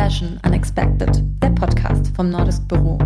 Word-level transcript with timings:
Fashion 0.00 0.40
Unexpected, 0.46 1.22
der 1.42 1.50
Podcast 1.50 2.10
vom 2.16 2.30
Nordisk 2.30 2.66
Büro. 2.68 2.96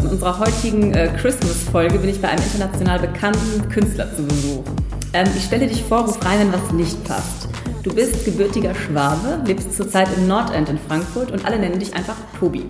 In 0.00 0.08
unserer 0.08 0.38
heutigen 0.38 0.94
äh, 0.94 1.08
Christmas-Folge 1.18 1.98
bin 1.98 2.08
ich 2.08 2.22
bei 2.22 2.28
einem 2.28 2.42
international 2.42 3.00
bekannten 3.00 3.68
Künstler 3.68 4.08
zu 4.16 4.22
Besuch. 4.22 4.64
Ähm, 5.12 5.26
ich 5.36 5.44
stelle 5.44 5.66
dich 5.66 5.82
vor, 5.82 6.06
ruf 6.06 6.24
rein, 6.24 6.38
wenn 6.38 6.52
was 6.54 6.72
nicht 6.72 7.04
passt. 7.04 7.50
Du 7.82 7.94
bist 7.94 8.24
gebürtiger 8.24 8.74
Schwabe, 8.74 9.42
lebst 9.44 9.76
zurzeit 9.76 10.08
im 10.16 10.26
Nordend 10.26 10.70
in 10.70 10.78
Frankfurt 10.78 11.32
und 11.32 11.44
alle 11.44 11.58
nennen 11.58 11.78
dich 11.78 11.94
einfach 11.94 12.16
Tobi. 12.40 12.64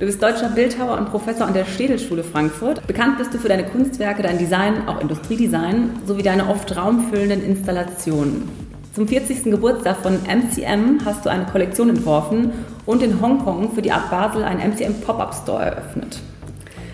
Du 0.00 0.06
bist 0.06 0.22
deutscher 0.22 0.48
Bildhauer 0.48 0.96
und 0.96 1.10
Professor 1.10 1.46
an 1.46 1.52
der 1.52 1.66
Städelschule 1.66 2.24
Frankfurt. 2.24 2.86
Bekannt 2.86 3.18
bist 3.18 3.34
du 3.34 3.38
für 3.38 3.50
deine 3.50 3.64
Kunstwerke, 3.64 4.22
dein 4.22 4.38
Design, 4.38 4.88
auch 4.88 4.98
Industriedesign, 4.98 5.90
sowie 6.06 6.22
deine 6.22 6.48
oft 6.48 6.74
raumfüllenden 6.74 7.44
Installationen. 7.44 8.48
Zum 8.94 9.06
40. 9.06 9.44
Geburtstag 9.44 9.98
von 9.98 10.14
MCM 10.14 11.04
hast 11.04 11.26
du 11.26 11.28
eine 11.28 11.44
Kollektion 11.44 11.90
entworfen 11.90 12.50
und 12.86 13.02
in 13.02 13.20
Hongkong 13.20 13.72
für 13.74 13.82
die 13.82 13.92
Art 13.92 14.10
Basel 14.10 14.42
einen 14.42 14.72
MCM 14.72 15.02
Pop-Up 15.02 15.34
Store 15.34 15.66
eröffnet. 15.66 16.18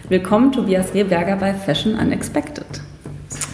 Willkommen, 0.08 0.50
Tobias 0.50 0.92
Rehberger 0.92 1.36
bei 1.36 1.54
Fashion 1.54 1.94
Unexpected. 1.94 2.66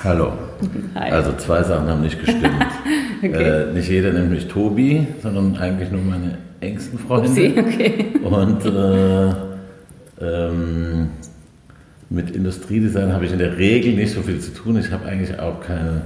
Hallo. 0.02 0.32
Hi. 0.94 1.10
Also 1.10 1.32
zwei 1.36 1.62
Sachen 1.62 1.88
haben 1.88 2.00
nicht 2.00 2.18
gestimmt. 2.18 2.48
okay. 3.34 3.68
äh, 3.68 3.72
nicht 3.72 3.88
jeder 3.88 4.12
nennt 4.12 4.30
mich 4.30 4.48
Tobi, 4.48 5.06
sondern 5.22 5.56
eigentlich 5.56 5.90
nur 5.90 6.02
meine 6.02 6.38
engsten 6.60 6.98
Freunde. 6.98 7.28
Upsi, 7.28 7.54
okay. 7.56 8.06
Und 8.22 8.64
äh, 8.64 9.32
ähm, 10.20 11.10
mit 12.10 12.30
Industriedesign 12.30 13.12
habe 13.12 13.24
ich 13.24 13.32
in 13.32 13.38
der 13.38 13.56
Regel 13.56 13.94
nicht 13.94 14.12
so 14.12 14.22
viel 14.22 14.38
zu 14.40 14.52
tun. 14.52 14.76
Ich 14.76 14.90
habe 14.90 15.06
eigentlich 15.06 15.38
auch 15.38 15.60
keinen 15.60 16.02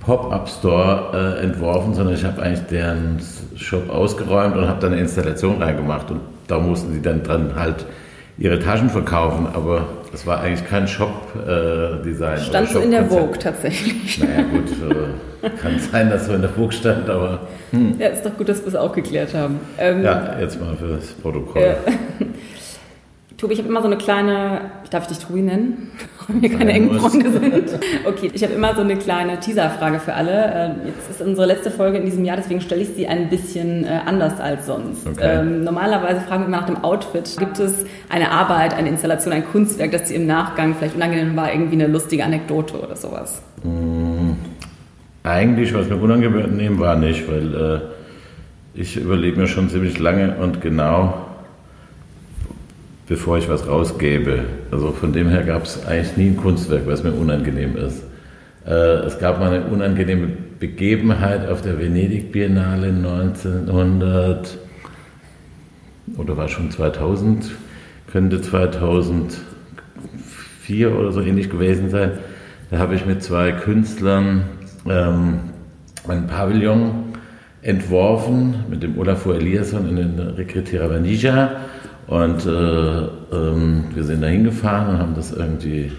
Pop-up-Store 0.00 1.38
äh, 1.40 1.44
entworfen, 1.44 1.94
sondern 1.94 2.14
ich 2.14 2.24
habe 2.24 2.42
eigentlich 2.42 2.66
deren 2.66 3.18
Shop 3.56 3.90
ausgeräumt 3.90 4.56
und 4.56 4.66
habe 4.66 4.80
dann 4.80 4.92
eine 4.92 5.00
Installation 5.00 5.62
reingemacht. 5.62 6.10
Und 6.10 6.20
da 6.46 6.58
mussten 6.58 6.92
sie 6.92 7.02
dann 7.02 7.22
dran 7.22 7.54
halt 7.54 7.86
ihre 8.40 8.58
Taschen 8.58 8.88
verkaufen, 8.88 9.46
aber 9.52 9.86
das 10.10 10.26
war 10.26 10.40
eigentlich 10.40 10.66
kein 10.66 10.88
Shop-Design. 10.88 12.38
Äh, 12.38 12.40
stand 12.40 12.68
so 12.70 12.80
in 12.80 12.90
der 12.90 13.04
Vogue 13.04 13.38
tatsächlich. 13.38 14.18
Naja 14.18 14.42
gut, 14.42 14.70
äh, 15.42 15.50
kann 15.50 15.78
sein, 15.92 16.10
dass 16.10 16.26
so 16.26 16.32
in 16.32 16.40
der 16.40 16.50
Vogue 16.50 16.72
stand, 16.72 17.08
aber... 17.08 17.40
Hm. 17.70 17.96
Ja, 17.98 18.08
ist 18.08 18.24
doch 18.24 18.36
gut, 18.36 18.48
dass 18.48 18.62
wir 18.62 18.68
es 18.68 18.74
auch 18.74 18.92
geklärt 18.92 19.34
haben. 19.34 19.60
Ähm, 19.78 20.02
ja, 20.02 20.36
jetzt 20.40 20.58
mal 20.58 20.74
für 20.74 20.88
das 20.88 21.08
Protokoll. 21.08 21.62
Äh, 21.62 21.76
Tobi, 23.40 23.54
ich 23.54 23.58
habe 23.60 23.70
immer 23.70 23.80
so 23.80 23.86
eine 23.86 23.96
kleine, 23.96 24.60
darf 24.90 25.04
ich 25.04 25.16
dich 25.16 25.26
Tobi 25.26 25.40
nennen? 25.40 25.90
Weil 26.28 26.42
wir 26.42 26.58
keine 26.58 26.74
engen 26.74 27.00
Freunde 27.00 27.32
sind. 27.32 27.70
Okay, 28.04 28.30
ich 28.34 28.42
habe 28.42 28.52
immer 28.52 28.74
so 28.74 28.82
eine 28.82 28.96
kleine 28.96 29.40
Teaserfrage 29.40 29.98
für 29.98 30.12
alle. 30.12 30.76
Äh, 30.84 30.88
jetzt 30.88 31.08
ist 31.10 31.22
unsere 31.22 31.46
letzte 31.46 31.70
Folge 31.70 31.96
in 31.96 32.04
diesem 32.04 32.26
Jahr, 32.26 32.36
deswegen 32.36 32.60
stelle 32.60 32.82
ich 32.82 32.90
sie 32.90 33.06
ein 33.06 33.30
bisschen 33.30 33.84
äh, 33.84 34.00
anders 34.04 34.38
als 34.40 34.66
sonst. 34.66 35.06
Okay. 35.06 35.40
Ähm, 35.40 35.64
normalerweise 35.64 36.20
fragen 36.20 36.42
wir 36.42 36.48
immer 36.48 36.58
nach 36.58 36.66
dem 36.66 36.84
Outfit. 36.84 37.34
Gibt 37.38 37.58
es 37.58 37.86
eine 38.10 38.30
Arbeit, 38.30 38.74
eine 38.74 38.90
Installation, 38.90 39.32
ein 39.32 39.46
Kunstwerk, 39.46 39.92
das 39.92 40.04
dir 40.04 40.16
im 40.16 40.26
Nachgang 40.26 40.74
vielleicht 40.78 40.96
unangenehm 40.96 41.34
war, 41.34 41.50
irgendwie 41.50 41.82
eine 41.82 41.86
lustige 41.86 42.22
Anekdote 42.26 42.78
oder 42.78 42.94
sowas? 42.94 43.40
Mmh, 43.64 44.34
eigentlich, 45.22 45.72
was 45.72 45.88
mir 45.88 45.96
unangenehm 45.96 46.78
war, 46.78 46.94
nicht, 46.96 47.26
weil 47.26 47.54
äh, 47.54 47.80
ich 48.74 48.98
überlege 48.98 49.40
mir 49.40 49.46
schon 49.46 49.70
ziemlich 49.70 49.98
lange 49.98 50.36
und 50.36 50.60
genau, 50.60 51.29
bevor 53.10 53.36
ich 53.38 53.48
was 53.48 53.66
rausgebe. 53.66 54.44
Also 54.70 54.92
von 54.92 55.12
dem 55.12 55.28
her 55.28 55.42
gab 55.42 55.64
es 55.64 55.84
eigentlich 55.84 56.16
nie 56.16 56.28
ein 56.28 56.36
Kunstwerk, 56.36 56.86
was 56.86 57.02
mir 57.02 57.10
unangenehm 57.10 57.76
ist. 57.76 58.04
Äh, 58.64 59.04
es 59.04 59.18
gab 59.18 59.40
mal 59.40 59.52
eine 59.52 59.64
unangenehme 59.64 60.28
Begebenheit 60.60 61.48
auf 61.48 61.60
der 61.60 61.80
Venedig 61.80 62.30
Biennale 62.30 62.86
1900 62.86 64.56
oder 66.16 66.36
war 66.36 66.48
schon 66.48 66.70
2000, 66.70 67.50
könnte 68.12 68.40
2004 68.40 70.96
oder 70.96 71.10
so 71.10 71.20
ähnlich 71.20 71.50
gewesen 71.50 71.90
sein. 71.90 72.12
Da 72.70 72.78
habe 72.78 72.94
ich 72.94 73.06
mit 73.06 73.24
zwei 73.24 73.50
Künstlern 73.50 74.44
ähm, 74.88 75.40
ein 76.06 76.28
Pavillon 76.28 77.06
entworfen 77.62 78.54
mit 78.70 78.84
dem 78.84 78.96
Olafur 78.98 79.34
Eliasson 79.34 79.88
in 79.88 79.96
den 79.96 80.20
Recretera 80.20 80.88
Vanija 80.88 81.56
und 82.06 82.46
äh, 82.46 82.50
ähm, 82.50 83.84
wir 83.94 84.04
sind 84.04 84.22
da 84.22 84.26
hingefahren 84.26 84.94
und 84.94 84.98
haben 84.98 85.14
das 85.14 85.32
irgendwie 85.32 85.92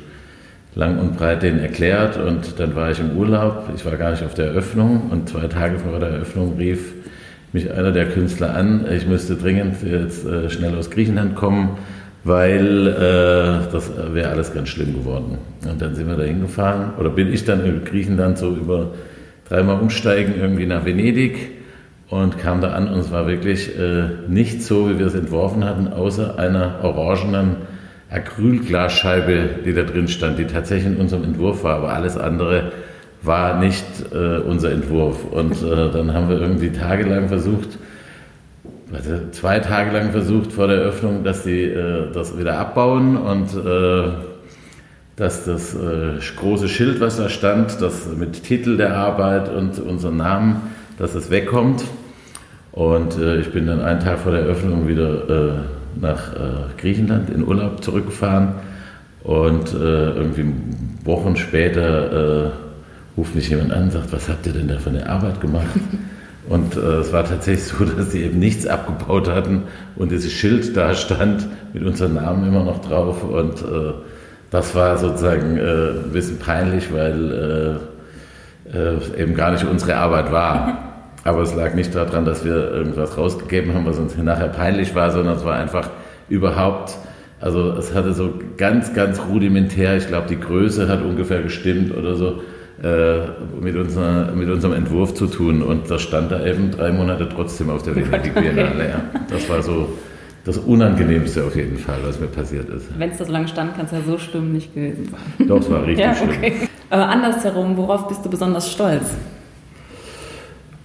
lang 0.76 1.00
und 1.00 1.18
breit 1.18 1.44
denen 1.44 1.60
erklärt. 1.60 2.18
Und 2.18 2.60
dann 2.60 2.76
war 2.76 2.92
ich 2.92 3.00
im 3.00 3.18
Urlaub. 3.18 3.70
Ich 3.76 3.86
war 3.86 3.96
gar 3.98 4.12
nicht 4.12 4.24
auf 4.24 4.34
der 4.34 4.48
Eröffnung. 4.48 5.10
Und 5.12 5.30
zwei 5.30 5.48
Tage 5.48 5.80
vor 5.80 6.00
der 6.00 6.10
Eröffnung 6.10 6.56
rief 6.58 6.94
mich 7.54 7.72
einer 7.72 7.92
der 7.92 8.08
Künstler 8.08 8.56
an, 8.56 8.86
ich 8.90 9.06
müsste 9.06 9.36
dringend 9.36 9.76
jetzt 9.84 10.26
äh, 10.26 10.50
schnell 10.50 10.74
aus 10.78 10.90
Griechenland 10.90 11.36
kommen, 11.36 11.78
weil 12.24 12.88
äh, 12.88 13.72
das 13.72 13.92
wäre 14.14 14.30
alles 14.30 14.54
ganz 14.54 14.70
schlimm 14.70 14.94
geworden. 14.94 15.38
Und 15.70 15.82
dann 15.82 15.96
sind 15.96 16.08
wir 16.08 16.16
da 16.16 16.24
hingefahren. 16.24 16.94
Oder 16.98 17.10
bin 17.10 17.32
ich 17.34 17.44
dann 17.44 17.66
in 17.66 17.84
Griechenland 17.84 18.38
so 18.38 18.56
über 18.56 18.92
dreimal 19.50 19.82
umsteigen 19.82 20.36
irgendwie 20.40 20.66
nach 20.66 20.86
Venedig 20.86 21.61
und 22.12 22.38
kam 22.38 22.60
da 22.60 22.74
an 22.74 22.90
und 22.90 23.00
es 23.00 23.10
war 23.10 23.26
wirklich 23.26 23.80
äh, 23.80 24.10
nicht 24.28 24.62
so, 24.62 24.90
wie 24.90 25.00
wir 25.00 25.08
es 25.08 25.16
entworfen 25.16 25.64
hatten, 25.64 25.88
außer 25.88 26.38
einer 26.38 26.84
orangenen 26.84 27.56
Acrylglasscheibe, 28.10 29.62
die 29.66 29.74
da 29.74 29.84
drin 29.84 30.10
stand, 30.10 30.38
die 30.38 30.46
tatsächlich 30.46 30.94
in 30.94 30.98
unserem 30.98 31.24
Entwurf 31.24 31.64
war, 31.64 31.78
aber 31.78 31.94
alles 31.94 32.18
andere 32.18 32.74
war 33.22 33.60
nicht 33.60 33.86
äh, 34.12 34.40
unser 34.40 34.72
Entwurf. 34.72 35.24
Und 35.32 35.54
äh, 35.64 35.90
dann 35.90 36.14
haben 36.14 36.28
wir 36.28 36.42
irgendwie 36.42 36.72
tagelang 36.72 37.30
versucht, 37.30 37.80
also 38.92 39.30
zwei 39.32 39.60
Tage 39.60 39.92
lang 39.92 40.12
versucht 40.12 40.52
vor 40.52 40.68
der 40.68 40.80
Eröffnung, 40.82 41.24
dass 41.24 41.44
die 41.44 41.64
äh, 41.64 42.12
das 42.12 42.38
wieder 42.38 42.58
abbauen 42.58 43.16
und 43.16 43.56
äh, 43.56 44.12
dass 45.16 45.46
das 45.46 45.74
äh, 45.76 46.20
große 46.36 46.68
Schild, 46.68 47.00
was 47.00 47.16
da 47.16 47.30
stand, 47.30 47.82
das 47.82 48.08
mit 48.08 48.44
Titel 48.44 48.76
der 48.76 48.98
Arbeit 48.98 49.48
und 49.48 49.80
unserem 49.80 50.18
Namen, 50.18 50.62
dass 50.98 51.16
es 51.16 51.30
wegkommt. 51.30 51.86
Und 52.72 53.18
äh, 53.18 53.38
ich 53.38 53.52
bin 53.52 53.68
dann 53.68 53.82
einen 53.82 54.00
Tag 54.00 54.20
vor 54.20 54.32
der 54.32 54.42
Eröffnung 54.42 54.88
wieder 54.88 55.30
äh, 55.30 55.54
nach 56.00 56.34
äh, 56.34 56.38
Griechenland 56.78 57.30
in 57.30 57.46
Urlaub 57.46 57.84
zurückgefahren. 57.84 58.54
Und 59.24 59.74
äh, 59.74 59.78
irgendwie 59.78 60.46
Wochen 61.04 61.36
später 61.36 62.48
äh, 62.48 62.52
ruft 63.18 63.36
mich 63.36 63.50
jemand 63.50 63.72
an 63.72 63.84
und 63.84 63.92
sagt, 63.92 64.12
was 64.14 64.30
habt 64.30 64.48
ihr 64.48 64.54
denn 64.54 64.68
da 64.68 64.80
für 64.80 64.90
eine 64.90 65.08
Arbeit 65.08 65.42
gemacht? 65.42 65.68
Und 66.50 66.76
äh, 66.76 66.80
es 66.80 67.14
war 67.14 67.24
tatsächlich 67.24 67.66
so, 67.66 67.86
dass 67.86 68.12
sie 68.12 68.24
eben 68.24 68.40
nichts 68.40 68.66
abgebaut 68.66 69.30
hatten 69.30 69.62
und 69.96 70.12
dieses 70.12 70.32
Schild 70.32 70.76
da 70.76 70.96
stand 70.96 71.48
mit 71.72 71.84
unserem 71.84 72.16
Namen 72.16 72.48
immer 72.48 72.64
noch 72.64 72.82
drauf. 72.82 73.24
Und 73.24 73.64
das 74.50 74.74
war 74.74 74.98
sozusagen 74.98 75.60
ein 75.60 76.12
bisschen 76.12 76.40
peinlich, 76.40 76.92
weil 76.92 77.80
es 78.74 79.14
eben 79.14 79.36
gar 79.36 79.52
nicht 79.52 79.66
unsere 79.66 79.96
Arbeit 79.98 80.32
war. 80.32 80.88
Aber 81.24 81.42
es 81.42 81.54
lag 81.54 81.74
nicht 81.76 81.94
daran, 81.94 82.26
dass 82.26 82.44
wir 82.44 82.72
irgendwas 82.72 83.18
rausgegeben 83.18 83.74
haben, 83.74 83.86
was 83.86 84.00
uns 84.00 84.18
nachher 84.18 84.48
peinlich 84.48 84.96
war, 84.96 85.12
sondern 85.12 85.38
es 85.38 85.46
war 85.46 85.56
einfach 85.56 85.90
überhaupt, 86.30 86.98
also 87.40 87.74
es 87.74 87.94
hatte 87.94 88.14
so 88.14 88.34
ganz, 88.58 88.94
ganz 88.94 89.22
rudimentär, 89.30 89.98
ich 89.98 90.08
glaube, 90.08 90.28
die 90.28 90.40
Größe 90.40 90.88
hat 90.88 91.04
ungefähr 91.04 91.42
gestimmt 91.42 91.96
oder 91.96 92.16
so, 92.16 92.42
äh, 92.82 93.28
mit, 93.62 93.76
unserer, 93.76 94.32
mit 94.32 94.50
unserem 94.50 94.74
Entwurf 94.74 95.14
zu 95.14 95.28
tun. 95.28 95.62
Und 95.62 95.92
das 95.92 96.02
stand 96.02 96.32
da 96.32 96.44
eben 96.44 96.72
drei 96.72 96.92
Monate 96.92 97.30
trotzdem 97.30 97.70
auf 97.70 97.84
der 97.84 97.96
Venedig 97.96 98.34
Biennale. 98.34 98.90
Ja. 98.90 99.02
Das 99.30 99.48
war 99.50 99.62
so 99.62 99.90
das 100.46 100.58
Unangenehmste 100.58 101.44
auf 101.44 101.56
jeden 101.56 101.78
Fall, 101.78 102.00
was 102.04 102.20
mir 102.20 102.28
passiert 102.28 102.70
ist. 102.70 102.88
Wenn 102.98 103.12
es 103.12 103.20
da 103.20 103.26
so 103.26 103.32
lange 103.32 103.48
stand, 103.48 103.76
kann 103.76 103.86
es 103.86 103.92
ja 103.92 104.00
so 104.04 104.18
schlimm 104.18 104.52
nicht 104.52 104.74
gewesen 104.74 105.10
sein. 105.12 105.48
Doch, 105.48 105.60
es 105.60 105.70
war 105.70 105.86
richtig 105.86 106.00
ja, 106.04 106.12
okay. 106.12 106.54
schlimm. 106.54 106.70
Aber 106.90 107.08
andersherum, 107.08 107.78
worauf 107.78 108.08
bist 108.08 108.26
du 108.26 108.30
besonders 108.30 108.72
stolz? 108.72 109.12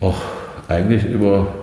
Och, 0.01 0.21
eigentlich 0.69 1.05
über 1.05 1.55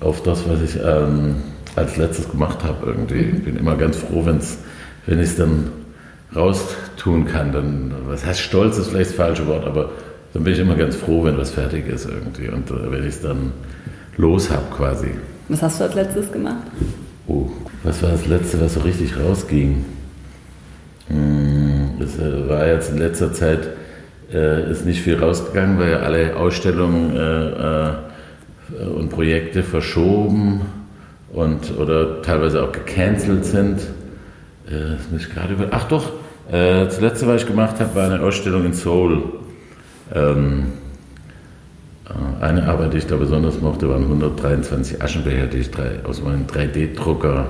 auf 0.00 0.22
das, 0.22 0.48
was 0.48 0.62
ich 0.62 0.80
ähm, 0.82 1.36
als 1.76 1.96
letztes 1.96 2.30
gemacht 2.30 2.64
habe 2.64 2.86
irgendwie. 2.86 3.20
Ich 3.20 3.32
mhm. 3.32 3.44
bin 3.44 3.56
immer 3.56 3.76
ganz 3.76 3.96
froh, 3.96 4.24
wenn's, 4.24 4.58
wenn 5.06 5.18
ich 5.18 5.30
es 5.30 5.36
dann 5.36 5.70
raustun 6.34 7.26
kann. 7.26 7.52
Dann, 7.52 7.92
was 8.06 8.24
heißt 8.24 8.40
stolz 8.40 8.78
ist 8.78 8.88
vielleicht 8.88 9.10
das 9.10 9.16
falsche 9.16 9.46
Wort, 9.46 9.66
aber 9.66 9.90
dann 10.32 10.44
bin 10.44 10.52
ich 10.52 10.58
immer 10.60 10.76
ganz 10.76 10.96
froh, 10.96 11.24
wenn 11.24 11.36
was 11.36 11.50
fertig 11.50 11.88
ist 11.88 12.06
irgendwie 12.06 12.48
und 12.48 12.70
äh, 12.70 12.90
wenn 12.90 13.02
ich 13.02 13.10
es 13.16 13.20
dann 13.20 13.52
los 14.16 14.50
habe 14.50 14.64
quasi. 14.74 15.08
Was 15.48 15.62
hast 15.62 15.80
du 15.80 15.84
als 15.84 15.94
letztes 15.94 16.30
gemacht? 16.30 16.66
Oh, 17.26 17.48
was 17.82 18.02
war 18.02 18.10
das 18.10 18.26
letzte, 18.26 18.60
was 18.60 18.74
so 18.74 18.80
richtig 18.80 19.18
rausging? 19.18 19.84
Hm, 21.08 21.90
das 21.98 22.18
äh, 22.18 22.48
war 22.48 22.66
jetzt 22.66 22.90
in 22.90 22.98
letzter 22.98 23.32
Zeit 23.32 23.70
äh, 24.32 24.70
ist 24.70 24.84
nicht 24.86 25.02
viel 25.02 25.18
rausgegangen, 25.18 25.78
weil 25.78 25.96
alle 25.96 26.36
Ausstellungen 26.36 27.16
äh, 27.16 27.90
äh, 27.90 28.86
und 28.94 29.10
Projekte 29.10 29.62
verschoben 29.62 30.62
und 31.32 31.76
oder 31.78 32.22
teilweise 32.22 32.62
auch 32.62 32.72
gecancelt 32.72 33.44
sind. 33.44 33.80
Äh, 34.68 34.96
das 34.96 35.10
muss 35.10 35.22
ich 35.22 35.34
gerade 35.34 35.54
über. 35.54 35.68
Ach 35.70 35.84
doch, 35.84 36.12
Äh, 36.50 36.84
das 36.86 37.00
letzte, 37.00 37.26
was 37.28 37.42
ich 37.42 37.46
gemacht 37.46 37.78
habe, 37.78 37.94
war 37.94 38.10
eine 38.10 38.20
Ausstellung 38.20 38.64
in 38.64 38.72
Seoul. 38.72 39.22
Ähm, 40.12 40.72
äh, 42.08 42.44
eine 42.44 42.68
Arbeit, 42.68 42.92
die 42.92 42.98
ich 42.98 43.06
da 43.06 43.16
besonders 43.16 43.60
mochte, 43.60 43.88
waren 43.88 44.02
123 44.02 45.00
Aschenbecher, 45.00 45.46
die 45.46 45.58
ich 45.58 45.70
drei, 45.70 46.00
aus 46.04 46.20
meinem 46.22 46.46
3D-Drucker 46.46 47.46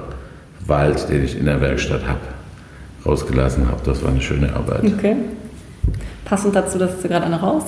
Wald, 0.66 1.08
den 1.08 1.24
ich 1.24 1.38
in 1.38 1.46
der 1.46 1.60
Werkstatt 1.62 2.06
habe, 2.06 2.20
rausgelassen 3.06 3.68
habe. 3.68 3.80
Das 3.84 4.02
war 4.02 4.10
eine 4.10 4.20
schöne 4.20 4.54
Arbeit. 4.54 4.84
Okay. 4.84 5.16
Passend 6.24 6.54
dazu, 6.54 6.78
dass 6.78 7.00
du 7.00 7.08
gerade 7.08 7.26
eine 7.26 7.40
raus. 7.40 7.64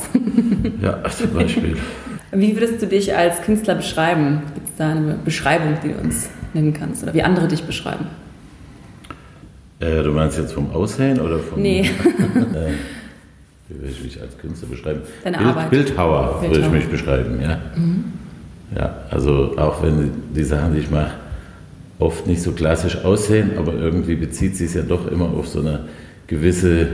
ja, 0.80 1.02
zum 1.10 1.34
Beispiel. 1.34 1.76
Wie 2.32 2.54
würdest 2.54 2.80
du 2.80 2.86
dich 2.86 3.14
als 3.14 3.42
Künstler 3.42 3.74
beschreiben? 3.74 4.42
Gibt 4.54 4.68
es 4.68 4.76
da 4.76 4.90
eine 4.90 5.18
Beschreibung, 5.22 5.76
die 5.82 5.88
du 5.92 6.00
uns 6.00 6.30
nennen 6.54 6.72
kannst? 6.72 7.02
Oder 7.02 7.12
wie 7.12 7.22
andere 7.22 7.46
dich 7.46 7.64
beschreiben? 7.64 8.06
Äh, 9.80 10.02
du 10.02 10.12
meinst 10.12 10.38
jetzt 10.38 10.52
vom 10.52 10.70
Aussehen 10.70 11.20
oder 11.20 11.38
vom. 11.40 11.60
Nee. 11.60 11.80
äh, 11.80 11.84
wie 13.68 13.80
würde 13.80 13.90
ich 13.90 14.02
mich 14.02 14.20
als 14.20 14.38
Künstler 14.38 14.68
beschreiben? 14.68 15.00
Deine 15.24 15.36
Bild, 15.36 15.48
Arbeit. 15.48 15.70
Bildhauer, 15.70 16.40
Bildhauer. 16.40 16.42
würde 16.42 16.60
ich 16.60 16.72
mich 16.72 16.88
beschreiben, 16.88 17.40
ja. 17.42 17.58
Mhm. 17.76 18.04
Ja, 18.74 18.96
also 19.10 19.54
auch 19.58 19.82
wenn 19.82 20.10
die 20.34 20.44
Sachen, 20.44 20.74
die 20.74 20.80
ich 20.80 20.90
mache, 20.90 21.12
oft 21.98 22.26
nicht 22.26 22.42
so 22.42 22.52
klassisch 22.52 23.04
aussehen, 23.04 23.52
aber 23.58 23.74
irgendwie 23.74 24.14
bezieht 24.14 24.56
sich 24.56 24.72
ja 24.72 24.82
doch 24.82 25.06
immer 25.10 25.26
auf 25.26 25.48
so 25.48 25.60
eine 25.60 25.80
gewisse 26.26 26.86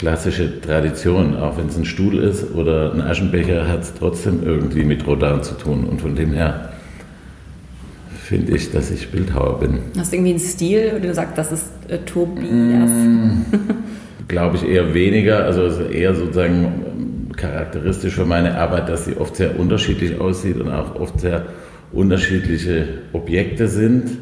klassische 0.00 0.62
Tradition. 0.62 1.36
Auch 1.36 1.58
wenn 1.58 1.66
es 1.66 1.76
ein 1.76 1.84
Stuhl 1.84 2.18
ist 2.18 2.54
oder 2.54 2.94
ein 2.94 3.02
Aschenbecher, 3.02 3.68
hat 3.68 3.82
es 3.82 3.92
trotzdem 3.92 4.42
irgendwie 4.42 4.82
mit 4.82 5.06
Rodin 5.06 5.42
zu 5.42 5.54
tun. 5.54 5.84
Und 5.84 6.00
von 6.00 6.14
dem 6.14 6.32
her 6.32 6.70
finde 8.22 8.56
ich, 8.56 8.72
dass 8.72 8.90
ich 8.90 9.10
Bildhauer 9.10 9.60
bin. 9.60 9.80
Hast 9.98 10.10
du 10.10 10.16
irgendwie 10.16 10.30
einen 10.30 10.40
Stil, 10.40 10.92
oder 10.96 11.08
du 11.08 11.14
sagst, 11.14 11.36
das 11.36 11.52
ist 11.52 11.66
äh, 11.88 11.98
Tobias? 11.98 12.90
Mm. 12.90 13.42
Glaube 14.28 14.56
ich 14.56 14.66
eher 14.66 14.94
weniger. 14.94 15.44
Also 15.44 15.66
es 15.66 15.78
ist 15.78 15.90
eher 15.90 16.14
sozusagen 16.14 16.64
ähm, 16.64 17.32
charakteristisch 17.36 18.14
für 18.14 18.24
meine 18.24 18.56
Arbeit, 18.56 18.88
dass 18.88 19.04
sie 19.04 19.18
oft 19.18 19.36
sehr 19.36 19.60
unterschiedlich 19.60 20.18
aussieht 20.18 20.56
und 20.56 20.70
auch 20.70 20.94
oft 20.94 21.20
sehr 21.20 21.44
unterschiedliche 21.92 22.88
Objekte 23.12 23.68
sind. 23.68 24.16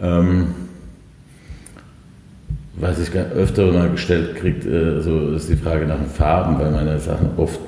Ähm, 0.00 0.46
was 2.74 2.98
ich 3.00 3.10
öfter 3.14 3.72
mal 3.72 3.90
gestellt 3.90 4.36
kriegt, 4.36 4.64
äh, 4.64 4.98
ist 5.36 5.48
die 5.48 5.56
Frage 5.56 5.86
nach 5.86 5.98
den 5.98 6.06
Farben, 6.06 6.58
weil 6.58 6.70
meine 6.70 6.98
Sachen 6.98 7.30
oft 7.36 7.60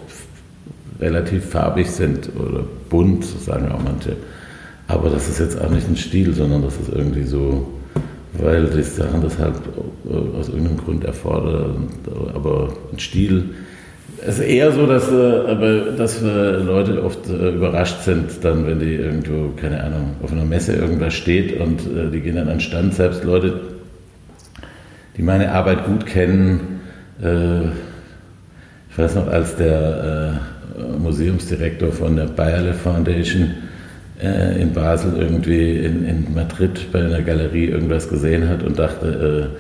relativ 1.01 1.47
farbig 1.47 1.91
sind 1.91 2.31
oder 2.39 2.65
bunt, 2.89 3.25
sagen 3.25 3.71
auch 3.73 3.83
manche. 3.83 4.17
Aber 4.89 5.11
das 5.11 5.29
ist 5.29 5.41
jetzt 5.41 5.61
auch 5.61 5.71
nicht 5.71 5.89
ein 5.89 5.97
Stil, 5.97 6.33
sondern 6.33 6.63
das 6.63 6.75
ist 6.77 6.91
irgendwie 6.95 7.25
so, 7.25 7.67
weil 8.35 8.67
die 8.67 8.83
Sachen 8.83 9.23
das 9.23 9.39
halt 9.39 9.55
äh, 10.09 10.39
aus 10.39 10.49
irgendeinem 10.49 10.79
Grund 10.79 11.05
erfordern. 11.05 11.89
Aber 12.35 12.73
ein 12.93 12.99
Stil 12.99 13.51
ist 14.27 14.39
eher 14.39 14.71
so, 14.71 14.87
dass, 14.87 15.11
äh, 15.11 15.97
dass 15.97 16.23
äh, 16.23 16.57
Leute 16.59 17.03
oft 17.03 17.29
überrascht 17.29 18.03
sind, 18.05 18.31
dann, 18.43 18.67
wenn 18.67 18.79
die 18.79 18.95
irgendwo, 18.95 19.51
keine 19.61 19.83
Ahnung, 19.83 20.17
auf 20.23 20.31
einer 20.31 20.45
Messe 20.45 20.75
irgendwas 20.75 21.15
steht 21.15 21.59
und 21.61 21.81
die 22.13 22.21
gehen 22.21 22.37
dann 22.37 22.49
an 22.49 22.61
Stand. 22.61 22.95
Selbst 22.95 23.25
Leute, 23.25 23.61
die 25.17 25.23
meine 25.23 25.53
Arbeit 25.53 25.85
gut 25.85 26.07
kennen, 26.07 26.81
äh, 27.23 27.67
ich 28.91 28.99
weiß 28.99 29.15
noch, 29.15 29.29
als 29.29 29.57
der 29.57 30.39
äh, 30.79 30.99
Museumsdirektor 30.99 31.93
von 31.93 32.17
der 32.17 32.27
Bayerle 32.27 32.75
Foundation 32.75 33.55
äh, 34.23 34.61
in 34.61 34.73
Basel 34.73 35.15
irgendwie 35.19 35.79
in, 35.79 36.05
in 36.07 36.35
Madrid 36.35 36.93
bei 36.93 37.01
einer 37.01 37.23
Galerie 37.23 37.67
irgendwas 37.67 38.09
gesehen 38.09 38.49
hat 38.49 38.63
und 38.63 38.79
dachte, 38.79 39.51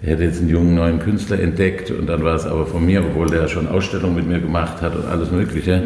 er 0.00 0.12
hätte 0.12 0.24
jetzt 0.24 0.40
einen 0.40 0.48
jungen 0.48 0.76
neuen 0.76 1.00
Künstler 1.00 1.40
entdeckt 1.40 1.90
und 1.90 2.06
dann 2.06 2.22
war 2.22 2.36
es 2.36 2.46
aber 2.46 2.66
von 2.66 2.86
mir, 2.86 3.04
obwohl 3.04 3.28
der 3.28 3.48
schon 3.48 3.66
Ausstellungen 3.66 4.14
mit 4.14 4.28
mir 4.28 4.38
gemacht 4.38 4.80
hat 4.80 4.94
und 4.94 5.06
alles 5.06 5.32
Mögliche. 5.32 5.82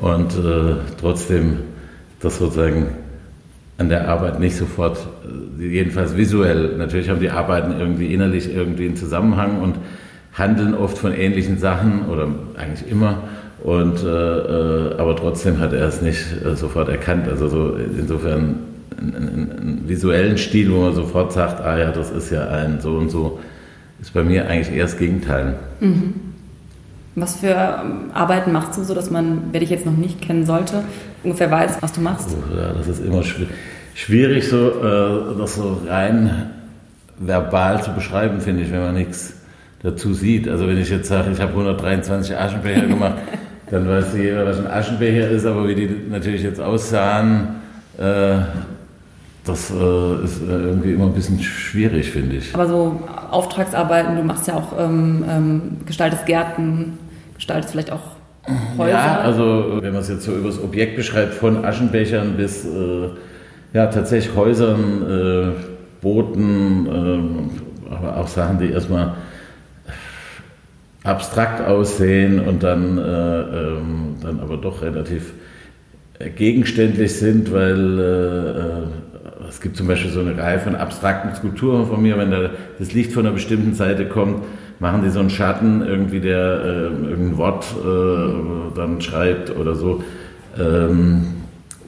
Und 0.00 0.32
äh, 0.34 0.76
trotzdem 1.00 1.58
das 2.20 2.38
sozusagen 2.38 2.86
an 3.78 3.88
der 3.88 4.08
Arbeit 4.08 4.40
nicht 4.40 4.56
sofort, 4.56 4.98
äh, 5.58 5.64
jedenfalls 5.64 6.16
visuell, 6.16 6.76
natürlich 6.76 7.08
haben 7.08 7.20
die 7.20 7.30
Arbeiten 7.30 7.78
irgendwie 7.78 8.12
innerlich 8.12 8.54
irgendwie 8.54 8.86
einen 8.86 8.96
Zusammenhang 8.96 9.60
und 9.60 9.76
handeln 10.34 10.74
oft 10.74 10.98
von 10.98 11.12
ähnlichen 11.12 11.58
Sachen 11.58 12.06
oder 12.06 12.28
eigentlich 12.56 12.90
immer. 12.90 13.22
Und, 13.62 14.04
äh, 14.04 14.06
äh, 14.06 14.98
aber 14.98 15.16
trotzdem 15.16 15.58
hat 15.58 15.72
er 15.72 15.88
es 15.88 16.00
nicht 16.00 16.24
äh, 16.44 16.54
sofort 16.54 16.88
erkannt. 16.88 17.28
Also 17.28 17.48
so 17.48 17.76
insofern 17.76 18.56
einen, 18.96 19.16
einen, 19.60 19.82
visuellen 19.88 20.38
Stil, 20.38 20.72
wo 20.72 20.82
man 20.82 20.94
sofort 20.94 21.32
sagt, 21.32 21.60
ah 21.60 21.78
ja, 21.78 21.90
das 21.90 22.10
ist 22.10 22.30
ja 22.30 22.46
ein 22.48 22.80
so 22.80 22.96
und 22.96 23.10
so, 23.10 23.40
ist 24.00 24.12
bei 24.12 24.22
mir 24.22 24.48
eigentlich 24.48 24.76
eher 24.76 24.84
das 24.84 24.96
Gegenteil. 24.96 25.56
Was 27.16 27.36
für 27.36 27.48
ähm, 27.48 28.10
Arbeiten 28.14 28.52
machst 28.52 28.78
du 28.78 28.84
so, 28.84 28.94
dass 28.94 29.10
man, 29.10 29.44
wer 29.50 29.60
dich 29.60 29.70
jetzt 29.70 29.86
noch 29.86 29.96
nicht 29.96 30.20
kennen 30.20 30.46
sollte, 30.46 30.84
ungefähr 31.22 31.50
weiß, 31.50 31.78
was 31.80 31.92
du 31.92 32.00
machst? 32.00 32.28
Ja, 32.56 32.72
das 32.72 32.88
ist 32.88 33.04
immer 33.04 33.20
schwi- 33.22 33.46
schwierig, 33.94 34.48
so, 34.48 34.70
äh, 34.82 35.38
das 35.38 35.56
so 35.56 35.80
rein 35.86 36.50
verbal 37.18 37.82
zu 37.82 37.92
beschreiben, 37.92 38.40
finde 38.40 38.62
ich, 38.62 38.70
wenn 38.72 38.80
man 38.80 38.94
nichts 38.94 39.34
dazu 39.82 40.14
sieht. 40.14 40.48
Also 40.48 40.68
wenn 40.68 40.78
ich 40.78 40.88
jetzt 40.90 41.08
sage, 41.08 41.30
ich 41.32 41.40
habe 41.40 41.50
123 41.52 42.36
Aschenbecher 42.36 42.86
gemacht, 42.86 43.16
dann 43.70 43.88
weiß 43.88 44.14
jeder, 44.16 44.46
was 44.46 44.58
ein 44.58 44.66
Aschenbecher 44.66 45.28
ist, 45.28 45.44
aber 45.44 45.68
wie 45.68 45.74
die 45.74 45.90
natürlich 46.10 46.42
jetzt 46.42 46.60
aussahen, 46.60 47.48
äh, 47.98 48.36
das 49.44 49.70
äh, 49.70 50.24
ist 50.24 50.42
äh, 50.42 50.46
irgendwie 50.46 50.92
immer 50.92 51.06
ein 51.06 51.14
bisschen 51.14 51.40
schwierig, 51.40 52.10
finde 52.10 52.36
ich. 52.36 52.54
Aber 52.54 52.66
so 52.68 53.02
Auftragsarbeiten, 53.30 54.16
du 54.16 54.22
machst 54.22 54.46
ja 54.46 54.54
auch, 54.54 54.78
ähm, 54.78 55.24
ähm, 55.28 55.62
gestaltest 55.86 56.26
Gärten, 56.26 56.98
gestaltest 57.34 57.72
vielleicht 57.72 57.90
auch 57.90 58.17
Häuser. 58.76 58.90
Ja, 58.90 59.20
also 59.20 59.78
wenn 59.80 59.92
man 59.92 60.02
es 60.02 60.08
jetzt 60.08 60.24
so 60.24 60.32
über 60.34 60.48
das 60.48 60.62
Objekt 60.62 60.96
beschreibt, 60.96 61.34
von 61.34 61.64
Aschenbechern 61.64 62.36
bis 62.36 62.64
äh, 62.64 63.08
ja, 63.72 63.86
tatsächlich 63.86 64.34
Häusern, 64.34 65.02
äh, 65.08 66.00
Booten, 66.00 67.50
äh, 67.90 67.94
aber 67.94 68.16
auch 68.16 68.28
Sachen, 68.28 68.58
die 68.58 68.70
erstmal 68.70 69.14
abstrakt 71.04 71.66
aussehen 71.66 72.40
und 72.40 72.62
dann, 72.62 72.98
äh, 72.98 73.02
ähm, 73.02 74.16
dann 74.22 74.40
aber 74.40 74.56
doch 74.56 74.82
relativ 74.82 75.32
gegenständlich 76.36 77.14
sind, 77.14 77.52
weil 77.52 77.98
äh, 77.98 78.60
äh, 78.60 79.48
es 79.48 79.60
gibt 79.60 79.76
zum 79.76 79.86
Beispiel 79.86 80.10
so 80.10 80.20
eine 80.20 80.36
Reihe 80.36 80.58
von 80.58 80.74
abstrakten 80.74 81.34
Skulpturen 81.34 81.86
von 81.86 82.02
mir, 82.02 82.18
wenn 82.18 82.30
da 82.30 82.50
das 82.78 82.92
Licht 82.92 83.12
von 83.12 83.24
einer 83.24 83.34
bestimmten 83.34 83.74
Seite 83.74 84.06
kommt, 84.06 84.42
machen 84.80 85.02
die 85.02 85.10
so 85.10 85.20
einen 85.20 85.30
Schatten, 85.30 85.82
irgendwie 85.82 86.20
der 86.20 86.60
äh, 86.64 87.10
irgendein 87.10 87.36
Wort 87.36 87.66
äh, 87.84 88.76
dann 88.76 89.00
schreibt 89.00 89.54
oder 89.56 89.74
so. 89.74 90.02
Ähm, 90.58 91.26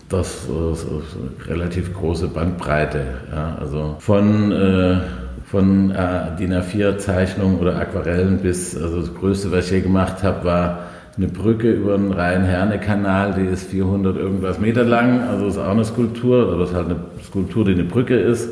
das 0.08 0.44
ist 0.44 0.86
eine 0.86 1.48
relativ 1.48 1.94
große 1.94 2.28
Bandbreite. 2.28 3.02
Ja, 3.32 3.56
also 3.60 3.96
von, 4.00 4.50
äh, 4.50 4.98
von 5.44 5.92
äh, 5.92 6.36
DIN 6.36 6.52
A4-Zeichnungen 6.52 7.60
oder 7.60 7.76
Aquarellen 7.76 8.38
bis, 8.38 8.76
also 8.76 9.00
das 9.00 9.14
Größte, 9.14 9.52
was 9.52 9.66
ich 9.66 9.70
je 9.70 9.80
gemacht 9.82 10.24
habe, 10.24 10.44
war 10.44 10.78
eine 11.16 11.28
Brücke 11.28 11.70
über 11.70 11.96
den 11.96 12.12
Rhein-Herne-Kanal, 12.12 13.34
die 13.34 13.46
ist 13.46 13.70
400 13.70 14.16
irgendwas 14.16 14.58
Meter 14.58 14.84
lang, 14.84 15.22
also 15.28 15.46
ist 15.46 15.58
auch 15.58 15.70
eine 15.70 15.84
Skulptur, 15.84 16.52
aber 16.52 16.62
es 16.62 16.70
ist 16.70 16.76
halt 16.76 16.86
eine 16.86 16.96
Skulptur, 17.24 17.64
die 17.64 17.72
eine 17.72 17.84
Brücke 17.84 18.16
ist. 18.16 18.48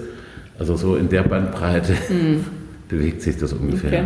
Also 0.58 0.76
so 0.76 0.96
in 0.96 1.08
der 1.08 1.22
Bandbreite 1.22 1.94
bewegt 2.88 3.22
sich 3.22 3.36
das 3.36 3.52
ungefähr. 3.52 3.90
Okay. 3.90 4.04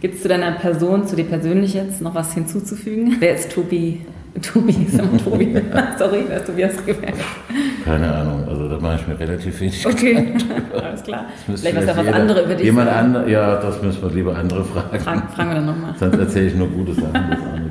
Gibt 0.00 0.16
es 0.16 0.22
zu 0.22 0.28
deiner 0.28 0.52
Person, 0.52 1.06
zu 1.06 1.16
dir 1.16 1.24
persönlich 1.24 1.74
jetzt 1.74 2.02
noch 2.02 2.14
was 2.14 2.34
hinzuzufügen? 2.34 3.16
Wer 3.18 3.34
ist 3.34 3.50
Tobi? 3.52 4.02
Tobi, 4.42 4.86
sag 4.90 5.10
mal 5.10 5.18
Tobi. 5.18 5.56
Sorry, 5.98 6.24
wer 6.28 6.36
ist 6.36 6.46
Tobias 6.46 6.84
gemerkt? 6.84 7.18
Keine 7.84 8.12
Ahnung, 8.12 8.46
also 8.46 8.68
da 8.68 8.78
mache 8.78 9.00
ich 9.00 9.08
mir 9.08 9.18
relativ 9.18 9.58
wenig 9.60 9.86
Okay, 9.86 10.34
alles 10.82 11.02
klar. 11.02 11.26
Vielleicht 11.46 11.76
was 11.76 11.96
was 11.96 12.08
andere 12.08 12.44
über 12.44 12.54
dich 12.54 12.66
Jemand 12.66 12.90
andere, 12.90 13.30
ja, 13.30 13.56
das 13.56 13.80
müssen 13.80 14.02
wir 14.02 14.10
lieber 14.10 14.36
andere 14.36 14.64
fragen. 14.64 15.00
Fragen, 15.00 15.22
fragen 15.34 15.48
wir 15.48 15.54
dann 15.56 15.66
nochmal. 15.66 15.94
Sonst 15.98 16.18
erzähle 16.18 16.46
ich 16.48 16.54
nur 16.54 16.68
gute 16.68 16.92
Sachen. 16.92 17.70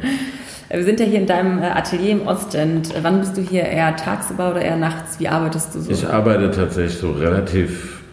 Wir 0.70 0.84
sind 0.84 1.00
ja 1.00 1.06
hier 1.06 1.20
in 1.20 1.28
deinem 1.28 1.60
äh, 1.60 1.68
Atelier 1.68 2.14
im 2.14 2.28
Ostend. 2.28 2.92
Wann 3.02 3.20
bist 3.20 3.38
du 3.38 3.42
hier? 3.42 3.64
Eher 3.64 3.96
tagsüber 3.96 4.50
oder 4.50 4.62
eher 4.62 4.78
nachts? 4.78 5.20
Wie 5.20 5.28
arbeitest 5.28 5.76
du 5.76 5.82
so? 5.82 5.92
Ich 5.92 6.08
arbeite 6.08 6.50
tatsächlich 6.50 6.98
so 6.98 7.12
relativ 7.12 8.05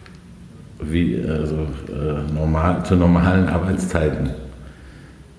wie 0.91 1.23
also, 1.29 1.67
äh, 1.89 2.35
normal, 2.35 2.85
zu 2.85 2.97
normalen 2.97 3.49
Arbeitszeiten. 3.49 4.31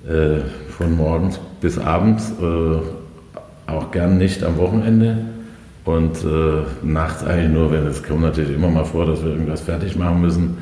Äh, 0.07 0.41
von 0.69 0.97
morgens 0.97 1.39
bis 1.61 1.77
abends, 1.77 2.33
äh, 2.41 3.71
auch 3.71 3.91
gern 3.91 4.17
nicht 4.17 4.43
am 4.43 4.57
Wochenende. 4.57 5.17
Und 5.85 6.23
äh, 6.23 6.63
nachts 6.81 7.23
eigentlich 7.23 7.51
nur, 7.51 7.71
wenn 7.71 7.85
es 7.87 8.03
kommt 8.03 8.21
natürlich 8.21 8.55
immer 8.55 8.69
mal 8.69 8.85
vor, 8.85 9.05
dass 9.05 9.23
wir 9.23 9.31
irgendwas 9.31 9.61
fertig 9.61 9.95
machen 9.95 10.21
müssen. 10.21 10.57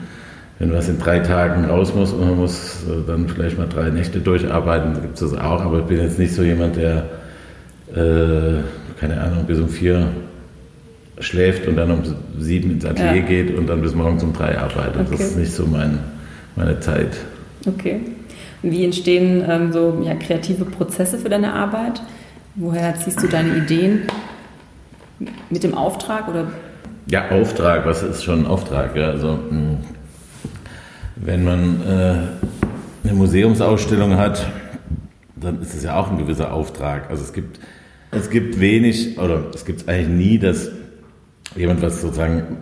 Wenn 0.60 0.74
was 0.74 0.90
in 0.90 1.00
drei 1.00 1.20
Tagen 1.20 1.66
raus 1.66 1.94
muss 1.96 2.14
und 2.14 2.28
man 2.28 2.38
muss 2.38 2.84
äh, 2.84 3.08
dann 3.08 3.28
vielleicht 3.28 3.58
mal 3.58 3.68
drei 3.68 3.90
Nächte 3.90 4.20
durcharbeiten, 4.20 4.94
gibt 5.02 5.20
es 5.20 5.32
das 5.32 5.40
auch. 5.40 5.62
Aber 5.62 5.80
ich 5.80 5.86
bin 5.86 6.00
jetzt 6.00 6.20
nicht 6.20 6.34
so 6.34 6.44
jemand, 6.44 6.76
der, 6.76 7.06
äh, 7.96 8.60
keine 9.00 9.22
Ahnung, 9.22 9.46
bis 9.48 9.60
um 9.60 9.70
vier 9.70 10.08
schläft 11.22 11.68
und 11.68 11.76
dann 11.76 11.92
um 11.92 12.02
sieben 12.40 12.72
ins 12.72 12.86
Atelier 12.86 13.22
Ja. 13.22 13.28
geht 13.28 13.58
und 13.58 13.68
dann 13.68 13.82
bis 13.82 13.96
morgens 13.96 14.24
um 14.24 14.34
drei 14.34 14.58
arbeitet. 14.58 15.02
Okay. 15.02 15.12
Das 15.12 15.22
ist 15.22 15.38
nicht 15.38 15.54
so 15.54 15.66
mein, 15.66 16.00
meine 16.56 16.80
Zeit. 16.80 17.18
Okay. 17.68 18.02
Und 18.64 18.72
wie 18.72 18.86
entstehen 18.86 19.44
ähm, 19.48 19.72
so 19.72 20.02
ja, 20.06 20.16
kreative 20.16 20.66
Prozesse 20.66 21.18
für 21.18 21.30
deine 21.30 21.54
Arbeit? 21.54 22.02
Woher 22.56 22.96
ziehst 22.96 23.22
du 23.24 23.28
deine 23.28 23.56
Ideen? 23.58 24.02
Mit 25.50 25.64
dem 25.64 25.74
Auftrag 25.76 26.28
oder? 26.28 26.48
Ja, 27.08 27.30
Auftrag, 27.30 27.86
was 27.86 28.04
ist 28.04 28.24
schon 28.24 28.40
ein 28.40 28.46
Auftrag? 28.48 28.96
Ja, 28.96 29.10
also, 29.10 29.40
hm, 29.50 29.78
wenn 31.16 31.44
man 31.44 31.82
äh, 31.82 33.08
eine 33.08 33.14
Museumsausstellung 33.14 34.18
hat, 34.18 34.46
dann 35.36 35.62
ist 35.62 35.74
es 35.76 35.84
ja 35.84 35.96
auch 35.96 36.12
ein 36.12 36.18
gewisser 36.18 36.54
Auftrag. 36.54 37.10
Also 37.10 37.24
es 37.24 37.34
gibt, 37.34 37.60
es 38.12 38.30
gibt 38.30 38.60
wenig, 38.60 39.18
oder 39.20 39.46
es 39.54 39.66
gibt 39.66 39.88
eigentlich 39.90 40.08
nie, 40.08 40.40
dass 40.40 40.70
jemand 41.56 41.82
was 41.82 42.02
sozusagen 42.02 42.58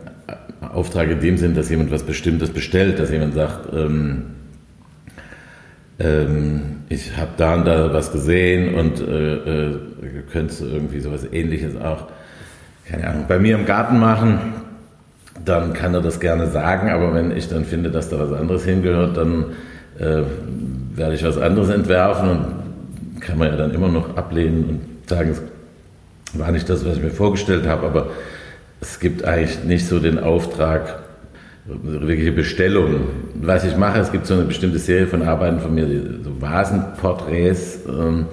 Auftrag 0.61 1.09
in 1.09 1.19
dem 1.19 1.37
Sinn, 1.37 1.55
dass 1.55 1.69
jemand 1.69 1.91
was 1.91 2.03
Bestimmtes 2.03 2.49
bestellt, 2.49 2.99
dass 2.99 3.11
jemand 3.11 3.33
sagt, 3.33 3.73
ähm, 3.73 4.23
ähm, 5.99 6.61
ich 6.89 7.15
habe 7.17 7.31
da 7.37 7.55
und 7.55 7.65
da 7.65 7.93
was 7.93 8.11
gesehen 8.11 8.75
und 8.75 8.99
äh, 8.99 9.35
äh, 9.35 9.79
könntest 10.31 10.61
du 10.61 10.65
irgendwie 10.65 10.99
sowas 10.99 11.25
ähnliches 11.31 11.75
auch, 11.75 12.07
keine 12.87 13.07
Ahnung, 13.07 13.25
bei 13.27 13.39
mir 13.39 13.55
im 13.55 13.65
Garten 13.65 13.99
machen, 13.99 14.53
dann 15.45 15.73
kann 15.73 15.93
er 15.93 16.01
das 16.01 16.19
gerne 16.19 16.47
sagen, 16.47 16.89
aber 16.89 17.13
wenn 17.13 17.35
ich 17.35 17.47
dann 17.47 17.65
finde, 17.65 17.91
dass 17.91 18.09
da 18.09 18.19
was 18.19 18.33
anderes 18.33 18.65
hingehört, 18.65 19.17
dann 19.17 19.45
äh, 19.97 20.23
werde 20.95 21.15
ich 21.15 21.23
was 21.23 21.37
anderes 21.37 21.69
entwerfen 21.69 22.29
und 22.29 23.21
kann 23.21 23.37
man 23.37 23.49
ja 23.49 23.55
dann 23.55 23.73
immer 23.73 23.89
noch 23.89 24.17
ablehnen 24.17 24.63
und 24.65 25.09
sagen, 25.09 25.31
es 25.31 25.41
war 26.37 26.51
nicht 26.51 26.69
das, 26.69 26.85
was 26.85 26.97
ich 26.97 27.03
mir 27.03 27.11
vorgestellt 27.11 27.67
habe, 27.67 27.85
aber 27.85 28.09
es 28.81 28.99
gibt 28.99 29.23
eigentlich 29.23 29.63
nicht 29.63 29.87
so 29.87 29.99
den 29.99 30.19
Auftrag, 30.19 30.99
wirkliche 31.65 32.31
Bestellung. 32.31 33.01
Was 33.35 33.63
ich 33.63 33.77
mache, 33.77 33.99
es 33.99 34.11
gibt 34.11 34.25
so 34.25 34.33
eine 34.33 34.43
bestimmte 34.43 34.79
Serie 34.79 35.07
von 35.07 35.21
Arbeiten 35.21 35.59
von 35.59 35.73
mir, 35.73 35.87
so 36.23 36.41
Vasenporträts, 36.41 37.81
ähm, 37.87 38.25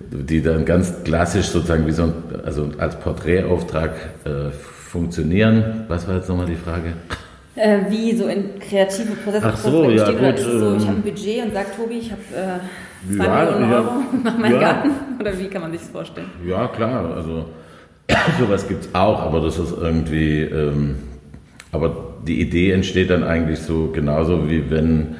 die 0.00 0.42
dann 0.42 0.64
ganz 0.64 1.02
klassisch 1.04 1.46
sozusagen 1.46 1.86
wie 1.86 1.92
so 1.92 2.04
ein, 2.04 2.12
also 2.44 2.70
als 2.78 2.96
Porträtauftrag 2.96 3.90
äh, 4.24 4.50
funktionieren. 4.50 5.84
Was 5.88 6.06
war 6.08 6.16
jetzt 6.16 6.28
nochmal 6.28 6.46
die 6.46 6.56
Frage? 6.56 6.94
Äh, 7.54 7.90
wie 7.90 8.16
so 8.16 8.26
in 8.26 8.58
kreative 8.60 9.12
Prozesse 9.14 9.46
Ach 9.46 9.56
so, 9.56 9.90
ja, 9.90 10.10
gut, 10.10 10.38
ist 10.38 10.44
so, 10.44 10.76
ich 10.76 10.82
ähm, 10.82 10.88
habe 10.88 10.96
ein 10.98 11.02
Budget 11.02 11.44
und 11.44 11.54
sage 11.54 11.68
Tobi, 11.76 11.98
ich 11.98 12.12
habe 12.12 12.22
äh, 12.34 13.16
zwei 13.16 13.24
Ja, 13.24 13.44
Millionen 13.44 13.70
ja, 13.70 13.78
Euro 13.78 13.92
nach 14.24 14.38
meinem 14.38 14.54
ja. 14.54 14.60
Garten. 14.60 14.90
Oder 15.20 15.38
wie 15.38 15.48
kann 15.48 15.62
man 15.62 15.72
sich 15.72 15.80
das 15.80 15.90
vorstellen? 15.90 16.28
Ja, 16.46 16.68
klar, 16.68 17.16
also 17.16 17.46
sowas 18.38 18.68
gibt 18.68 18.84
es 18.84 18.94
auch, 18.94 19.20
aber 19.20 19.40
das 19.40 19.58
ist 19.58 19.74
irgendwie, 19.78 20.42
ähm, 20.42 20.96
aber 21.72 22.14
die 22.26 22.40
Idee 22.40 22.72
entsteht 22.72 23.10
dann 23.10 23.24
eigentlich 23.24 23.60
so 23.60 23.90
genauso 23.92 24.48
wie 24.48 24.70
wenn 24.70 25.16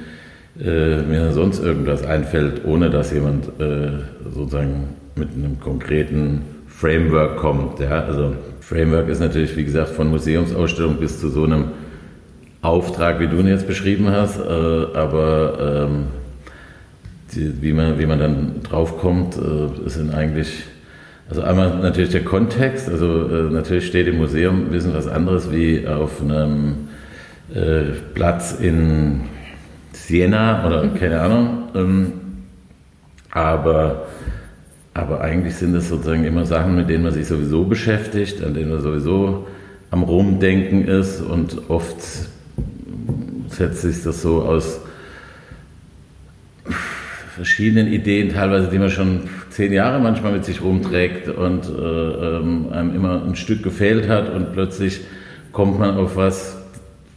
äh, 0.61 1.03
mir 1.03 1.33
sonst 1.33 1.63
irgendwas 1.63 2.05
einfällt, 2.05 2.65
ohne 2.65 2.91
dass 2.91 3.13
jemand 3.13 3.47
äh, 3.61 3.99
sozusagen 4.33 4.89
mit 5.17 5.29
einem 5.35 5.61
konkreten 5.61 6.43
Framework 6.67 7.37
kommt. 7.37 7.81
Ja? 7.81 8.05
Also 8.05 8.35
Framework 8.61 9.09
ist 9.09 9.21
natürlich, 9.21 9.57
wie 9.57 9.65
gesagt, 9.65 9.91
von 9.91 10.11
Museumsausstellung 10.11 10.97
bis 10.97 11.21
zu 11.21 11.29
so 11.29 11.45
einem 11.45 11.67
Auftrag, 12.61 13.21
wie 13.21 13.29
du 13.29 13.39
ihn 13.39 13.47
jetzt 13.47 13.67
beschrieben 13.67 14.11
hast, 14.11 14.39
äh, 14.39 14.43
aber 14.43 15.87
ähm, 15.89 16.07
die, 17.35 17.63
wie, 17.63 17.73
man, 17.73 17.99
wie 17.99 18.07
man 18.07 18.19
dann 18.19 18.63
draufkommt, 18.63 19.37
äh, 19.37 19.89
sind 19.89 20.13
eigentlich, 20.13 20.65
also 21.29 21.43
einmal 21.43 21.79
natürlich 21.79 22.11
der 22.11 22.25
Kontext, 22.25 22.89
also 22.89 23.29
äh, 23.29 23.51
natürlich 23.51 23.87
steht 23.87 24.07
im 24.07 24.19
Museum 24.19 24.67
ein 24.67 24.71
bisschen 24.71 24.95
was 24.95 25.07
anderes 25.07 25.53
wie 25.53 25.87
auf 25.87 26.23
einem 26.23 26.89
äh, 27.55 27.93
Platz 28.15 28.57
in 28.61 29.23
Siena 29.93 30.67
oder 30.67 30.89
keine 30.89 31.21
Ahnung, 31.21 31.69
ähm, 31.75 32.13
aber, 33.31 34.07
aber 34.95 35.21
eigentlich 35.21 35.55
sind 35.57 35.75
es 35.75 35.89
sozusagen 35.89 36.25
immer 36.25 36.47
Sachen, 36.47 36.77
mit 36.77 36.89
denen 36.89 37.05
man 37.05 37.13
sich 37.13 37.27
sowieso 37.27 37.65
beschäftigt, 37.65 38.43
an 38.43 38.55
denen 38.55 38.71
man 38.71 38.81
sowieso 38.81 39.47
am 39.91 40.03
Rumdenken 40.03 40.87
ist. 40.87 41.21
Und 41.21 41.69
oft 41.69 41.97
setzt 43.49 43.83
sich 43.83 44.03
das 44.03 44.23
so 44.23 44.43
aus 44.43 44.81
verschiedenen 47.35 47.93
Ideen, 47.93 48.31
teilweise, 48.31 48.69
die 48.69 48.79
man 48.79 48.91
schon 48.91 49.29
zehn 49.59 49.73
Jahre 49.73 49.99
manchmal 49.99 50.31
mit 50.31 50.45
sich 50.45 50.63
rumträgt 50.63 51.29
und 51.29 51.65
äh, 51.69 51.73
ähm, 51.73 52.69
einem 52.71 52.95
immer 52.95 53.25
ein 53.25 53.35
Stück 53.35 53.65
gefehlt 53.65 54.09
hat 54.09 54.33
und 54.33 54.53
plötzlich 54.53 55.01
kommt 55.51 55.81
man 55.81 55.97
auf 55.97 56.15
was, 56.15 56.57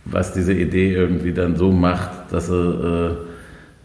was 0.06 0.34
diese 0.34 0.52
Idee 0.52 0.92
irgendwie 0.92 1.34
dann 1.34 1.56
so 1.56 1.72
macht, 1.72 2.10
dass 2.32 2.50
er, 2.50 3.12
äh, 3.12 3.16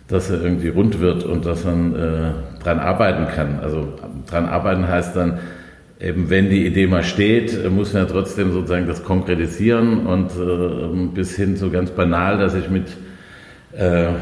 dass 0.08 0.30
er 0.30 0.42
irgendwie 0.42 0.68
rund 0.68 1.00
wird 1.00 1.24
und 1.24 1.44
dass 1.44 1.66
man 1.66 1.94
äh, 1.96 2.62
dran 2.64 2.78
arbeiten 2.78 3.26
kann. 3.28 3.60
Also 3.60 3.88
dran 4.26 4.46
arbeiten 4.46 4.88
heißt 4.88 5.14
dann, 5.14 5.38
eben 6.00 6.30
wenn 6.30 6.48
die 6.48 6.64
Idee 6.66 6.86
mal 6.86 7.04
steht, 7.04 7.62
äh, 7.62 7.68
muss 7.68 7.92
man 7.92 8.04
ja 8.04 8.08
trotzdem 8.08 8.52
sozusagen 8.52 8.86
das 8.86 9.04
konkretisieren 9.04 10.06
und 10.06 10.30
äh, 10.30 11.14
bis 11.14 11.36
hin 11.36 11.56
so 11.56 11.68
ganz 11.68 11.90
banal, 11.90 12.38
dass 12.38 12.54
ich 12.54 12.70
mit 12.70 12.86
äh, 13.76 14.12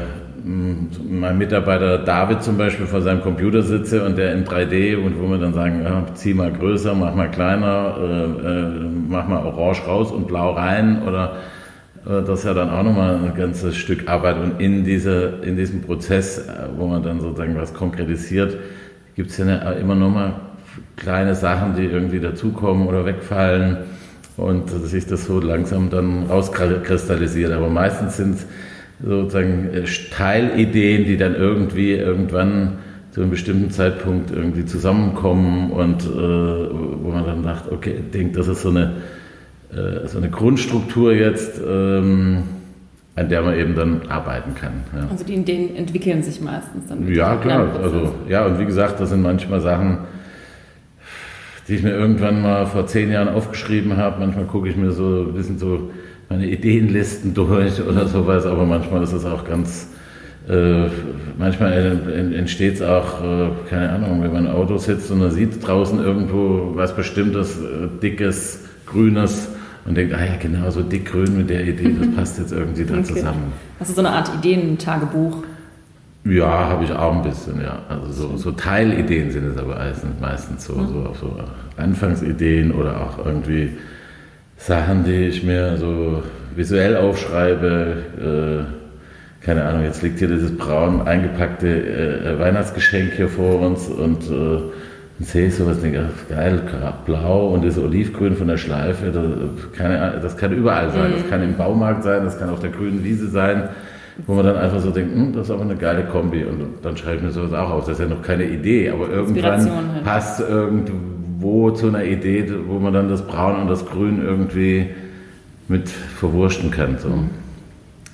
meinem 0.45 1.39
Mitarbeiter 1.39 1.97
David 1.97 2.43
zum 2.43 2.57
Beispiel 2.57 2.85
vor 2.85 3.01
seinem 3.01 3.21
Computer 3.21 3.63
sitze 3.63 4.05
und 4.05 4.15
der 4.17 4.33
in 4.33 4.45
3D 4.45 4.95
und 4.95 5.19
wo 5.19 5.27
wir 5.27 5.39
dann 5.39 5.53
sagen, 5.53 5.81
ja, 5.83 6.05
zieh 6.13 6.35
mal 6.35 6.51
größer, 6.51 6.93
mach 6.93 7.15
mal 7.15 7.31
kleiner, 7.31 7.95
äh, 7.99 8.47
äh, 8.47 8.89
mach 9.09 9.27
mal 9.27 9.43
orange 9.43 9.87
raus 9.87 10.11
und 10.11 10.27
blau 10.27 10.51
rein 10.51 11.01
oder 11.01 11.37
äh, 12.05 12.21
das 12.21 12.39
ist 12.39 12.45
ja 12.45 12.53
dann 12.53 12.69
auch 12.69 12.83
nochmal 12.83 13.15
ein 13.15 13.33
ganzes 13.35 13.75
Stück 13.75 14.07
Arbeit 14.07 14.37
und 14.37 14.61
in, 14.61 14.83
diese, 14.83 15.39
in 15.41 15.57
diesem 15.57 15.81
Prozess, 15.81 16.37
äh, 16.37 16.67
wo 16.77 16.85
man 16.85 17.01
dann 17.01 17.19
sozusagen 17.21 17.55
was 17.57 17.73
konkretisiert, 17.73 18.55
gibt 19.15 19.31
es 19.31 19.37
ja 19.37 19.45
eine, 19.45 19.79
immer 19.79 19.95
nochmal 19.95 20.33
kleine 20.95 21.33
Sachen, 21.33 21.75
die 21.75 21.85
irgendwie 21.85 22.19
dazukommen 22.19 22.87
oder 22.87 23.05
wegfallen 23.05 23.77
und 24.37 24.69
sich 24.69 25.07
das 25.07 25.25
so 25.25 25.39
langsam 25.39 25.89
dann 25.89 26.27
rauskristallisiert. 26.29 27.51
Aber 27.51 27.69
meistens 27.69 28.17
sind 28.17 28.35
es 28.35 28.45
sozusagen 29.03 29.69
äh, 29.73 29.83
Teilideen, 30.11 31.05
die 31.05 31.17
dann 31.17 31.35
irgendwie 31.35 31.93
irgendwann 31.93 32.77
zu 33.11 33.21
einem 33.21 33.29
bestimmten 33.29 33.71
Zeitpunkt 33.71 34.31
irgendwie 34.31 34.65
zusammenkommen 34.65 35.71
und 35.71 36.03
äh, 36.03 36.09
wo 36.09 37.11
man 37.11 37.25
dann 37.25 37.43
sagt, 37.43 37.71
okay, 37.71 37.95
denkt, 38.13 38.35
das 38.37 38.47
ist 38.47 38.61
so 38.61 38.69
eine, 38.69 38.93
äh, 39.71 40.07
so 40.07 40.17
eine 40.17 40.29
Grundstruktur 40.29 41.13
jetzt, 41.13 41.61
ähm, 41.65 42.43
an 43.15 43.29
der 43.29 43.41
man 43.41 43.57
eben 43.57 43.75
dann 43.75 44.01
arbeiten 44.09 44.53
kann. 44.55 44.83
Ja. 44.93 45.07
Also 45.09 45.23
die 45.23 45.35
Ideen 45.35 45.77
entwickeln 45.77 46.21
sich 46.23 46.41
meistens 46.41 46.87
dann. 46.89 47.09
Ja, 47.13 47.37
klar. 47.37 47.69
Also, 47.81 48.13
ja, 48.27 48.45
und 48.45 48.59
wie 48.59 48.65
gesagt, 48.65 48.99
das 48.99 49.09
sind 49.09 49.21
manchmal 49.21 49.61
Sachen, 49.61 49.99
die 51.67 51.75
ich 51.75 51.83
mir 51.83 51.91
irgendwann 51.91 52.41
mal 52.41 52.65
vor 52.67 52.85
zehn 52.87 53.11
Jahren 53.11 53.29
aufgeschrieben 53.29 53.97
habe. 53.97 54.19
Manchmal 54.19 54.45
gucke 54.45 54.69
ich 54.69 54.75
mir 54.75 54.91
so 54.91 55.25
ein 55.27 55.33
bisschen 55.33 55.57
so 55.57 55.89
meine 56.29 56.47
Ideenlisten 56.47 57.33
durch 57.33 57.81
oder 57.81 58.07
sowas, 58.07 58.45
aber 58.45 58.65
manchmal 58.65 59.03
ist 59.03 59.13
es 59.13 59.25
auch 59.25 59.43
ganz, 59.45 59.89
äh, 60.49 60.87
manchmal 61.37 62.33
entsteht 62.35 62.75
es 62.75 62.81
auch, 62.81 63.23
äh, 63.23 63.47
keine 63.69 63.89
Ahnung, 63.89 64.21
wenn 64.23 64.33
man 64.33 64.45
im 64.45 64.51
Auto 64.51 64.77
sitzt 64.77 65.09
und 65.11 65.19
man 65.19 65.31
sieht 65.31 65.65
draußen 65.65 65.99
irgendwo 66.03 66.71
was 66.75 66.95
Bestimmtes, 66.95 67.57
äh, 67.59 67.87
dickes, 68.01 68.59
grünes 68.85 69.49
und 69.85 69.95
denkt, 69.97 70.13
ah 70.13 70.23
ja, 70.23 70.35
genau, 70.39 70.69
so 70.71 70.81
dick-grün 70.81 71.37
mit 71.37 71.49
der 71.49 71.63
Idee, 71.67 71.95
das 71.99 72.15
passt 72.15 72.39
jetzt 72.39 72.51
irgendwie 72.51 72.85
da 72.85 72.95
Okay. 72.95 73.03
zusammen. 73.03 73.53
Also 73.79 73.93
so 73.93 73.99
eine 74.01 74.09
Art 74.11 74.29
Ideentagebuch. 74.39 75.43
Ja, 76.25 76.69
habe 76.69 76.83
ich 76.83 76.91
auch 76.91 77.15
ein 77.15 77.21
bisschen, 77.21 77.61
ja. 77.61 77.83
Also 77.87 78.11
so, 78.11 78.37
so 78.37 78.51
Teilideen 78.51 79.29
sind 79.29 79.45
es 79.45 79.57
aber 79.57 79.75
meistens, 79.75 80.19
meistens 80.19 80.65
so, 80.65 80.73
so, 80.73 81.13
so 81.19 81.37
Anfangsideen 81.77 82.71
oder 82.71 82.99
auch 82.99 83.23
irgendwie 83.23 83.77
Sachen, 84.57 85.03
die 85.03 85.27
ich 85.27 85.43
mir 85.43 85.77
so 85.77 86.23
visuell 86.55 86.97
aufschreibe. 86.97 88.65
Äh, 88.71 89.45
keine 89.45 89.65
Ahnung, 89.65 89.83
jetzt 89.83 90.01
liegt 90.01 90.17
hier 90.17 90.27
dieses 90.27 90.57
braun 90.57 91.07
eingepackte 91.07 91.67
äh, 91.67 92.39
Weihnachtsgeschenk 92.39 93.13
hier 93.13 93.29
vor 93.29 93.61
uns 93.61 93.87
und 93.87 94.23
äh, 94.23 94.61
dann 95.17 95.27
sehe 95.27 95.47
ich 95.47 95.55
sowas, 95.55 95.79
denke, 95.79 96.09
ach, 96.09 96.29
geil, 96.35 96.59
blau 97.05 97.49
und 97.49 97.63
das 97.63 97.77
Olivgrün 97.77 98.35
von 98.35 98.47
der 98.47 98.57
Schleife, 98.57 99.11
das, 99.11 99.23
keine 99.77 100.01
Ahnung, 100.01 100.21
das 100.23 100.35
kann 100.35 100.51
überall 100.51 100.89
sein. 100.89 101.13
Das 101.13 101.29
kann 101.29 101.43
im 101.43 101.55
Baumarkt 101.55 102.03
sein, 102.03 102.25
das 102.25 102.39
kann 102.39 102.49
auf 102.49 102.59
der 102.59 102.71
grünen 102.71 103.03
Wiese 103.03 103.29
sein, 103.29 103.69
wo 104.25 104.33
man 104.33 104.45
dann 104.45 104.57
einfach 104.57 104.79
so 104.79 104.91
denkt, 104.91 105.13
hm, 105.13 105.33
das 105.33 105.47
ist 105.47 105.51
aber 105.51 105.63
eine 105.63 105.75
geile 105.75 106.05
Kombi 106.05 106.43
und 106.43 106.61
dann 106.81 106.95
schreibe 106.95 107.17
ich 107.17 107.23
mir 107.23 107.31
sowas 107.31 107.53
auch 107.53 107.69
auf. 107.69 107.85
Das 107.85 107.99
ist 107.99 107.99
ja 107.99 108.07
noch 108.07 108.21
keine 108.21 108.45
Idee, 108.45 108.89
aber 108.89 109.09
irgendwann 109.09 109.93
halt. 109.93 110.03
passt 110.03 110.39
irgendwo 110.39 111.71
zu 111.71 111.87
einer 111.87 112.03
Idee, 112.03 112.49
wo 112.67 112.79
man 112.79 112.93
dann 112.93 113.09
das 113.09 113.21
Braun 113.21 113.61
und 113.61 113.67
das 113.67 113.85
Grün 113.85 114.21
irgendwie 114.23 114.87
mit 115.67 115.89
verwurschen 115.89 116.71
kann. 116.71 116.97
So. 116.97 117.09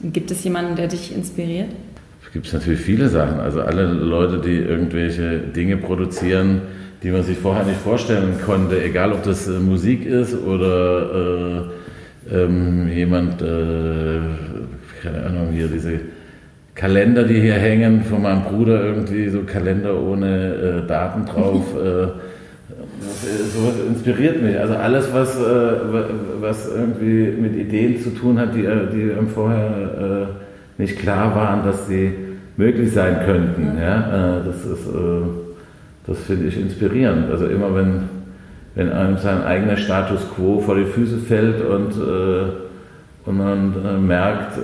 Gibt 0.03 0.31
es 0.31 0.43
jemanden, 0.43 0.75
der 0.75 0.88
dich 0.88 1.13
inspiriert? 1.15 1.70
Es 2.25 2.31
gibt 2.34 2.51
natürlich 2.51 2.79
viele 2.79 3.10
Sachen. 3.10 3.39
Also 3.39 3.62
alle 3.62 3.86
Leute, 3.86 4.39
die 4.39 4.55
irgendwelche 4.55 5.39
Dinge 5.39 5.77
produzieren, 5.77 6.62
die 7.03 7.12
man 7.12 7.24
sich 7.24 7.38
vorher 7.38 7.65
nicht 7.65 7.79
vorstellen 7.79 8.36
konnte, 8.46 8.81
egal 8.84 9.12
ob 9.12 9.24
das 9.24 9.48
äh, 9.48 9.60
Musik 9.60 10.05
ist 10.05 10.36
oder 10.36 11.70
äh, 12.29 12.36
ähm, 12.36 12.89
jemand, 12.89 13.41
äh, 13.41 14.20
keine 15.01 15.25
Ahnung, 15.25 15.50
hier 15.51 15.67
diese 15.67 16.00
Kalender, 16.75 17.24
die 17.24 17.39
hier 17.41 17.55
hängen, 17.55 18.03
von 18.03 18.22
meinem 18.22 18.43
Bruder 18.43 18.84
irgendwie, 18.84 19.29
so 19.29 19.41
Kalender 19.43 20.01
ohne 20.01 20.84
äh, 20.84 20.88
Daten 20.88 21.25
drauf. 21.25 21.75
äh, 21.75 22.08
sowas 23.01 23.75
inspiriert 23.88 24.41
mich. 24.41 24.58
Also 24.58 24.75
alles, 24.75 25.13
was, 25.13 25.36
äh, 25.38 25.74
was 26.39 26.70
irgendwie 26.74 27.31
mit 27.39 27.55
Ideen 27.55 28.01
zu 28.01 28.12
tun 28.12 28.39
hat, 28.39 28.55
die, 28.55 28.62
die 28.62 29.12
einem 29.12 29.27
vorher 29.27 30.29
äh, 30.77 30.81
nicht 30.81 30.98
klar 31.00 31.36
waren, 31.36 31.65
dass 31.65 31.88
sie 31.88 32.13
möglich 32.58 32.91
sein 32.93 33.20
könnten. 33.25 33.77
Ja? 33.77 34.39
Äh, 34.39 34.46
das 34.46 34.65
ist, 34.65 34.88
äh, 34.88 35.27
das 36.08 36.20
finde 36.20 36.48
ich 36.48 36.60
inspirierend. 36.60 37.29
Also 37.29 37.48
immer 37.48 37.75
wenn, 37.75 38.03
wenn 38.75 38.91
einem 38.91 39.17
sein 39.17 39.43
eigener 39.43 39.77
Status 39.77 40.22
quo 40.36 40.60
vor 40.60 40.75
die 40.75 40.86
Füße 40.86 41.17
fällt 41.17 41.62
und, 41.62 41.91
äh, 41.91 42.71
und 43.25 43.38
man 43.38 44.08
merkt, 44.08 44.58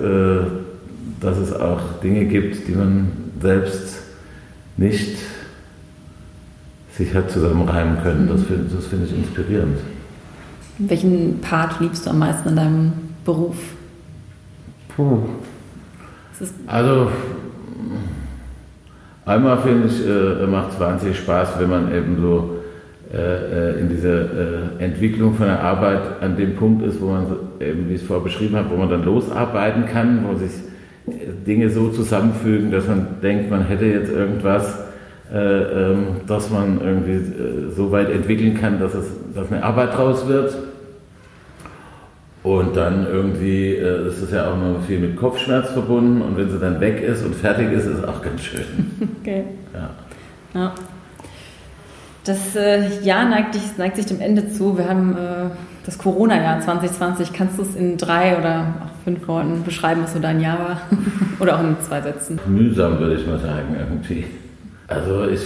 dass 1.20 1.38
es 1.38 1.52
auch 1.52 2.00
Dinge 2.02 2.24
gibt, 2.26 2.66
die 2.66 2.72
man 2.72 3.08
selbst 3.40 4.02
nicht 4.76 5.16
sich 6.96 7.14
hat 7.14 7.30
zusammenreimen 7.30 8.02
können. 8.02 8.28
Das 8.28 8.42
finde 8.42 8.74
das 8.74 8.86
find 8.86 9.04
ich 9.04 9.16
inspirierend. 9.16 9.78
Welchen 10.78 11.40
Part 11.40 11.80
liebst 11.80 12.06
du 12.06 12.10
am 12.10 12.18
meisten 12.18 12.48
in 12.48 12.56
deinem 12.56 12.92
Beruf? 13.24 13.56
Puh. 14.96 15.20
Also 16.66 17.08
Einmal 19.28 19.58
finde 19.58 19.88
ich, 19.88 20.06
äh, 20.06 20.46
macht 20.46 20.72
es 20.72 20.80
wahnsinnig 20.80 21.18
Spaß, 21.18 21.58
wenn 21.58 21.68
man 21.68 21.92
eben 21.94 22.18
so 22.18 22.57
äh, 23.12 23.16
äh 23.16 23.80
in 23.80 23.88
dieser 23.88 24.20
äh, 24.20 24.84
Entwicklung 24.84 25.34
von 25.34 25.46
der 25.46 25.60
Arbeit 25.60 26.20
an 26.20 26.36
dem 26.36 26.56
Punkt 26.56 26.84
ist, 26.84 27.00
wo 27.00 27.06
man 27.06 27.26
eben, 27.60 27.88
wie 27.88 27.94
ich 27.94 28.02
es 28.02 28.06
vorher 28.06 28.24
beschrieben 28.24 28.56
habe, 28.56 28.70
wo 28.70 28.76
man 28.76 28.90
dann 28.90 29.04
losarbeiten 29.04 29.86
kann, 29.86 30.26
wo 30.28 30.34
sich 30.36 30.52
äh, 31.06 31.46
Dinge 31.46 31.70
so 31.70 31.88
zusammenfügen, 31.88 32.70
dass 32.70 32.86
man 32.86 33.20
denkt, 33.22 33.50
man 33.50 33.66
hätte 33.66 33.86
jetzt 33.86 34.10
irgendwas, 34.10 34.78
äh, 35.32 35.38
ähm, 35.38 36.06
dass 36.26 36.50
man 36.50 36.80
irgendwie 36.80 37.20
so 37.74 37.92
weit 37.92 38.10
entwickeln 38.10 38.54
kann, 38.54 38.80
dass, 38.80 38.94
es, 38.94 39.06
dass 39.34 39.50
eine 39.50 39.62
Arbeit 39.62 39.96
draus 39.96 40.26
wird. 40.28 40.56
Und 42.42 42.76
dann 42.76 43.06
irgendwie 43.06 43.74
äh, 43.74 44.08
ist 44.08 44.22
es 44.22 44.30
ja 44.30 44.50
auch 44.50 44.56
noch 44.56 44.82
viel 44.86 45.00
mit 45.00 45.16
Kopfschmerz 45.16 45.70
verbunden 45.70 46.22
und 46.22 46.36
wenn 46.36 46.48
sie 46.48 46.58
dann 46.58 46.80
weg 46.80 47.02
ist 47.02 47.24
und 47.24 47.34
fertig 47.34 47.72
ist, 47.72 47.84
ist 47.84 47.98
es 47.98 48.04
auch 48.04 48.22
ganz 48.22 48.42
schön. 48.42 48.64
Okay. 49.20 49.44
Ja. 49.74 49.90
ja. 50.54 50.74
Das 52.28 52.54
äh, 52.54 53.00
Jahr 53.02 53.26
neigt, 53.26 53.54
dich, 53.54 53.78
neigt, 53.78 53.96
sich 53.96 54.04
dem 54.04 54.20
Ende 54.20 54.50
zu. 54.50 54.76
Wir 54.76 54.86
haben 54.86 55.16
äh, 55.16 55.48
das 55.86 55.96
Corona-Jahr 55.96 56.60
2020. 56.60 57.32
Kannst 57.32 57.56
du 57.56 57.62
es 57.62 57.74
in 57.74 57.96
drei 57.96 58.36
oder 58.36 58.74
auch 58.82 59.02
fünf 59.04 59.26
Worten 59.26 59.64
beschreiben, 59.64 60.02
was 60.02 60.12
so 60.12 60.18
dein 60.18 60.38
Jahr 60.38 60.58
war? 60.58 60.80
oder 61.40 61.56
auch 61.56 61.60
in 61.60 61.74
zwei 61.80 62.02
Sätzen? 62.02 62.38
Mühsam, 62.46 62.98
würde 62.98 63.14
ich 63.14 63.26
mal 63.26 63.38
sagen, 63.38 63.74
irgendwie. 63.78 64.26
Also 64.88 65.26
ich 65.26 65.40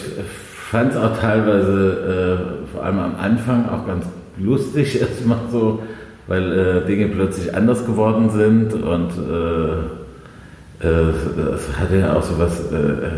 fand 0.72 0.90
es 0.90 0.96
auch 0.96 1.16
teilweise, 1.16 2.64
äh, 2.66 2.74
vor 2.74 2.84
allem 2.84 2.98
am 2.98 3.14
Anfang, 3.14 3.68
auch 3.68 3.86
ganz 3.86 4.04
lustig, 4.36 5.00
erstmal 5.00 5.38
so 5.52 5.84
weil 6.26 6.52
äh, 6.52 6.86
Dinge 6.86 7.08
plötzlich 7.08 7.54
anders 7.54 7.84
geworden 7.86 8.30
sind 8.30 8.74
und 8.74 9.10
äh, 9.18 10.86
äh, 10.86 11.54
es 11.54 11.78
hatte 11.78 11.98
ja 11.98 12.14
auch 12.16 12.22
so 12.22 12.38
was, 12.38 12.72
äh, 12.72 12.76
äh, 12.76 13.10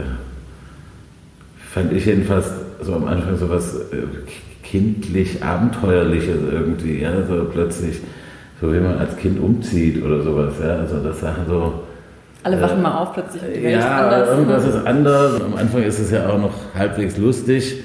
fand 1.71 1.92
ich 1.92 2.06
jedenfalls 2.06 2.50
so 2.85 2.95
am 2.95 3.07
Anfang 3.07 3.37
so 3.37 3.49
was 3.49 3.75
äh, 3.75 4.07
kindlich 4.62 5.43
Abenteuerliches 5.43 6.38
irgendwie, 6.50 7.03
ja, 7.03 7.25
so 7.26 7.45
plötzlich, 7.45 8.00
so 8.61 8.73
wie 8.73 8.81
man 8.81 8.99
als 8.99 9.17
Kind 9.17 9.38
umzieht 9.41 10.03
oder 10.03 10.23
sowas, 10.23 10.55
ja, 10.61 10.76
also 10.76 10.99
das 11.00 11.21
Sachen 11.21 11.47
so. 11.47 11.75
Alle 12.43 12.61
wachen 12.61 12.82
mal 12.82 12.99
auf 12.99 13.15
plötzlich. 13.15 13.43
Die 13.43 13.63
Welt 13.63 13.80
ja, 13.80 14.02
anders. 14.02 14.28
irgendwas 14.28 14.65
ist 14.67 14.87
anders. 14.87 15.41
Am 15.41 15.56
Anfang 15.56 15.82
ist 15.82 15.99
es 15.99 16.11
ja 16.11 16.28
auch 16.28 16.39
noch 16.39 16.52
halbwegs 16.75 17.17
lustig. 17.17 17.82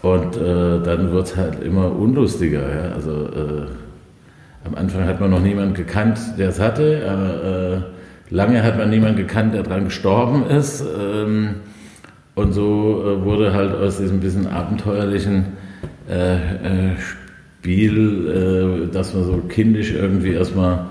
Und 0.00 0.36
äh, 0.36 0.82
dann 0.82 1.12
wird 1.12 1.26
es 1.26 1.36
halt 1.36 1.62
immer 1.62 1.90
unlustiger. 1.90 2.60
Ja? 2.60 2.94
Also 2.94 3.10
äh, 3.10 3.66
am 4.66 4.74
Anfang 4.76 5.06
hat 5.06 5.20
man 5.20 5.30
noch 5.30 5.40
niemanden 5.40 5.74
gekannt, 5.74 6.18
der 6.38 6.50
es 6.50 6.60
hatte. 6.60 7.82
Äh, 8.30 8.34
lange 8.34 8.62
hat 8.62 8.78
man 8.78 8.88
niemanden 8.88 9.16
gekannt, 9.16 9.54
der 9.54 9.62
daran 9.62 9.84
gestorben 9.84 10.46
ist. 10.46 10.82
Ähm, 10.82 11.56
und 12.34 12.52
so 12.52 13.04
äh, 13.04 13.24
wurde 13.24 13.52
halt 13.52 13.74
aus 13.74 13.98
diesem 13.98 14.20
bisschen 14.20 14.46
abenteuerlichen 14.46 15.46
äh, 16.08 16.34
äh 16.34 16.96
Spiel, 17.60 18.88
äh, 18.90 18.92
dass 18.92 19.14
man 19.14 19.24
so 19.24 19.38
kindisch 19.48 19.92
irgendwie 19.92 20.32
erstmal 20.32 20.86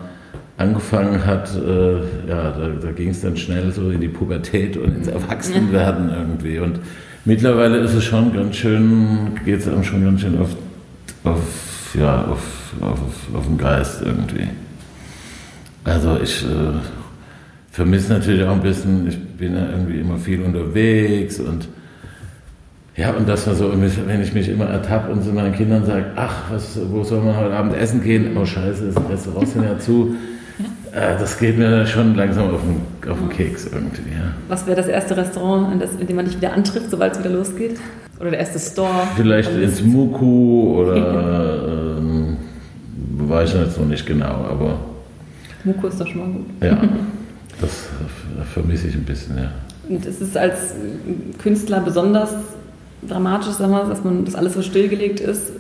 angefangen 0.58 1.26
hat, 1.26 1.56
äh, 1.56 1.98
ja, 2.28 2.52
da, 2.52 2.70
da 2.82 2.92
ging 2.92 3.10
es 3.10 3.22
dann 3.22 3.38
schnell 3.38 3.72
so 3.72 3.92
in 3.92 4.02
die 4.02 4.08
Pubertät 4.08 4.78
und 4.78 4.96
ins 4.96 5.08
Erwachsenwerden 5.08 6.10
irgendwie. 6.10 6.58
Und 6.58 6.80
mittlerweile 7.26 7.78
ist 7.78 7.94
es 7.94 8.04
schon 8.04 8.34
ganz 8.34 8.56
schön, 8.56 9.40
geht 9.46 9.60
es 9.60 9.68
einem 9.68 9.84
schon 9.84 10.04
ganz 10.04 10.22
schön 10.22 10.40
auf, 10.40 10.56
auf 11.24 11.96
ja, 11.96 12.26
auf 12.26 12.64
auf, 12.82 13.00
auf 13.34 13.46
den 13.46 13.58
Geist 13.58 14.02
irgendwie. 14.04 14.48
Also 15.84 16.20
ich 16.22 16.46
vermisse 17.74 18.14
natürlich 18.14 18.44
auch 18.44 18.52
ein 18.52 18.62
bisschen, 18.62 19.08
ich 19.08 19.20
bin 19.20 19.56
ja 19.56 19.68
irgendwie 19.72 20.00
immer 20.00 20.18
viel 20.18 20.42
unterwegs 20.42 21.40
und 21.40 21.68
ja, 22.96 23.10
und 23.10 23.28
das 23.28 23.48
war 23.48 23.56
so, 23.56 23.72
wenn 23.74 24.22
ich 24.22 24.34
mich 24.36 24.48
immer 24.48 24.66
ertappe 24.66 25.12
und 25.12 25.24
zu 25.24 25.32
meinen 25.32 25.56
Kindern 25.56 25.84
sage, 25.84 26.06
ach, 26.16 26.52
was, 26.52 26.80
wo 26.92 27.04
soll 27.04 27.22
man 27.22 27.36
heute 27.36 27.56
Abend 27.56 27.76
essen 27.76 28.04
gehen? 28.04 28.38
Oh 28.38 28.46
scheiße, 28.46 28.92
das 28.94 29.10
Restaurant 29.10 29.48
sind 29.48 29.64
ja 29.64 29.80
zu. 29.80 30.16
Äh, 30.92 31.18
das 31.18 31.40
geht 31.40 31.58
mir 31.58 31.88
schon 31.88 32.14
langsam 32.14 32.54
auf 32.54 32.62
den, 32.62 33.12
auf 33.12 33.18
den 33.18 33.30
Keks 33.30 33.66
irgendwie. 33.66 34.12
Ja. 34.12 34.34
Was 34.48 34.68
wäre 34.68 34.78
das 34.78 34.88
erste 34.88 35.18
Restaurant, 35.18 35.74
in, 35.74 35.80
das, 35.80 35.96
in 35.96 36.06
dem 36.06 36.16
man 36.16 36.26
dich 36.26 36.38
wieder 36.38 36.54
antrifft, 36.54 36.92
sobald 36.92 37.14
es 37.14 37.20
wieder 37.20 37.32
losgeht? 37.32 37.80
Oder 38.20 38.30
der 38.30 38.40
erste 38.40 38.60
Store? 38.60 39.08
Vielleicht 39.16 39.52
ins 39.58 39.82
Muku 39.82 40.84
oder 40.84 41.98
ähm, 41.98 42.38
weiß 43.18 43.56
ich 43.56 43.60
jetzt 43.60 43.80
noch 43.80 43.88
nicht 43.88 44.06
genau, 44.06 44.46
aber. 44.52 44.78
Muko 45.64 45.88
ist 45.88 46.00
doch 46.00 46.06
schon 46.06 46.20
mal 46.20 46.28
gut. 46.28 46.46
Ja, 46.62 46.78
das 47.62 47.88
vermisse 48.54 48.88
ich 48.88 48.96
ein 48.96 49.04
bisschen, 49.04 49.38
ja. 49.38 49.52
Und 49.88 50.06
ist 50.06 50.22
es 50.22 50.36
als 50.38 50.76
Künstler 51.42 51.82
besonders 51.82 52.34
dramatisch, 53.08 53.54
sagen 53.54 53.72
wir, 53.72 53.84
dass 53.84 54.04
man 54.04 54.26
das 54.26 54.36
alles 54.36 54.54
so 54.54 54.62
stillgelegt 54.62 55.20
ist, 55.20 55.52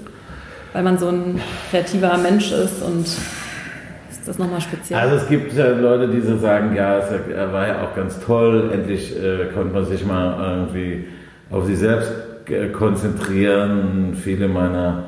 weil 0.71 0.83
man 0.83 0.97
so 0.97 1.09
ein 1.09 1.41
kreativer 1.69 2.17
Mensch 2.17 2.51
ist 2.51 2.81
und 2.81 3.05
ist 3.05 4.27
das 4.27 4.37
nochmal 4.37 4.61
speziell? 4.61 4.99
Also 4.99 5.17
es 5.17 5.27
gibt 5.27 5.53
ja 5.53 5.67
Leute, 5.69 6.07
die 6.07 6.21
so 6.21 6.37
sagen, 6.37 6.75
ja, 6.75 6.99
es 6.99 7.11
war 7.51 7.67
ja 7.67 7.83
auch 7.83 7.95
ganz 7.95 8.19
toll, 8.21 8.71
endlich 8.73 9.13
äh, 9.21 9.47
konnte 9.53 9.73
man 9.73 9.85
sich 9.85 10.05
mal 10.05 10.57
irgendwie 10.57 11.05
auf 11.51 11.65
sich 11.65 11.77
selbst 11.77 12.11
konzentrieren. 12.73 14.17
Viele 14.21 14.47
meiner 14.47 15.03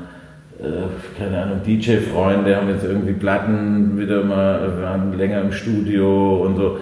äh, 0.59 1.19
keine 1.19 1.41
Ahnung, 1.41 1.61
DJ-Freunde 1.65 2.55
haben 2.55 2.69
jetzt 2.69 2.85
irgendwie 2.85 3.13
Platten 3.13 3.97
wieder 3.97 4.23
mal, 4.23 4.81
waren 4.81 5.17
länger 5.17 5.41
im 5.41 5.51
Studio 5.51 6.45
und 6.45 6.55
so. 6.55 6.77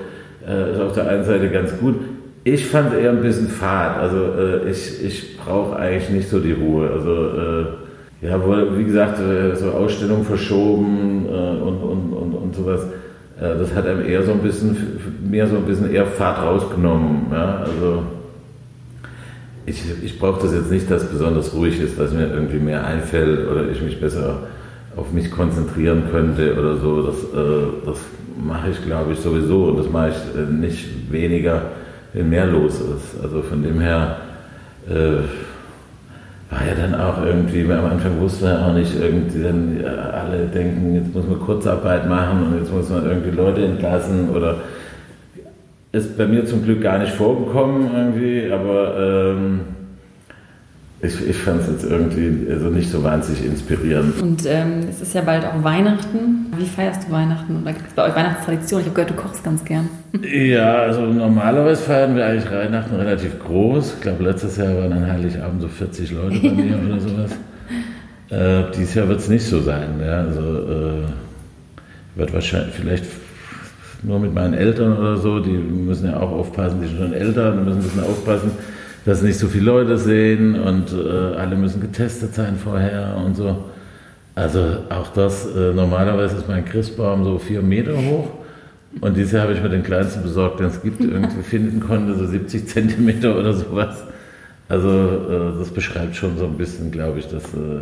Äh, 0.47 0.73
ist 0.73 0.79
auf 0.79 0.93
der 0.93 1.07
einen 1.07 1.23
Seite 1.23 1.49
ganz 1.49 1.77
gut. 1.79 1.95
Ich 2.43 2.65
fand 2.65 2.93
es 2.93 2.99
eher 2.99 3.11
ein 3.11 3.21
bisschen 3.21 3.47
fad. 3.47 3.97
Also 3.97 4.17
äh, 4.17 4.69
ich, 4.69 5.03
ich 5.03 5.37
brauche 5.37 5.75
eigentlich 5.75 6.09
nicht 6.09 6.29
so 6.29 6.39
die 6.39 6.51
Ruhe. 6.51 6.89
Also 6.89 7.11
äh, 7.11 8.27
ja, 8.27 8.39
wo, 8.45 8.77
wie 8.77 8.83
gesagt, 8.83 9.19
äh, 9.19 9.55
so 9.55 9.71
Ausstellungen 9.71 10.25
verschoben 10.25 11.25
äh, 11.27 11.31
und, 11.31 11.77
und, 11.81 12.13
und, 12.13 12.33
und 12.33 12.55
sowas. 12.55 12.85
das 13.39 13.73
hat 13.73 13.87
einem 13.87 14.05
eher 14.05 14.21
so 14.23 14.33
ein 14.33 14.39
bisschen, 14.39 14.77
mehr 15.29 15.47
so 15.47 15.57
ein 15.57 15.63
bisschen 15.63 15.91
eher 15.91 16.05
Fahrt 16.05 16.43
rausgenommen. 16.43 17.27
Ja? 17.31 17.63
Also 17.65 18.03
ich, 19.65 19.83
ich 20.03 20.19
brauche 20.19 20.41
das 20.41 20.53
jetzt 20.53 20.71
nicht, 20.71 20.89
dass 20.91 21.03
es 21.03 21.09
besonders 21.09 21.53
ruhig 21.53 21.79
ist, 21.79 21.97
dass 21.99 22.11
mir 22.11 22.27
irgendwie 22.27 22.59
mehr 22.59 22.85
einfällt 22.85 23.47
oder 23.49 23.69
ich 23.69 23.81
mich 23.81 23.99
besser 23.99 24.39
auf 24.95 25.11
mich 25.11 25.31
konzentrieren 25.31 26.03
könnte 26.11 26.57
oder 26.57 26.77
so. 26.77 27.01
Das, 27.01 27.15
äh, 27.15 27.85
das 27.85 27.99
mache 28.45 28.71
ich, 28.71 28.83
glaube 28.85 29.13
ich, 29.13 29.19
sowieso 29.19 29.65
und 29.65 29.77
das 29.77 29.89
mache 29.89 30.09
ich 30.09 30.39
äh, 30.39 30.51
nicht 30.51 31.11
weniger, 31.11 31.61
wenn 32.13 32.29
mehr 32.29 32.45
los 32.45 32.75
ist. 32.75 33.23
Also 33.23 33.41
von 33.41 33.63
dem 33.63 33.79
her 33.79 34.17
äh, 34.89 35.23
war 36.49 36.67
ja 36.67 36.75
dann 36.75 36.99
auch 36.99 37.25
irgendwie, 37.25 37.63
am 37.71 37.85
Anfang 37.85 38.19
wusste 38.19 38.45
man 38.45 38.63
auch 38.63 38.73
nicht, 38.73 38.93
irgendwie 38.99 39.41
dann 39.41 39.83
alle 39.85 40.45
denken, 40.45 40.93
jetzt 40.95 41.13
muss 41.15 41.25
man 41.27 41.39
Kurzarbeit 41.39 42.07
machen 42.07 42.43
und 42.45 42.59
jetzt 42.59 42.71
muss 42.71 42.89
man 42.89 43.05
irgendwie 43.05 43.31
Leute 43.31 43.63
entlassen 43.63 44.29
oder 44.29 44.57
ist 45.93 46.17
bei 46.17 46.25
mir 46.25 46.43
zum 46.45 46.63
Glück 46.63 46.81
gar 46.81 46.97
nicht 46.97 47.13
vorgekommen 47.13 47.89
irgendwie, 47.93 48.51
aber 48.51 49.35
ähm, 49.35 49.61
ich, 51.01 51.29
ich 51.29 51.37
fand 51.37 51.61
es 51.61 51.67
jetzt 51.67 51.83
irgendwie 51.83 52.49
also 52.49 52.69
nicht 52.69 52.89
so 52.89 53.03
wahnsinnig 53.03 53.45
inspirierend. 53.45 54.19
Und 54.19 54.43
ähm, 54.47 54.87
es 54.89 55.01
ist 55.01 55.13
ja 55.13 55.21
bald 55.21 55.45
auch 55.45 55.63
Weihnachten. 55.63 56.47
Wie 56.57 56.65
feierst 56.65 57.07
du 57.07 57.11
Weihnachten? 57.11 57.61
Oder 57.61 57.73
gibt 57.73 57.89
es 57.89 57.93
bei 57.93 58.05
euch 58.05 58.15
Weihnachtstradition? 58.15 58.81
Ich 58.81 58.87
habe 58.87 58.95
gehört, 58.95 59.11
du 59.11 59.21
kochst 59.21 59.43
ganz 59.43 59.63
gern. 59.63 59.87
Ja, 60.23 60.77
also 60.77 61.01
normalerweise 61.01 61.83
feiern 61.83 62.15
wir 62.15 62.25
eigentlich 62.25 62.51
Weihnachten 62.51 62.95
relativ 62.95 63.39
groß. 63.39 63.95
Ich 63.95 64.01
glaube, 64.01 64.23
letztes 64.23 64.57
Jahr 64.57 64.75
waren 64.75 64.93
an 64.93 65.05
Heiligabend 65.05 65.61
so 65.61 65.67
40 65.67 66.11
Leute 66.11 66.39
bei 66.39 66.49
mir 66.49 66.79
oder 66.85 66.99
sowas. 66.99 67.31
Äh, 68.29 68.71
dieses 68.75 68.95
Jahr 68.95 69.07
wird 69.09 69.19
es 69.19 69.29
nicht 69.29 69.45
so 69.45 69.61
sein. 69.61 69.99
Ja? 70.01 70.21
Also 70.21 70.39
äh, 70.39 71.03
wird 72.15 72.33
wahrscheinlich 72.33 72.73
vielleicht 72.73 73.05
nur 74.03 74.19
mit 74.19 74.33
meinen 74.33 74.53
Eltern 74.53 74.97
oder 74.97 75.17
so, 75.17 75.39
die 75.39 75.51
müssen 75.51 76.07
ja 76.07 76.19
auch 76.19 76.31
aufpassen, 76.31 76.81
die 76.81 76.87
sind 76.87 76.97
schon 76.99 77.13
älter, 77.13 77.51
die 77.51 77.59
müssen 77.59 77.79
ein 77.79 77.83
bisschen 77.83 78.03
aufpassen, 78.03 78.51
dass 79.05 79.21
nicht 79.21 79.37
so 79.37 79.47
viele 79.47 79.65
Leute 79.65 79.97
sehen 79.97 80.59
und 80.59 80.93
äh, 80.93 81.35
alle 81.35 81.55
müssen 81.55 81.81
getestet 81.81 82.33
sein 82.33 82.55
vorher 82.55 83.15
und 83.25 83.35
so. 83.35 83.65
Also 84.35 84.77
auch 84.89 85.09
das, 85.13 85.45
äh, 85.45 85.73
normalerweise 85.73 86.37
ist 86.37 86.47
mein 86.47 86.65
Christbaum 86.65 87.23
so 87.23 87.37
vier 87.37 87.61
Meter 87.61 87.95
hoch 87.95 88.29
und 89.01 89.15
dieses 89.15 89.31
Jahr 89.31 89.43
habe 89.43 89.53
ich 89.53 89.61
mir 89.61 89.69
den 89.69 89.83
kleinsten 89.83 90.23
besorgt, 90.23 90.59
den 90.59 90.67
es 90.67 90.81
gibt, 90.81 91.01
irgendwie 91.01 91.43
finden 91.43 91.79
konnte, 91.79 92.15
so 92.15 92.25
70 92.25 92.67
Zentimeter 92.67 93.37
oder 93.37 93.53
sowas. 93.53 94.03
Also 94.69 94.89
äh, 94.89 95.59
das 95.59 95.69
beschreibt 95.69 96.15
schon 96.15 96.37
so 96.37 96.45
ein 96.45 96.57
bisschen, 96.57 96.91
glaube 96.91 97.19
ich, 97.19 97.27
dass 97.27 97.43
äh, 97.53 97.81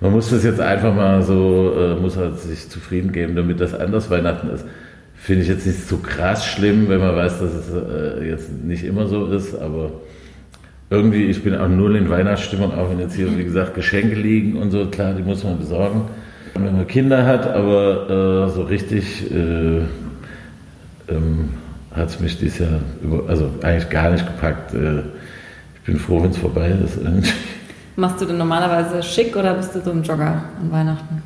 man 0.00 0.12
muss 0.12 0.28
das 0.28 0.44
jetzt 0.44 0.60
einfach 0.60 0.94
mal 0.94 1.22
so, 1.22 1.74
äh, 1.78 1.94
muss 2.00 2.16
halt 2.16 2.38
sich 2.38 2.68
zufrieden 2.68 3.12
geben, 3.12 3.34
damit 3.34 3.60
das 3.60 3.72
anders 3.72 4.10
Weihnachten 4.10 4.50
ist. 4.50 4.64
Finde 5.16 5.42
ich 5.42 5.48
jetzt 5.48 5.66
nicht 5.66 5.88
so 5.88 5.98
krass 5.98 6.46
schlimm, 6.46 6.88
wenn 6.88 7.00
man 7.00 7.16
weiß, 7.16 7.40
dass 7.40 7.52
es 7.52 7.72
äh, 7.72 8.28
jetzt 8.28 8.50
nicht 8.64 8.84
immer 8.84 9.08
so 9.08 9.26
ist, 9.26 9.54
aber 9.54 9.90
irgendwie, 10.88 11.24
ich 11.24 11.42
bin 11.42 11.56
auch 11.56 11.68
null 11.68 11.96
in 11.96 12.08
Weihnachtsstimmung, 12.08 12.72
auch 12.72 12.90
wenn 12.90 13.00
jetzt 13.00 13.16
hier, 13.16 13.36
wie 13.36 13.44
gesagt, 13.44 13.74
Geschenke 13.74 14.14
liegen 14.14 14.56
und 14.56 14.70
so, 14.70 14.86
klar, 14.86 15.14
die 15.14 15.22
muss 15.22 15.42
man 15.42 15.58
besorgen, 15.58 16.02
wenn 16.54 16.76
man 16.76 16.86
Kinder 16.86 17.26
hat, 17.26 17.46
aber 17.46 18.46
äh, 18.46 18.50
so 18.50 18.62
richtig 18.62 19.30
äh, 19.32 19.80
ähm, 21.08 21.50
hat 21.94 22.08
es 22.08 22.20
mich 22.20 22.38
dieses 22.38 22.58
Jahr, 22.58 22.80
über, 23.02 23.28
also 23.28 23.50
eigentlich 23.62 23.88
gar 23.90 24.10
nicht 24.10 24.26
gepackt. 24.26 24.74
Äh, 24.74 25.00
ich 25.76 25.82
bin 25.86 25.98
froh, 25.98 26.22
wenn 26.22 26.30
es 26.30 26.38
vorbei 26.38 26.72
ist. 26.84 26.98
Machst 27.96 28.20
du 28.20 28.26
denn 28.26 28.38
normalerweise 28.38 29.02
schick 29.02 29.34
oder 29.36 29.54
bist 29.54 29.74
du 29.74 29.80
so 29.80 29.90
ein 29.90 30.02
Jogger 30.02 30.44
an 30.60 30.70
Weihnachten? 30.70 31.22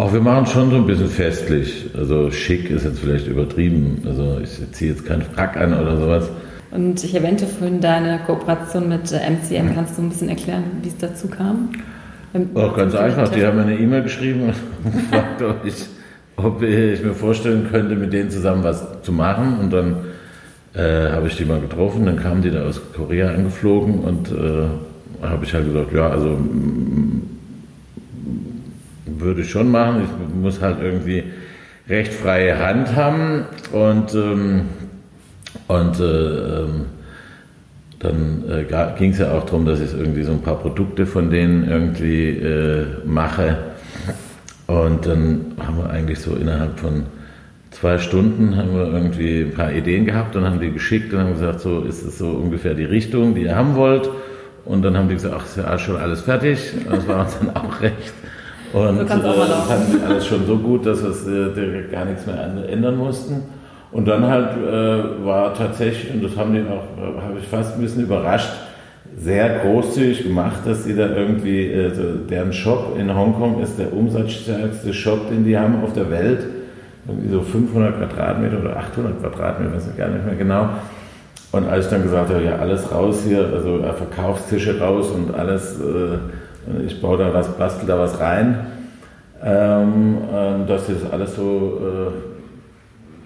Auch 0.00 0.14
wir 0.14 0.22
machen 0.22 0.46
schon 0.46 0.70
so 0.70 0.76
ein 0.76 0.86
bisschen 0.86 1.10
festlich. 1.10 1.90
Also 1.94 2.30
schick 2.30 2.70
ist 2.70 2.84
jetzt 2.84 3.00
vielleicht 3.00 3.26
übertrieben. 3.26 4.00
Also 4.06 4.40
ich 4.42 4.72
ziehe 4.72 4.92
jetzt 4.92 5.04
keinen 5.04 5.20
Frack 5.20 5.58
an 5.58 5.78
oder 5.78 5.98
sowas. 5.98 6.30
Und 6.70 7.04
ich 7.04 7.14
erwähnte 7.14 7.46
vorhin 7.46 7.82
deine 7.82 8.18
Kooperation 8.24 8.88
mit 8.88 9.12
MCM. 9.12 9.74
Kannst 9.74 9.98
du 9.98 10.02
ein 10.02 10.08
bisschen 10.08 10.30
erklären, 10.30 10.64
wie 10.80 10.88
es 10.88 10.96
dazu 10.96 11.28
kam? 11.28 11.68
Auch 12.54 12.74
ganz 12.74 12.94
einfach. 12.94 13.28
Die 13.28 13.44
haben 13.44 13.58
mir 13.58 13.64
eine 13.64 13.78
E-Mail 13.78 14.04
geschrieben 14.04 14.54
und 14.84 14.92
gefragt, 15.10 15.42
ob 15.42 15.66
ich, 15.66 15.84
ob 16.36 16.62
ich 16.62 17.02
mir 17.02 17.12
vorstellen 17.12 17.68
könnte, 17.70 17.94
mit 17.94 18.10
denen 18.14 18.30
zusammen 18.30 18.64
was 18.64 19.02
zu 19.02 19.12
machen. 19.12 19.58
Und 19.60 19.70
dann 19.70 19.96
äh, 20.72 21.10
habe 21.12 21.26
ich 21.26 21.36
die 21.36 21.44
mal 21.44 21.60
getroffen. 21.60 22.06
Dann 22.06 22.16
kamen 22.16 22.40
die 22.40 22.50
da 22.50 22.64
aus 22.64 22.80
Korea 22.96 23.34
angeflogen 23.34 23.98
und 23.98 24.32
äh, 24.32 25.26
habe 25.26 25.44
ich 25.44 25.52
halt 25.52 25.66
gesagt, 25.66 25.92
ja, 25.92 26.08
also 26.08 26.38
würde 29.20 29.42
ich 29.42 29.50
schon 29.50 29.70
machen. 29.70 30.02
Ich 30.04 30.34
muss 30.34 30.60
halt 30.60 30.78
irgendwie 30.82 31.24
recht 31.88 32.12
freie 32.12 32.58
Hand 32.58 32.94
haben 32.94 33.46
und, 33.72 34.14
ähm, 34.14 34.62
und 35.66 36.00
äh, 36.00 36.04
ähm, 36.04 36.86
dann 37.98 38.44
äh, 38.48 38.64
ging 38.98 39.10
es 39.10 39.18
ja 39.18 39.32
auch 39.32 39.44
darum, 39.44 39.66
dass 39.66 39.80
ich 39.80 39.92
irgendwie 39.92 40.22
so 40.22 40.32
ein 40.32 40.40
paar 40.40 40.58
Produkte 40.58 41.04
von 41.04 41.30
denen 41.30 41.68
irgendwie 41.68 42.28
äh, 42.28 42.86
mache. 43.04 43.58
Und 44.66 45.06
dann 45.06 45.52
haben 45.58 45.78
wir 45.78 45.90
eigentlich 45.90 46.20
so 46.20 46.34
innerhalb 46.36 46.78
von 46.78 47.06
zwei 47.70 47.98
Stunden 47.98 48.56
haben 48.56 48.74
wir 48.74 48.86
irgendwie 48.86 49.42
ein 49.42 49.54
paar 49.54 49.72
Ideen 49.72 50.04
gehabt 50.04 50.36
und 50.36 50.44
haben 50.44 50.60
die 50.60 50.70
geschickt 50.70 51.12
und 51.12 51.20
haben 51.20 51.32
gesagt, 51.32 51.60
so 51.60 51.82
ist 51.82 52.02
es 52.02 52.18
so 52.18 52.30
ungefähr 52.30 52.74
die 52.74 52.84
Richtung, 52.84 53.34
die 53.34 53.42
ihr 53.42 53.56
haben 53.56 53.74
wollt. 53.74 54.08
Und 54.64 54.82
dann 54.82 54.96
haben 54.96 55.08
die 55.08 55.14
gesagt, 55.14 55.34
ach, 55.36 55.44
ist 55.44 55.56
ja 55.56 55.78
schon 55.78 55.96
alles 55.96 56.20
fertig. 56.20 56.72
Das 56.88 57.06
war 57.08 57.24
uns 57.24 57.38
dann 57.38 57.56
auch 57.56 57.80
recht. 57.80 58.12
Und 58.72 58.96
so 58.96 59.02
äh, 59.02 59.08
fanden 59.08 60.04
alles 60.06 60.26
schon 60.26 60.46
so 60.46 60.56
gut, 60.56 60.86
dass 60.86 61.02
wir 61.02 61.56
äh, 61.56 61.82
gar 61.90 62.04
nichts 62.04 62.26
mehr 62.26 62.36
ändern 62.68 62.96
mussten. 62.96 63.42
Und 63.92 64.06
dann 64.06 64.26
halt 64.26 64.56
äh, 64.56 65.24
war 65.24 65.52
tatsächlich, 65.54 66.14
und 66.14 66.22
das 66.22 66.36
haben 66.36 66.54
die 66.54 66.60
auch, 66.60 66.84
äh, 66.96 67.20
habe 67.20 67.38
ich 67.40 67.48
fast 67.48 67.74
ein 67.74 67.80
bisschen 67.80 68.04
überrascht, 68.04 68.50
sehr 69.18 69.58
großzügig 69.58 70.22
gemacht, 70.22 70.60
dass 70.64 70.84
sie 70.84 70.94
da 70.94 71.08
irgendwie, 71.08 71.66
äh, 71.66 71.90
deren 72.28 72.52
Shop 72.52 72.96
in 72.98 73.12
Hongkong 73.14 73.60
ist 73.60 73.78
der 73.78 73.92
umsatzstärkste 73.92 74.94
Shop, 74.94 75.28
den 75.28 75.44
die 75.44 75.58
haben 75.58 75.82
auf 75.82 75.92
der 75.92 76.10
Welt. 76.10 76.46
Irgendwie 77.08 77.30
so 77.30 77.40
500 77.40 77.98
Quadratmeter 77.98 78.60
oder 78.60 78.76
800 78.76 79.20
Quadratmeter, 79.20 79.74
weiß 79.74 79.88
ich 79.90 79.96
gar 79.96 80.08
nicht 80.08 80.24
mehr 80.24 80.36
genau. 80.36 80.68
Und 81.50 81.68
als 81.68 81.86
ich 81.86 81.90
dann 81.90 82.04
gesagt 82.04 82.30
habe, 82.30 82.44
ja, 82.44 82.56
alles 82.56 82.92
raus 82.92 83.24
hier, 83.26 83.50
also 83.52 83.82
Verkaufstische 83.96 84.78
raus 84.78 85.10
und 85.10 85.34
alles, 85.34 85.80
äh, 85.80 86.18
ich 86.86 87.00
baue 87.00 87.18
da 87.18 87.32
was, 87.32 87.56
bastel 87.56 87.86
da 87.86 87.98
was 87.98 88.20
rein, 88.20 88.66
ähm, 89.42 90.18
äh, 90.32 90.66
dass 90.66 90.86
sie 90.86 90.94
das 90.94 91.10
alles 91.10 91.36
so 91.36 91.80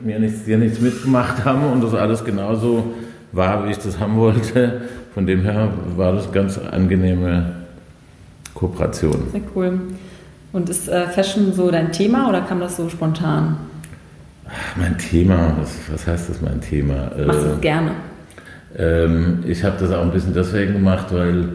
äh, 0.03 0.07
mir 0.07 0.18
nichts, 0.18 0.44
dir 0.44 0.59
nichts 0.59 0.81
mitgemacht 0.81 1.44
haben 1.44 1.64
und 1.73 1.83
das 1.83 1.94
alles 1.94 2.25
genauso 2.25 2.94
war, 3.33 3.66
wie 3.66 3.70
ich 3.70 3.79
das 3.79 3.99
haben 3.99 4.16
wollte. 4.16 4.83
Von 5.14 5.27
dem 5.27 5.42
her 5.42 5.68
war 5.97 6.12
das 6.12 6.31
ganz 6.33 6.59
angenehme 6.59 7.53
Kooperation. 8.55 9.29
Sehr 9.33 9.40
cool. 9.55 9.81
Und 10.53 10.68
ist 10.70 10.88
äh, 10.88 11.09
Fashion 11.09 11.53
so 11.53 11.70
dein 11.70 11.90
Thema 11.92 12.29
oder 12.29 12.42
kam 12.42 12.61
das 12.61 12.77
so 12.77 12.88
spontan? 12.88 13.57
Ach, 14.47 14.77
mein 14.77 14.97
Thema, 14.99 15.57
was, 15.59 15.77
was 15.90 16.07
heißt 16.07 16.31
das 16.31 16.40
mein 16.40 16.61
Thema? 16.61 17.11
Machst 17.27 17.42
du 17.42 17.47
es 17.47 17.57
äh, 17.59 17.61
gerne? 17.61 17.90
Ähm, 18.77 19.44
ich 19.47 19.64
habe 19.64 19.77
das 19.81 19.90
auch 19.90 20.03
ein 20.03 20.12
bisschen 20.12 20.35
deswegen 20.35 20.75
gemacht, 20.75 21.07
weil 21.11 21.49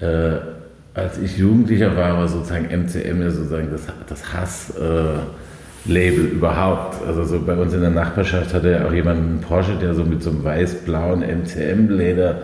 äh, 0.00 0.53
als 0.94 1.18
ich 1.18 1.36
Jugendlicher 1.36 1.96
war, 1.96 2.16
war 2.18 2.28
sozusagen 2.28 2.66
MCM 2.66 3.20
ja 3.20 3.30
sozusagen 3.30 3.68
das, 3.70 3.82
das 4.08 4.32
Hass-Label 4.32 6.24
äh, 6.26 6.28
überhaupt. 6.28 7.04
Also 7.06 7.24
so 7.24 7.40
bei 7.40 7.56
uns 7.56 7.74
in 7.74 7.80
der 7.80 7.90
Nachbarschaft 7.90 8.54
hatte 8.54 8.70
ja 8.70 8.86
auch 8.86 8.92
jemand 8.92 9.18
einen 9.18 9.40
Porsche, 9.40 9.76
der 9.80 9.94
so 9.94 10.04
mit 10.04 10.22
so 10.22 10.30
einem 10.30 10.44
weiß-blauen 10.44 11.22
MCM-Leder 11.22 12.42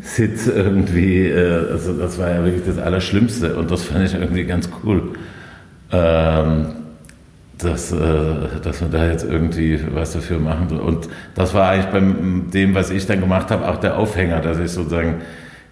Sitz 0.00 0.46
irgendwie, 0.46 1.26
äh, 1.26 1.72
also 1.72 1.92
das 1.92 2.18
war 2.18 2.30
ja 2.30 2.44
wirklich 2.44 2.64
das 2.64 2.78
Allerschlimmste 2.78 3.56
und 3.56 3.70
das 3.70 3.82
fand 3.82 4.04
ich 4.06 4.14
irgendwie 4.14 4.44
ganz 4.44 4.70
cool. 4.84 5.14
Ähm, 5.90 6.66
dass, 7.58 7.90
äh, 7.90 7.96
dass 8.62 8.80
man 8.80 8.92
da 8.92 9.08
jetzt 9.10 9.24
irgendwie 9.24 9.80
was 9.92 10.12
dafür 10.12 10.38
machen 10.38 10.68
soll. 10.68 10.78
Und 10.78 11.08
das 11.34 11.54
war 11.54 11.70
eigentlich 11.70 11.86
bei 11.86 12.00
dem, 12.52 12.74
was 12.76 12.90
ich 12.90 13.06
dann 13.06 13.18
gemacht 13.18 13.50
habe, 13.50 13.68
auch 13.68 13.78
der 13.78 13.98
Aufhänger, 13.98 14.40
dass 14.40 14.60
ich 14.60 14.70
sozusagen 14.70 15.16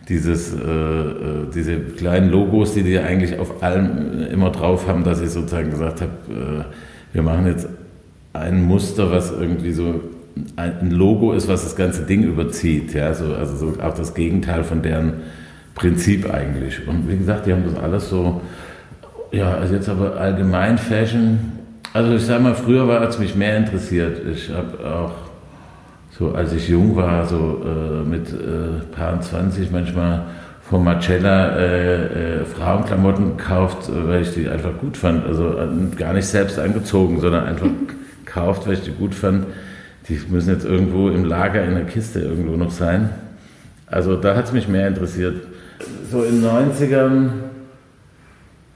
dieses, 0.09 0.55
äh, 0.55 0.59
äh, 0.59 1.47
diese 1.55 1.79
kleinen 1.79 2.31
Logos, 2.31 2.75
die 2.75 2.83
die 2.83 2.99
eigentlich 2.99 3.39
auf 3.39 3.63
allem 3.63 4.27
immer 4.31 4.51
drauf 4.51 4.87
haben, 4.87 5.05
dass 5.05 5.21
ich 5.21 5.31
sozusagen 5.31 5.71
gesagt 5.71 6.01
habe, 6.01 6.13
äh, 6.31 6.65
wir 7.13 7.23
machen 7.23 7.47
jetzt 7.47 7.69
ein 8.33 8.65
Muster, 8.65 9.11
was 9.11 9.33
irgendwie 9.33 9.73
so 9.73 10.01
ein 10.57 10.91
Logo 10.91 11.33
ist, 11.33 11.49
was 11.49 11.65
das 11.65 11.77
ganze 11.77 12.03
Ding 12.03 12.23
überzieht. 12.23 12.93
Ja? 12.93 13.15
So, 13.15 13.35
also 13.35 13.57
so 13.57 13.81
auch 13.81 13.95
das 13.95 14.15
Gegenteil 14.15 14.65
von 14.65 14.83
deren 14.83 15.15
Prinzip 15.75 16.31
eigentlich. 16.33 16.87
Und 16.87 17.09
wie 17.09 17.17
gesagt, 17.17 17.47
die 17.47 17.53
haben 17.53 17.65
das 17.65 17.83
alles 17.83 18.11
so, 18.11 18.43
ja, 19.33 19.55
also 19.55 19.75
jetzt 19.75 19.89
aber 19.89 20.17
allgemein 20.17 20.79
Fashion 20.79 21.57
also 21.97 22.15
ich 22.15 22.27
sage 22.27 22.43
mal, 22.43 22.55
früher 22.55 22.87
war 22.87 23.01
es 23.09 23.19
mich 23.19 23.35
mehr 23.35 23.57
interessiert. 23.57 24.21
Ich 24.31 24.51
habe 24.51 24.87
auch 24.87 25.13
so, 26.19 26.33
als 26.33 26.53
ich 26.53 26.69
jung 26.69 26.97
war, 26.97 27.27
so 27.27 27.63
äh, 27.65 28.09
mit 28.09 28.33
äh, 28.33 28.85
paar 28.91 29.21
20 29.21 29.71
manchmal 29.71 30.27
von 30.63 30.83
Marcella 30.83 31.57
äh, 31.57 32.41
äh, 32.41 32.45
Frauenklamotten 32.45 33.37
gekauft, 33.37 33.91
weil 33.93 34.23
ich 34.23 34.33
die 34.33 34.49
einfach 34.49 34.79
gut 34.79 34.97
fand. 34.97 35.27
Also 35.27 35.59
äh, 35.59 35.97
gar 35.97 36.15
nicht 36.15 36.27
selbst 36.27 36.59
angezogen, 36.59 37.21
sondern 37.21 37.45
einfach 37.45 37.69
gekauft, 38.25 38.67
weil 38.67 38.75
ich 38.75 38.83
die 38.83 38.93
gut 38.93 39.15
fand. 39.15 39.47
Die 40.09 40.19
müssen 40.29 40.51
jetzt 40.51 40.65
irgendwo 40.65 41.09
im 41.09 41.25
Lager 41.25 41.63
in 41.65 41.75
der 41.75 41.85
Kiste 41.85 42.21
irgendwo 42.21 42.57
noch 42.57 42.71
sein. 42.71 43.11
Also 43.87 44.17
da 44.17 44.35
hat 44.35 44.47
es 44.47 44.53
mich 44.53 44.69
mehr 44.69 44.89
interessiert. 44.89 45.37
So 46.11 46.23
in 46.23 46.43
den 46.43 46.51
90ern 46.51 47.29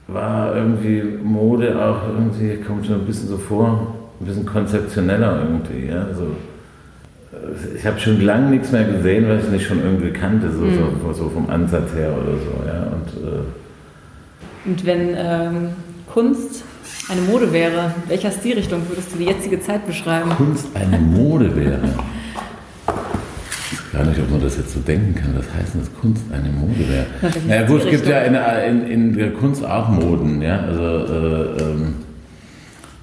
war 0.07 0.55
irgendwie 0.55 1.03
Mode 1.23 1.83
auch 1.83 2.07
irgendwie, 2.07 2.57
kommt 2.57 2.85
schon 2.85 2.95
ein 2.95 3.05
bisschen 3.05 3.27
so 3.27 3.37
vor, 3.37 3.95
ein 4.19 4.25
bisschen 4.25 4.45
konzeptioneller 4.45 5.41
irgendwie. 5.43 5.87
Ja? 5.87 6.03
Also, 6.03 6.27
ich 7.75 7.85
habe 7.85 7.99
schon 7.99 8.21
lange 8.21 8.49
nichts 8.49 8.71
mehr 8.71 8.83
gesehen, 8.83 9.27
was 9.29 9.45
ich 9.45 9.51
nicht 9.51 9.65
schon 9.65 9.81
irgendwie 9.81 10.11
kannte, 10.11 10.51
so, 10.51 10.65
mhm. 10.65 10.99
so, 11.01 11.13
so 11.13 11.29
vom 11.29 11.49
Ansatz 11.49 11.93
her 11.95 12.11
oder 12.11 12.33
so. 12.37 12.67
Ja? 12.67 12.87
Und, 12.91 13.23
äh 13.25 14.69
Und 14.69 14.85
wenn 14.85 15.15
ähm, 15.15 15.69
Kunst 16.11 16.63
eine 17.09 17.21
Mode 17.21 17.53
wäre, 17.53 17.93
welcher 18.07 18.31
Stilrichtung 18.31 18.81
würdest 18.89 19.13
du 19.13 19.17
die 19.17 19.25
jetzige 19.25 19.61
Zeit 19.61 19.87
beschreiben? 19.87 20.29
Kunst 20.31 20.67
eine 20.75 20.97
Mode 20.97 21.55
wäre. 21.55 21.79
gar 23.93 24.05
nicht, 24.05 24.19
ob 24.19 24.29
man 24.29 24.41
das 24.41 24.57
jetzt 24.57 24.73
so 24.73 24.79
denken 24.81 25.15
kann. 25.15 25.33
Was 25.37 25.45
heißt 25.53 25.73
denn, 25.73 25.81
dass 25.81 25.93
Kunst 26.01 26.23
eine 26.33 26.49
Mode 26.49 26.85
wäre? 26.89 27.05
naja 27.47 27.65
gut, 27.65 27.83
es 27.85 27.89
gibt 27.89 28.07
ja 28.07 28.19
in, 28.19 28.35
in, 28.35 28.87
in, 28.87 29.17
der 29.17 29.31
Kunst 29.31 29.65
auch 29.65 29.87
Moden. 29.87 30.41
Ja? 30.41 30.59
Also, 30.59 30.83
äh, 30.83 31.63
ähm, 31.63 31.95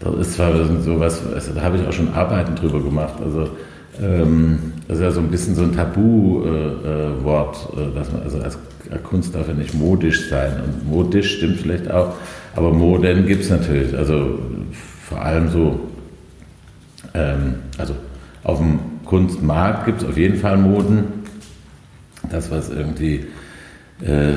das 0.00 0.14
ist 0.26 0.34
zwar 0.34 0.52
so 0.80 1.00
was, 1.00 1.22
also, 1.34 1.54
da 1.54 1.62
habe 1.62 1.78
ich 1.78 1.86
auch 1.86 1.92
schon 1.92 2.12
Arbeiten 2.12 2.54
drüber 2.56 2.82
gemacht. 2.82 3.14
Also, 3.24 3.48
ähm, 4.00 4.72
das 4.86 4.98
ist 4.98 5.02
ja 5.04 5.10
so 5.10 5.20
ein 5.20 5.30
bisschen 5.30 5.54
so 5.54 5.62
ein 5.62 5.72
Tabu-Wort, 5.72 7.68
äh, 7.76 7.80
äh, 7.80 7.94
dass 7.94 8.12
man, 8.12 8.22
also 8.22 8.38
als 8.40 8.58
Kunst 9.02 9.34
darf 9.34 9.48
ja 9.48 9.54
nicht 9.54 9.74
modisch 9.74 10.28
sein. 10.28 10.52
Und 10.64 10.88
modisch 10.88 11.36
stimmt 11.36 11.60
vielleicht 11.60 11.90
auch, 11.90 12.14
aber 12.54 12.72
Moden 12.72 13.26
gibt 13.26 13.44
es 13.44 13.50
natürlich. 13.50 13.96
Also 13.96 14.38
vor 15.08 15.20
allem 15.20 15.50
so 15.50 15.80
ähm, 17.14 17.56
also 17.76 17.94
auf 18.44 18.58
dem 18.58 18.78
Kunstmarkt 19.04 19.86
gibt 19.86 20.02
es 20.02 20.08
auf 20.08 20.16
jeden 20.16 20.38
Fall 20.38 20.56
Moden. 20.56 21.04
Das, 22.30 22.50
was 22.50 22.70
irgendwie, 22.70 23.26
äh, 24.02 24.34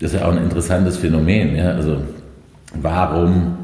das 0.00 0.12
ist 0.12 0.20
ja 0.20 0.26
auch 0.26 0.32
ein 0.32 0.42
interessantes 0.42 0.96
Phänomen. 0.96 1.54
Ja? 1.56 1.72
Also 1.72 2.02
warum, 2.74 3.58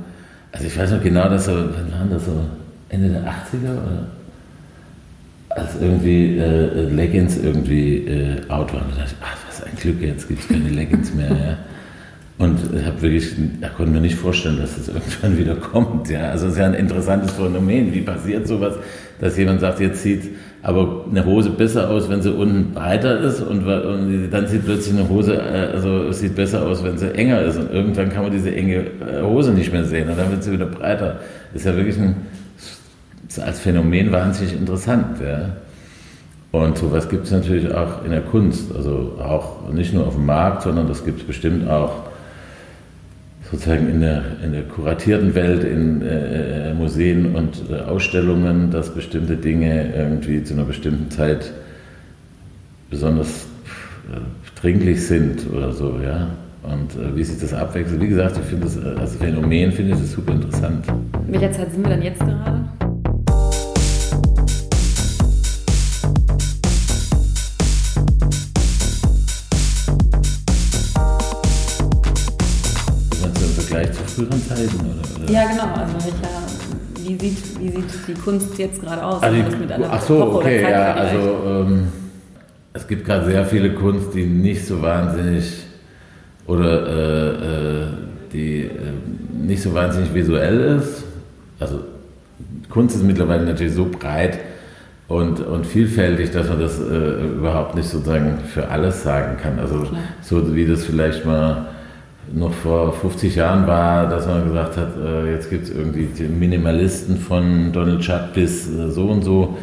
also 0.53 0.67
ich 0.67 0.79
weiß 0.79 0.93
noch 0.93 1.03
genau, 1.03 1.29
dass 1.29 1.47
so, 1.47 1.53
wann 1.53 1.93
waren 1.93 2.11
das 2.11 2.25
so, 2.25 2.45
Ende 2.91 3.11
der 3.11 3.23
80er 3.23 3.73
oder? 3.73 4.18
Als 5.59 5.81
irgendwie 5.81 6.39
äh, 6.39 6.89
Leggings 6.89 7.37
irgendwie 7.37 8.07
äh, 8.07 8.41
out 8.49 8.73
waren. 8.73 8.87
Da 8.91 9.03
dachte 9.03 9.15
ich, 9.19 9.25
ach, 9.25 9.37
was 9.47 9.63
ein 9.63 9.77
Glück, 9.77 10.01
jetzt 10.01 10.29
gibt 10.29 10.41
es 10.43 10.49
keine 10.49 10.69
Leggings 10.69 11.15
mehr. 11.15 11.29
Ja? 11.29 11.59
Und 12.39 12.59
ich 12.73 13.03
wirklich, 13.03 13.33
ich 13.33 13.75
konnte 13.77 13.93
mir 13.93 14.01
nicht 14.01 14.15
vorstellen, 14.15 14.59
dass 14.59 14.77
das 14.77 14.89
irgendwann 14.89 15.37
wieder 15.39 15.57
kommt. 15.57 16.09
Ja? 16.09 16.31
Also 16.31 16.47
es 16.47 16.53
ist 16.53 16.59
ja 16.59 16.67
ein 16.67 16.75
interessantes 16.75 17.33
Phänomen. 17.33 17.93
Wie 17.93 18.03
passiert 18.03 18.47
sowas, 18.47 18.75
dass 19.21 19.37
jemand 19.37 19.61
sagt, 19.61 19.81
jetzt 19.81 20.03
sieht 20.03 20.23
aber 20.63 21.05
eine 21.09 21.25
Hose 21.25 21.51
besser 21.51 21.89
aus, 21.89 22.09
wenn 22.09 22.21
sie 22.21 22.33
unten 22.33 22.75
breiter 22.75 23.21
ist 23.21 23.41
und, 23.41 23.65
und 23.67 24.31
dann 24.31 24.47
sieht 24.47 24.65
plötzlich 24.65 24.99
eine 24.99 25.09
Hose, 25.09 25.35
äh, 25.35 25.75
also 25.75 26.11
sieht 26.13 26.35
besser 26.35 26.67
aus, 26.67 26.83
wenn 26.83 26.99
sie 26.99 27.15
enger 27.15 27.43
ist. 27.43 27.57
Und 27.57 27.73
irgendwann 27.73 28.11
kann 28.11 28.25
man 28.25 28.33
diese 28.33 28.55
enge 28.55 28.75
äh, 28.77 29.23
Hose 29.23 29.53
nicht 29.53 29.73
mehr 29.73 29.85
sehen 29.85 30.09
und 30.09 30.19
dann 30.19 30.31
wird 30.31 30.43
sie 30.43 30.53
wieder 30.53 30.67
breiter. 30.67 31.21
Das 31.53 31.63
ist 31.63 31.67
ja 31.67 31.77
wirklich 31.77 31.99
ein, 31.99 32.17
als 33.39 33.61
Phänomen 33.61 34.13
wahnsinnig 34.13 34.55
interessant. 34.55 35.21
Ja? 35.21 35.51
Und 36.51 36.79
sowas 36.79 37.09
gibt 37.09 37.27
es 37.27 37.31
natürlich 37.31 37.73
auch 37.73 38.05
in 38.05 38.11
der 38.11 38.23
Kunst. 38.23 38.75
Also 38.75 39.19
auch 39.23 39.71
nicht 39.73 39.93
nur 39.93 40.07
auf 40.07 40.15
dem 40.15 40.27
Markt, 40.27 40.63
sondern 40.63 40.89
das 40.89 41.05
gibt 41.05 41.21
es 41.21 41.27
bestimmt 41.27 41.69
auch 41.69 41.93
sozusagen 43.51 43.89
in 43.89 44.01
der, 44.01 44.23
in 44.45 44.53
der 44.53 44.63
kuratierten 44.63 45.35
Welt, 45.35 45.65
in 45.65 46.03
äh, 46.03 46.75
Museen 46.75 47.35
und 47.35 47.63
äh, 47.71 47.81
Ausstellungen, 47.81 48.71
dass 48.71 48.95
bestimmte 48.95 49.37
Dinge 49.37 49.95
irgendwie 49.95 50.45
zu 50.45 50.55
einer 50.55 50.65
bestimmten 50.65 51.11
Zeit 51.11 51.53
besonders 52.91 53.47
äh, 54.13 54.61
dringlich 54.61 55.07
sind 55.07 55.51
oder 55.51 55.73
so, 55.73 55.99
ja. 56.03 56.29
Und 56.63 56.95
äh, 56.97 57.17
wie 57.17 57.25
sich 57.25 57.41
das 57.41 57.55
abwechselt, 57.55 58.01
wie 58.01 58.09
gesagt, 58.09 58.37
ich 58.37 58.45
finde 58.45 58.65
das 58.65 58.77
äh, 58.77 59.01
als 59.01 59.17
Phänomen 59.17 59.73
finde 59.73 59.93
ich 59.93 60.01
das 60.01 60.13
super 60.13 60.33
interessant. 60.33 60.85
In 61.27 61.33
welcher 61.33 61.53
Zeit 61.53 61.73
sind 61.73 61.85
wir 61.85 61.91
denn 61.91 62.03
jetzt 62.03 62.21
gerade? 62.21 62.58
Früheren 74.19 74.43
Zeiten? 74.47 74.81
Oder, 74.81 75.25
oder? 75.25 75.33
Ja, 75.33 75.47
genau. 75.49 75.75
Also 75.75 75.95
welcher, 75.95 77.21
wie, 77.21 77.29
sieht, 77.29 77.61
wie 77.61 77.69
sieht 77.69 78.09
die 78.09 78.15
Kunst 78.15 78.59
jetzt 78.59 78.83
gerade 78.83 79.05
aus? 79.05 79.23
Also 79.23 79.37
die, 79.37 79.85
ach 79.85 80.03
so, 80.03 80.35
okay, 80.35 80.63
ja, 80.63 80.95
also 80.95 81.19
ähm, 81.47 81.89
es 82.73 82.87
gibt 82.87 83.05
gerade 83.05 83.27
sehr 83.27 83.45
viele 83.45 83.75
Kunst, 83.75 84.15
die 84.15 84.25
nicht 84.25 84.67
so 84.67 84.83
wahnsinnig 84.83 85.65
oder 86.47 86.87
äh, 86.87 87.83
äh, 87.83 87.87
die 88.33 88.63
äh, 88.63 88.71
nicht 89.33 89.63
so 89.63 89.75
wahnsinnig 89.75 90.13
visuell 90.15 90.79
ist. 90.79 91.05
Also 91.61 91.81
Kunst 92.69 92.97
ist 92.97 93.03
mittlerweile 93.03 93.45
natürlich 93.45 93.75
so 93.75 93.87
breit 93.87 94.39
und, 95.09 95.41
und 95.41 95.67
vielfältig, 95.67 96.31
dass 96.31 96.49
man 96.49 96.61
das 96.61 96.79
äh, 96.79 97.25
überhaupt 97.37 97.75
nicht 97.75 97.89
sozusagen 97.89 98.39
für 98.47 98.69
alles 98.69 99.03
sagen 99.03 99.37
kann. 99.43 99.59
Also 99.59 99.87
so 100.23 100.55
wie 100.55 100.67
das 100.67 100.85
vielleicht 100.85 101.25
mal 101.25 101.67
noch 102.35 102.53
vor 102.53 102.93
50 102.93 103.37
Jahren 103.37 103.67
war, 103.67 104.09
dass 104.09 104.27
man 104.27 104.45
gesagt 104.45 104.77
hat, 104.77 104.89
äh, 104.97 105.33
jetzt 105.33 105.51
gibt 105.51 105.65
es 105.65 105.71
irgendwie 105.71 106.07
die 106.07 106.25
Minimalisten 106.25 107.17
von 107.17 107.73
Donald 107.73 108.03
Judd 108.03 108.33
bis 108.35 108.69
äh, 108.69 108.91
so 108.91 109.09
und 109.09 109.23
so. 109.23 109.57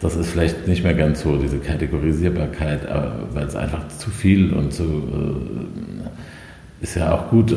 Das 0.00 0.14
ist 0.14 0.30
vielleicht 0.30 0.68
nicht 0.68 0.84
mehr 0.84 0.94
ganz 0.94 1.22
so, 1.22 1.36
diese 1.36 1.58
Kategorisierbarkeit, 1.58 2.86
weil 3.32 3.46
es 3.46 3.56
einfach 3.56 3.88
zu 3.88 4.10
viel 4.10 4.52
und 4.52 4.72
zu. 4.72 4.84
Äh, 4.84 6.82
ist 6.82 6.94
ja 6.94 7.14
auch 7.14 7.30
gut. 7.30 7.56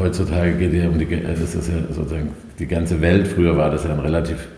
heutzutage 0.00 0.52
geht 0.52 0.72
ja 0.72 0.88
um 0.88 0.98
die. 0.98 1.06
Das 1.06 1.54
ist 1.54 1.68
ja 1.68 1.74
sozusagen 1.90 2.30
die 2.58 2.66
ganze 2.66 3.02
Welt. 3.02 3.28
Früher 3.28 3.54
war 3.58 3.70
das 3.70 3.84
ja 3.84 3.92
ein 3.92 4.00
relativ 4.00 4.48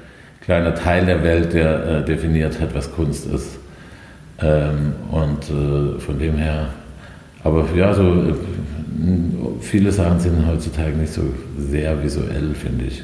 kleiner 0.41 0.73
Teil 0.77 1.05
der 1.05 1.25
Welt, 1.25 1.53
der 1.53 2.03
definiert 2.03 2.61
hat, 2.61 2.73
was 2.77 2.93
Kunst 2.95 3.27
ist. 3.27 3.59
Ähm, 4.41 4.93
und 5.11 5.47
von 6.01 6.19
dem 6.21 6.37
her 6.37 6.69
aber 7.45 7.67
ja, 7.77 7.93
so 7.93 8.03
äh, 8.03 8.35
viele 9.61 9.93
Sachen 9.93 10.19
sind 10.19 10.47
heutzutage 10.47 10.97
nicht 10.97 11.13
so 11.13 11.23
sehr 11.59 12.03
visuell, 12.03 12.55
finde 12.55 12.87
ich. 12.87 13.03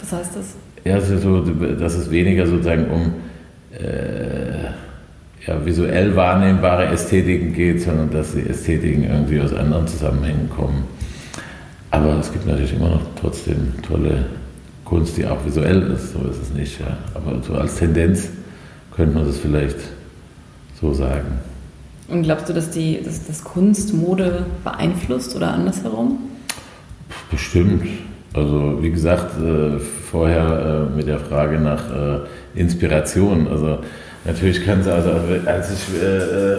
Was 0.00 0.12
heißt 0.12 0.36
das? 0.36 0.54
Ja, 0.84 0.94
also 0.94 1.18
so, 1.18 1.40
dass 1.74 1.94
es 1.94 2.10
weniger 2.10 2.46
sozusagen 2.46 2.86
um 2.88 3.12
äh, 3.78 4.64
ja, 5.46 5.64
visuell 5.64 6.14
wahrnehmbare 6.16 6.86
Ästhetiken 6.86 7.52
geht, 7.52 7.82
sondern 7.82 8.10
dass 8.10 8.32
die 8.32 8.48
Ästhetiken 8.48 9.04
irgendwie 9.04 9.40
aus 9.40 9.52
anderen 9.52 9.86
Zusammenhängen 9.86 10.48
kommen. 10.48 10.84
Aber 11.90 12.18
es 12.20 12.32
gibt 12.32 12.46
natürlich 12.46 12.74
immer 12.74 12.90
noch 12.90 13.02
trotzdem 13.20 13.74
tolle 13.86 14.26
Kunst, 14.84 15.16
die 15.16 15.26
auch 15.26 15.44
visuell 15.44 15.82
ist, 15.92 16.12
so 16.12 16.20
ist 16.28 16.40
es 16.42 16.50
nicht. 16.52 16.80
Ja. 16.80 16.96
Aber 17.14 17.42
so 17.42 17.54
als 17.54 17.76
Tendenz 17.76 18.28
könnte 18.94 19.16
man 19.16 19.26
das 19.26 19.38
vielleicht 19.38 19.78
so 20.80 20.92
sagen. 20.92 21.40
Und 22.10 22.22
glaubst 22.22 22.48
du, 22.48 22.52
dass, 22.52 22.70
die, 22.70 23.00
dass 23.02 23.26
das 23.26 23.44
Kunst 23.44 23.94
beeinflusst 24.64 25.36
oder 25.36 25.54
andersherum? 25.54 26.18
Bestimmt. 27.30 27.86
Also 28.32 28.78
wie 28.80 28.90
gesagt, 28.90 29.40
äh, 29.40 29.78
vorher 29.78 30.88
äh, 30.92 30.96
mit 30.96 31.06
der 31.06 31.18
Frage 31.18 31.58
nach 31.58 31.90
äh, 31.90 32.20
Inspiration. 32.54 33.48
Also 33.48 33.78
natürlich 34.24 34.64
kann 34.64 34.80
es, 34.80 34.88
also 34.88 35.10
als 35.46 35.72
ich, 35.72 36.02
äh, 36.02 36.16
äh 36.16 36.58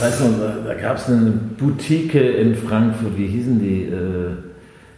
weiß 0.00 0.20
noch, 0.20 0.30
da 0.66 0.74
gab 0.74 0.96
es 0.96 1.06
eine 1.08 1.30
Boutique 1.30 2.14
in 2.14 2.54
Frankfurt, 2.56 3.16
wie 3.16 3.28
hießen 3.28 3.60
die? 3.60 3.88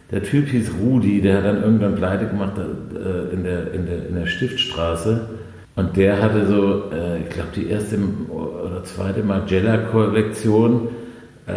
Der 0.09 0.23
Typ 0.23 0.47
hieß 0.47 0.71
Rudi, 0.81 1.21
der 1.21 1.37
hat 1.37 1.45
dann 1.45 1.61
irgendwann 1.61 1.93
pleite 1.93 2.25
gemacht 2.25 2.53
in, 3.31 3.43
der, 3.43 3.71
in, 3.71 3.85
der, 3.85 4.09
in 4.09 4.15
der 4.15 4.25
Stiftstraße. 4.25 5.29
Und 5.79 5.95
der 5.95 6.21
hatte 6.21 6.45
so, 6.45 6.91
äh, 6.93 7.21
ich 7.21 7.29
glaube, 7.29 7.51
die 7.55 7.69
erste 7.69 7.97
oder 8.29 8.83
zweite 8.83 9.23
Magella-Kollektion, 9.23 10.89
äh, 11.47 11.51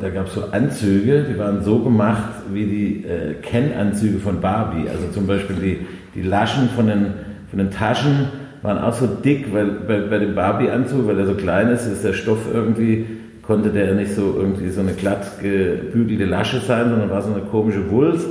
da 0.00 0.08
gab 0.10 0.28
es 0.28 0.34
so 0.34 0.44
Anzüge, 0.52 1.26
die 1.28 1.36
waren 1.36 1.60
so 1.64 1.80
gemacht 1.80 2.28
wie 2.52 2.64
die 2.64 3.04
äh, 3.04 3.34
Ken-Anzüge 3.42 4.20
von 4.20 4.40
Barbie. 4.40 4.88
Also 4.88 5.08
zum 5.12 5.26
Beispiel 5.26 5.56
die, 5.56 5.86
die 6.14 6.22
Laschen 6.22 6.68
von 6.68 6.86
den, 6.86 7.06
von 7.48 7.58
den 7.58 7.72
Taschen 7.72 8.28
waren 8.62 8.78
auch 8.78 8.92
so 8.92 9.08
dick, 9.08 9.52
weil 9.52 9.66
bei, 9.66 9.98
bei 10.02 10.18
dem 10.18 10.36
Barbie-Anzug, 10.36 11.08
weil 11.08 11.18
er 11.18 11.26
so 11.26 11.34
klein 11.34 11.70
ist, 11.70 11.86
ist 11.86 12.04
der 12.04 12.12
Stoff 12.12 12.46
irgendwie, 12.54 13.04
konnte 13.42 13.70
der 13.70 13.96
nicht 13.96 14.14
so 14.14 14.36
irgendwie 14.38 14.70
so 14.70 14.80
eine 14.80 14.92
glatt 14.92 15.40
gebügelte 15.42 16.26
Lasche 16.26 16.60
sein, 16.60 16.88
sondern 16.88 17.10
war 17.10 17.20
so 17.20 17.32
eine 17.32 17.42
komische 17.42 17.90
Wulst. 17.90 18.28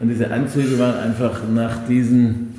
Und 0.00 0.10
diese 0.10 0.30
Anzüge 0.30 0.78
waren 0.78 0.94
einfach 0.94 1.40
nach 1.52 1.88
diesen 1.88 2.50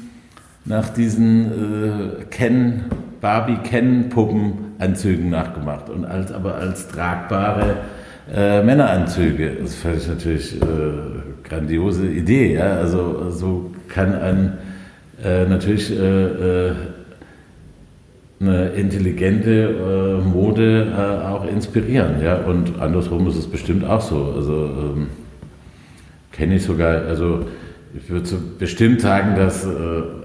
nach 0.66 0.90
diesen 0.90 1.46
äh, 1.46 2.26
Ken, 2.30 2.82
Barbie-Ken-Puppenanzügen 3.20 5.30
nachgemacht 5.30 5.90
und 5.90 6.06
als, 6.06 6.32
aber 6.32 6.56
als 6.56 6.88
tragbare 6.88 7.78
äh, 8.34 8.64
Männeranzüge. 8.64 9.58
Das 9.62 9.76
fand 9.76 9.98
ich 9.98 10.08
natürlich 10.08 10.62
äh, 10.62 10.66
grandiose 11.44 12.08
Idee. 12.08 12.54
Ja? 12.56 12.78
Also 12.78 13.30
so 13.32 13.72
kann 13.88 14.16
ein 14.16 14.58
äh, 15.24 15.46
natürlich 15.46 15.92
äh, 15.92 16.70
äh, 16.70 16.74
eine 18.40 18.70
intelligente 18.70 19.52
äh, 19.52 20.18
Mode 20.28 20.88
auch 21.30 21.46
inspirieren. 21.46 22.24
Ja? 22.24 22.38
Und 22.38 22.80
andersrum 22.80 23.28
ist 23.28 23.38
es 23.38 23.46
bestimmt 23.48 23.86
auch 23.86 24.02
so. 24.02 24.34
Also 24.36 24.66
ähm, 24.66 25.08
kenne 26.32 26.56
ich 26.56 26.64
sogar, 26.64 27.06
also 27.06 27.46
ich 27.94 28.10
würde 28.10 28.26
so 28.26 28.38
bestimmt 28.58 29.02
sagen, 29.02 29.36
dass, 29.36 29.66
äh, 29.66 29.68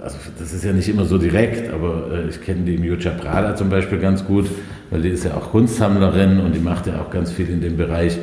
also 0.03 0.17
das 0.39 0.53
ist 0.53 0.65
ja 0.65 0.73
nicht 0.73 0.89
immer 0.89 1.05
so 1.05 1.19
direkt, 1.19 1.73
aber 1.73 2.11
äh, 2.13 2.29
ich 2.29 2.41
kenne 2.41 2.63
die 2.63 2.79
Miuccia 2.79 3.11
Prada 3.11 3.57
zum 3.57 3.71
Beispiel 3.71 3.99
ganz 3.99 4.25
gut, 4.25 4.47
weil 4.91 5.03
die 5.03 5.09
ist 5.09 5.25
ja 5.25 5.35
auch 5.35 5.51
Kunstsammlerin 5.51 6.41
und 6.41 6.55
die 6.55 6.61
macht 6.61 6.87
ja 6.87 7.01
auch 7.01 7.11
ganz 7.11 7.33
viel 7.33 7.49
in 7.49 7.61
dem 7.61 7.77
Bereich, 7.77 8.19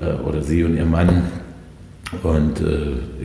äh, 0.00 0.12
oder 0.26 0.42
sie 0.42 0.64
und 0.64 0.76
ihr 0.76 0.86
Mann. 0.86 1.22
Und 2.22 2.62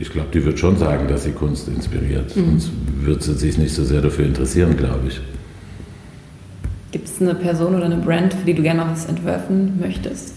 ich 0.00 0.10
glaube, 0.10 0.30
die 0.34 0.44
wird 0.44 0.58
schon 0.58 0.76
sagen, 0.76 1.06
dass 1.06 1.22
sie 1.22 1.30
Kunst 1.30 1.68
inspiriert. 1.68 2.34
Mhm. 2.34 2.58
Sonst 2.58 2.70
wird 3.02 3.22
sie 3.22 3.34
sich 3.34 3.56
nicht 3.56 3.72
so 3.72 3.84
sehr 3.84 4.00
dafür 4.00 4.26
interessieren, 4.26 4.76
glaube 4.76 5.06
ich. 5.06 5.20
Gibt 6.90 7.06
es 7.06 7.20
eine 7.20 7.36
Person 7.36 7.76
oder 7.76 7.84
eine 7.84 7.98
Brand, 7.98 8.34
für 8.34 8.44
die 8.44 8.54
du 8.54 8.62
gerne 8.62 8.80
noch 8.80 8.90
was 8.90 9.06
entwerfen 9.06 9.78
möchtest? 9.78 10.34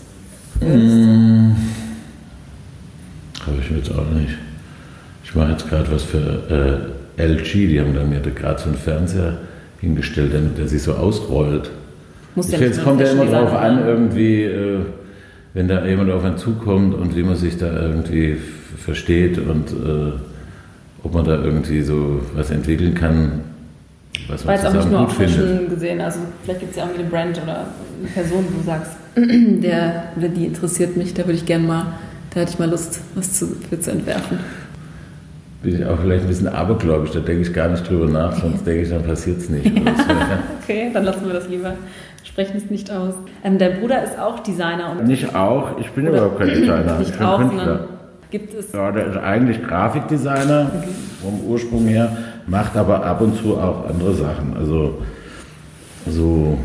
Mmh, 0.61 1.55
Habe 3.47 3.57
ich 3.59 3.75
jetzt 3.75 3.91
auch 3.91 4.11
nicht. 4.11 4.37
Ich 5.33 5.37
mache 5.39 5.53
jetzt 5.53 5.67
gerade 5.67 5.91
was 5.91 6.03
für 6.03 6.87
äh, 7.17 7.23
LG, 7.25 7.67
die 7.67 7.79
haben 7.79 7.95
dann 7.95 8.07
mir 8.07 8.19
gerade 8.19 8.59
so 8.59 8.69
einen 8.69 8.77
Fernseher 8.77 9.39
hingestellt, 9.81 10.31
der, 10.31 10.41
der 10.41 10.67
sich 10.67 10.83
so 10.83 10.93
ausrollt. 10.93 11.71
Muss 12.35 12.49
ich 12.49 12.57
finde, 12.57 12.67
es 12.67 12.83
kommt 12.83 13.01
ja 13.01 13.07
immer 13.07 13.25
darauf 13.25 13.51
an, 13.51 13.83
irgendwie, 13.83 14.43
äh, 14.43 14.81
wenn 15.55 15.67
da 15.67 15.83
jemand 15.87 16.11
auf 16.11 16.23
einen 16.23 16.37
zukommt 16.37 16.93
und 16.93 17.15
wie 17.15 17.23
man 17.23 17.35
sich 17.35 17.57
da 17.57 17.65
irgendwie 17.81 18.37
versteht 18.77 19.39
und, 19.39 19.71
äh, 19.71 20.11
ob 21.01 21.15
man 21.15 21.25
da 21.25 21.43
irgendwie 21.43 21.81
so 21.81 22.21
was 22.35 22.51
entwickeln 22.51 22.93
kann, 22.93 23.41
was 24.27 24.45
man 24.45 24.53
War 24.53 24.63
jetzt 24.63 24.67
auch 24.67 24.73
nicht 24.75 24.91
nur 24.91 24.99
auf 24.99 25.17
Fashion 25.17 25.67
gesehen, 25.67 25.99
also 25.99 26.19
vielleicht 26.43 26.59
gibt 26.59 26.71
es 26.73 26.77
ja 26.77 26.83
auch 26.83 26.93
eine 26.93 27.09
Brand 27.09 27.41
oder 27.41 27.65
eine 27.99 28.09
Person, 28.13 28.45
wo 28.51 28.59
du 28.59 28.65
sagst, 28.67 28.91
der 29.15 30.09
oder 30.15 30.27
die 30.27 30.45
interessiert 30.45 30.95
mich, 30.95 31.15
da 31.15 31.25
würde 31.25 31.37
ich 31.37 31.45
gerne 31.47 31.65
mal, 31.65 31.85
da 32.29 32.41
hätte 32.41 32.51
ich 32.51 32.59
mal 32.59 32.69
Lust, 32.69 33.01
was 33.15 33.33
zu, 33.33 33.47
für 33.67 33.79
zu 33.79 33.89
entwerfen. 33.89 34.37
Bin 35.63 35.75
ich 35.75 35.85
auch 35.85 35.99
vielleicht 35.99 36.23
ein 36.23 36.27
bisschen 36.27 36.49
abergläubisch, 36.49 37.11
da 37.11 37.21
denke 37.21 37.41
ich 37.41 37.53
gar 37.53 37.69
nicht 37.69 37.89
drüber 37.89 38.05
nach, 38.05 38.35
sonst 38.35 38.67
denke 38.67 38.81
ich, 38.81 38.89
dann 38.89 39.03
passiert 39.03 39.37
es 39.37 39.49
nicht. 39.49 39.65
okay, 40.61 40.91
dann 40.93 41.05
lassen 41.05 41.25
wir 41.25 41.33
das 41.33 41.47
lieber. 41.47 41.73
Sprechen 42.23 42.57
es 42.57 42.69
nicht 42.69 42.91
aus. 42.91 43.13
Ähm, 43.43 43.57
dein 43.57 43.79
Bruder 43.79 44.03
ist 44.03 44.19
auch 44.19 44.39
Designer. 44.41 44.91
Und 44.91 45.07
nicht 45.07 45.33
auch, 45.33 45.79
ich 45.79 45.89
bin 45.91 46.07
überhaupt 46.07 46.37
kein 46.37 46.49
Designer. 46.49 46.99
Ich 47.01 47.11
bin 47.11 47.25
auch, 47.25 47.39
Künstler. 47.39 47.87
Gibt 48.29 48.53
es 48.53 48.71
ja, 48.73 48.91
der 48.91 49.07
ist 49.07 49.17
eigentlich 49.17 49.63
Grafikdesigner 49.63 50.71
okay. 50.75 50.87
vom 51.21 51.39
Ursprung 51.47 51.85
her, 51.85 52.17
macht 52.47 52.75
aber 52.75 53.05
ab 53.05 53.21
und 53.21 53.37
zu 53.37 53.57
auch 53.57 53.87
andere 53.87 54.13
Sachen. 54.15 54.57
Also 54.57 55.01
so 56.07 56.57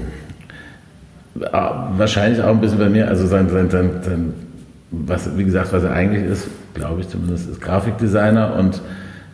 wahrscheinlich 1.35 2.43
auch 2.43 2.49
ein 2.49 2.61
bisschen 2.61 2.79
bei 2.79 2.89
mir, 2.89 3.07
also 3.07 3.27
sein, 3.27 3.49
sein, 3.49 3.71
sein, 3.71 3.91
sein 4.03 4.35
was, 4.91 5.37
wie 5.37 5.45
gesagt, 5.45 5.73
was 5.73 5.83
er 5.83 5.93
eigentlich 5.93 6.25
ist, 6.25 6.49
glaube 6.79 7.01
ich 7.01 7.09
zumindest, 7.09 7.51
ist 7.51 7.61
Grafikdesigner 7.61 8.55
und 8.57 8.81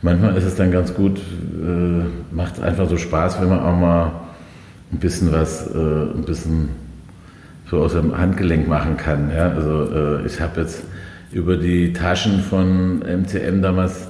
manchmal 0.02 0.36
ist 0.36 0.44
es 0.44 0.56
dann 0.56 0.72
ganz 0.72 0.94
gut, 0.94 1.18
äh, 1.18 2.34
macht 2.34 2.56
es 2.56 2.62
einfach 2.62 2.88
so 2.88 2.96
Spaß, 2.96 3.40
wenn 3.40 3.48
man 3.48 3.60
auch 3.60 3.76
mal 3.76 4.12
ein 4.92 4.98
bisschen 4.98 5.32
was, 5.32 5.66
äh, 5.74 5.78
ein 5.78 6.24
bisschen 6.24 6.70
so 7.70 7.80
aus 7.80 7.92
dem 7.92 8.16
Handgelenk 8.16 8.68
machen 8.68 8.96
kann. 8.96 9.30
Ja? 9.34 9.50
Also 9.50 9.90
äh, 9.92 10.26
ich 10.26 10.40
habe 10.40 10.60
jetzt 10.60 10.84
über 11.32 11.56
die 11.56 11.92
Taschen 11.92 12.40
von 12.40 13.00
MCM 13.00 13.60
damals 13.60 14.08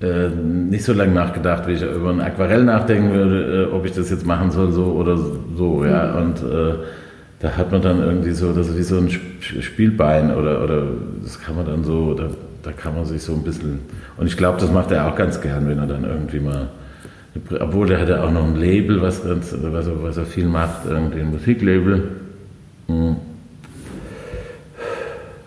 äh, 0.00 0.28
nicht 0.28 0.84
so 0.84 0.92
lange 0.92 1.12
nachgedacht, 1.12 1.66
wie 1.66 1.72
ich 1.72 1.82
über 1.82 2.10
ein 2.10 2.20
Aquarell 2.20 2.64
nachdenken 2.64 3.12
würde, 3.12 3.64
äh, 3.64 3.72
ob 3.74 3.84
ich 3.84 3.92
das 3.92 4.10
jetzt 4.10 4.24
machen 4.24 4.50
soll, 4.50 4.72
so 4.72 4.84
oder 4.86 5.16
so. 5.16 5.84
Ja? 5.84 6.14
Und 6.14 6.38
äh, 6.42 6.74
da 7.40 7.56
hat 7.56 7.72
man 7.72 7.82
dann 7.82 8.00
irgendwie 8.02 8.32
so, 8.32 8.52
das 8.52 8.68
ist 8.68 8.78
wie 8.78 8.82
so 8.82 8.98
ein 8.98 9.10
Spielbein 9.10 10.34
oder, 10.34 10.62
oder 10.62 10.84
das 11.22 11.40
kann 11.40 11.56
man 11.56 11.66
dann 11.66 11.84
so, 11.84 12.14
da, 12.14 12.28
da 12.62 12.72
kann 12.72 12.94
man 12.94 13.04
sich 13.04 13.22
so 13.22 13.32
ein 13.32 13.42
bisschen, 13.42 13.80
und 14.16 14.26
ich 14.26 14.36
glaube, 14.36 14.60
das 14.60 14.70
macht 14.70 14.90
er 14.90 15.08
auch 15.08 15.16
ganz 15.16 15.40
gern, 15.40 15.68
wenn 15.68 15.78
er 15.78 15.86
dann 15.86 16.04
irgendwie 16.04 16.40
mal, 16.40 16.68
obwohl 17.60 17.86
der 17.86 18.00
hat 18.00 18.08
ja 18.08 18.22
auch 18.22 18.30
noch 18.30 18.44
ein 18.44 18.56
Label, 18.56 19.00
was, 19.00 19.24
ganz, 19.24 19.54
was, 19.60 19.86
er, 19.86 20.02
was 20.02 20.16
er 20.16 20.26
viel 20.26 20.46
macht, 20.46 20.86
irgendwie 20.86 21.20
ein 21.20 21.30
Musiklabel. 21.30 22.08
Hm. 22.88 23.16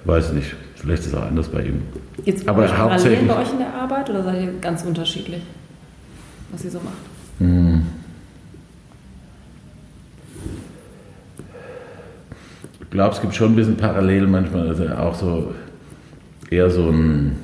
Weiß 0.05 0.33
nicht, 0.33 0.55
vielleicht 0.75 1.03
ist 1.03 1.07
es 1.09 1.15
auch 1.15 1.25
anders 1.25 1.47
bei 1.49 1.63
ihm. 1.63 1.81
Jetzt 2.25 2.47
Aber 2.47 2.77
hauptsächlich 2.77 3.27
bei 3.27 3.41
euch 3.41 3.51
in 3.51 3.59
der 3.59 3.73
Arbeit 3.73 4.09
oder 4.09 4.23
seid 4.23 4.41
ihr 4.41 4.53
ganz 4.59 4.83
unterschiedlich, 4.83 5.41
was 6.51 6.63
ihr 6.65 6.71
so 6.71 6.79
macht? 6.79 6.93
Hm. 7.39 7.83
glaube, 12.93 13.15
es 13.15 13.21
gibt 13.21 13.33
schon 13.33 13.53
ein 13.53 13.55
bisschen 13.55 13.75
parallel 13.75 14.27
manchmal, 14.27 14.79
er 14.79 15.01
auch 15.01 15.15
so 15.15 15.53
eher 16.53 16.69
so 16.69 16.89
ein 16.89 17.35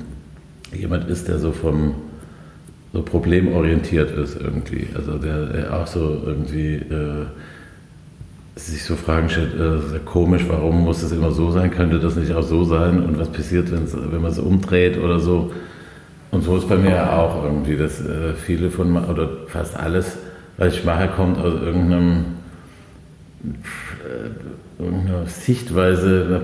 jemand 0.72 1.08
ist, 1.08 1.28
der 1.28 1.38
so 1.38 1.52
vom 1.52 1.94
so 2.92 3.02
problemorientiert 3.02 4.10
ist 4.10 4.36
irgendwie. 4.40 4.88
Also 4.94 5.18
der, 5.18 5.46
der 5.46 5.76
auch 5.76 5.86
so 5.86 6.22
irgendwie 6.26 6.74
äh, 6.74 7.26
sich 8.56 8.84
so 8.84 8.96
Fragen 8.96 9.30
stellt, 9.30 9.54
äh, 9.54 9.98
komisch, 10.04 10.44
warum 10.48 10.82
muss 10.82 11.02
das 11.02 11.12
immer 11.12 11.30
so 11.30 11.52
sein? 11.52 11.70
Könnte 11.70 12.00
das 12.00 12.16
nicht 12.16 12.32
auch 12.32 12.42
so 12.42 12.64
sein? 12.64 13.02
Und 13.04 13.18
was 13.18 13.28
passiert, 13.28 13.70
wenn 13.70 14.20
man 14.20 14.30
es 14.30 14.38
umdreht 14.38 14.98
oder 14.98 15.20
so? 15.20 15.52
Und 16.32 16.42
so 16.42 16.56
ist 16.56 16.68
bei 16.68 16.76
mir 16.76 16.90
ja 16.90 17.16
auch 17.16 17.44
irgendwie, 17.44 17.76
dass 17.76 18.00
äh, 18.00 18.34
viele 18.34 18.70
von, 18.70 18.96
oder 18.96 19.28
fast 19.46 19.76
alles, 19.76 20.16
was 20.56 20.74
ich 20.74 20.84
mache, 20.84 21.08
kommt 21.08 21.38
aus 21.38 21.54
irgendeinem 21.54 22.24
irgendeiner 24.78 25.26
Sichtweise, 25.26 26.42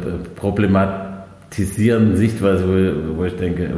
problematisierenden 1.56 2.16
Sichtweise, 2.16 2.64
wo, 2.64 3.18
wo 3.18 3.24
ich 3.24 3.36
denke, 3.36 3.64
äh, 3.64 3.70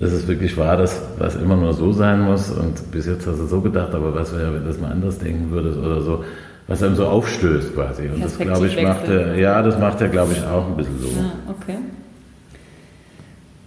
das 0.00 0.12
ist 0.12 0.28
wirklich 0.28 0.56
wahr, 0.56 0.76
dass 0.76 1.00
was 1.18 1.36
immer 1.36 1.56
nur 1.56 1.72
so 1.72 1.92
sein 1.92 2.20
muss 2.20 2.50
und 2.50 2.90
bis 2.90 3.06
jetzt 3.06 3.26
hast 3.26 3.38
du 3.38 3.46
so 3.46 3.60
gedacht, 3.60 3.94
aber 3.94 4.14
was 4.14 4.34
wäre, 4.36 4.52
wenn 4.52 4.62
du 4.62 4.68
das 4.68 4.80
mal 4.80 4.90
anders 4.90 5.18
denken 5.18 5.50
würdest 5.50 5.78
oder 5.78 6.02
so, 6.02 6.24
was 6.66 6.82
einem 6.82 6.96
so 6.96 7.06
aufstößt 7.06 7.74
quasi. 7.74 8.08
Und 8.08 8.24
das 8.24 8.38
glaube 8.38 8.66
ich 8.66 8.82
macht 8.82 9.08
er, 9.08 9.36
ja, 9.36 9.62
das 9.62 9.78
macht 9.78 10.00
er 10.00 10.08
glaube 10.08 10.32
ich 10.32 10.44
auch 10.44 10.66
ein 10.66 10.76
bisschen 10.76 10.98
so. 10.98 11.08
Ja, 11.08 11.32
okay. 11.48 11.78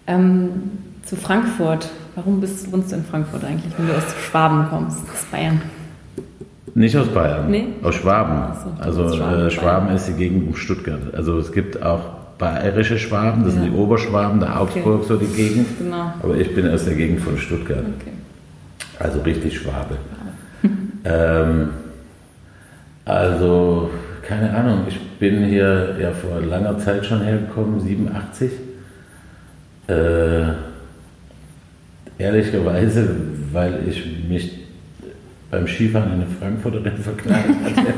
Ähm, 0.07 0.49
zu 1.03 1.15
Frankfurt. 1.15 1.89
Warum 2.15 2.41
bist, 2.41 2.71
wohnst 2.71 2.91
du 2.91 2.95
in 2.95 3.03
Frankfurt 3.03 3.43
eigentlich, 3.43 3.71
wenn 3.77 3.87
du 3.87 3.93
aus 3.93 4.03
Schwaben 4.27 4.67
kommst, 4.69 4.97
aus 5.13 5.23
Bayern? 5.31 5.61
Nicht 6.73 6.97
aus 6.97 7.07
Bayern, 7.07 7.49
nee? 7.51 7.67
aus 7.83 7.93
Schwaben. 7.93 8.55
So, 8.55 8.83
also 8.83 9.15
Schwaben, 9.15 9.39
äh, 9.39 9.51
Schwaben 9.51 9.89
ist 9.95 10.07
die 10.07 10.13
Gegend 10.13 10.47
um 10.47 10.55
Stuttgart. 10.55 11.13
Also 11.13 11.37
es 11.37 11.51
gibt 11.51 11.81
auch 11.83 12.16
bayerische 12.37 12.97
Schwaben, 12.97 13.43
das 13.43 13.55
ja. 13.55 13.61
sind 13.61 13.73
die 13.73 13.77
Oberschwaben, 13.77 14.39
der 14.39 14.59
Augsburg, 14.59 14.99
okay. 14.99 15.05
so 15.07 15.15
die 15.17 15.27
Gegend. 15.27 15.67
Genau. 15.79 16.13
Aber 16.21 16.35
ich 16.35 16.53
bin 16.53 16.69
aus 16.69 16.85
der 16.85 16.95
Gegend 16.95 17.21
von 17.21 17.37
Stuttgart. 17.37 17.83
Okay. 17.99 18.11
Also 18.99 19.21
richtig 19.21 19.57
Schwabe. 19.57 19.97
ähm, 21.03 21.69
also, 23.05 23.89
keine 24.21 24.53
Ahnung, 24.53 24.81
ich 24.87 24.99
bin 25.19 25.45
hier 25.45 25.95
ja 25.99 26.11
vor 26.11 26.41
langer 26.41 26.77
Zeit 26.79 27.05
schon 27.05 27.21
hergekommen, 27.21 27.79
87. 27.79 28.51
Äh, 29.87 29.93
ehrlicherweise, 32.17 33.15
weil 33.53 33.79
ich 33.87 34.03
mich 34.27 34.67
beim 35.49 35.67
Skifahren 35.67 36.13
in 36.13 36.21
eine 36.21 36.27
Frankfurterin 36.27 36.97
verknallt 36.97 37.45
hatte. 37.63 37.93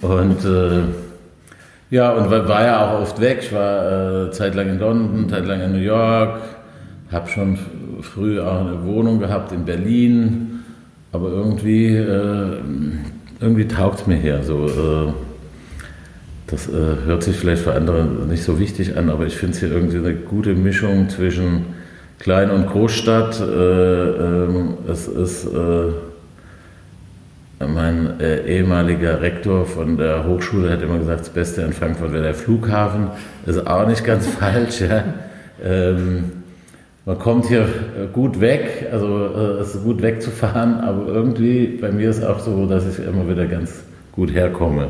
und 0.06 0.44
äh, 0.44 1.09
ja, 1.90 2.12
und 2.12 2.30
war 2.30 2.64
ja 2.64 2.86
auch 2.86 3.00
oft 3.00 3.20
weg. 3.20 3.38
Ich 3.42 3.52
war 3.52 4.26
äh, 4.26 4.30
zeitlang 4.30 4.68
in 4.68 4.78
London, 4.78 5.28
zeitlang 5.28 5.60
in 5.60 5.72
New 5.72 5.78
York, 5.78 6.40
habe 7.10 7.28
schon 7.28 7.58
früh 8.02 8.40
auch 8.40 8.60
eine 8.60 8.84
Wohnung 8.84 9.18
gehabt 9.18 9.52
in 9.52 9.64
Berlin, 9.64 10.62
aber 11.12 11.28
irgendwie, 11.30 11.96
äh, 11.96 12.58
irgendwie 13.40 13.66
taugt 13.66 14.00
es 14.00 14.06
mir 14.06 14.16
hier. 14.16 14.42
So, 14.42 14.66
äh, 14.66 15.12
das 16.46 16.68
äh, 16.68 16.72
hört 17.04 17.22
sich 17.22 17.36
vielleicht 17.36 17.62
für 17.62 17.74
andere 17.74 18.04
nicht 18.04 18.42
so 18.42 18.58
wichtig 18.58 18.96
an, 18.96 19.10
aber 19.10 19.26
ich 19.26 19.36
finde 19.36 19.54
es 19.54 19.60
hier 19.60 19.70
irgendwie 19.70 19.98
eine 19.98 20.14
gute 20.14 20.54
Mischung 20.54 21.08
zwischen 21.08 21.66
Klein- 22.18 22.50
und 22.50 22.66
Großstadt. 22.68 23.40
Äh, 23.40 23.44
ähm, 23.44 24.74
es 24.88 25.08
ist 25.08 25.46
äh, 25.46 25.92
mein 27.66 28.20
äh, 28.20 28.40
ehemaliger 28.46 29.20
Rektor 29.20 29.66
von 29.66 29.98
der 29.98 30.26
Hochschule 30.26 30.70
hat 30.70 30.82
immer 30.82 30.98
gesagt, 30.98 31.20
das 31.20 31.28
Beste 31.28 31.62
in 31.62 31.72
Frankfurt 31.72 32.12
wäre 32.12 32.22
der 32.22 32.34
Flughafen. 32.34 33.08
Ist 33.44 33.66
auch 33.66 33.86
nicht 33.86 34.04
ganz 34.04 34.26
falsch. 34.38 34.80
Ja. 34.80 35.04
Ähm, 35.62 36.32
man 37.04 37.18
kommt 37.18 37.46
hier 37.46 37.62
äh, 37.62 38.06
gut 38.12 38.40
weg, 38.40 38.88
also 38.90 39.26
äh, 39.26 39.60
es 39.60 39.74
ist 39.74 39.84
gut 39.84 40.00
wegzufahren, 40.00 40.80
aber 40.80 41.06
irgendwie 41.08 41.78
bei 41.80 41.90
mir 41.90 42.10
ist 42.10 42.24
auch 42.24 42.38
so, 42.38 42.66
dass 42.66 42.86
ich 42.86 43.04
immer 43.04 43.28
wieder 43.28 43.46
ganz 43.46 43.82
gut 44.12 44.32
herkomme. 44.32 44.88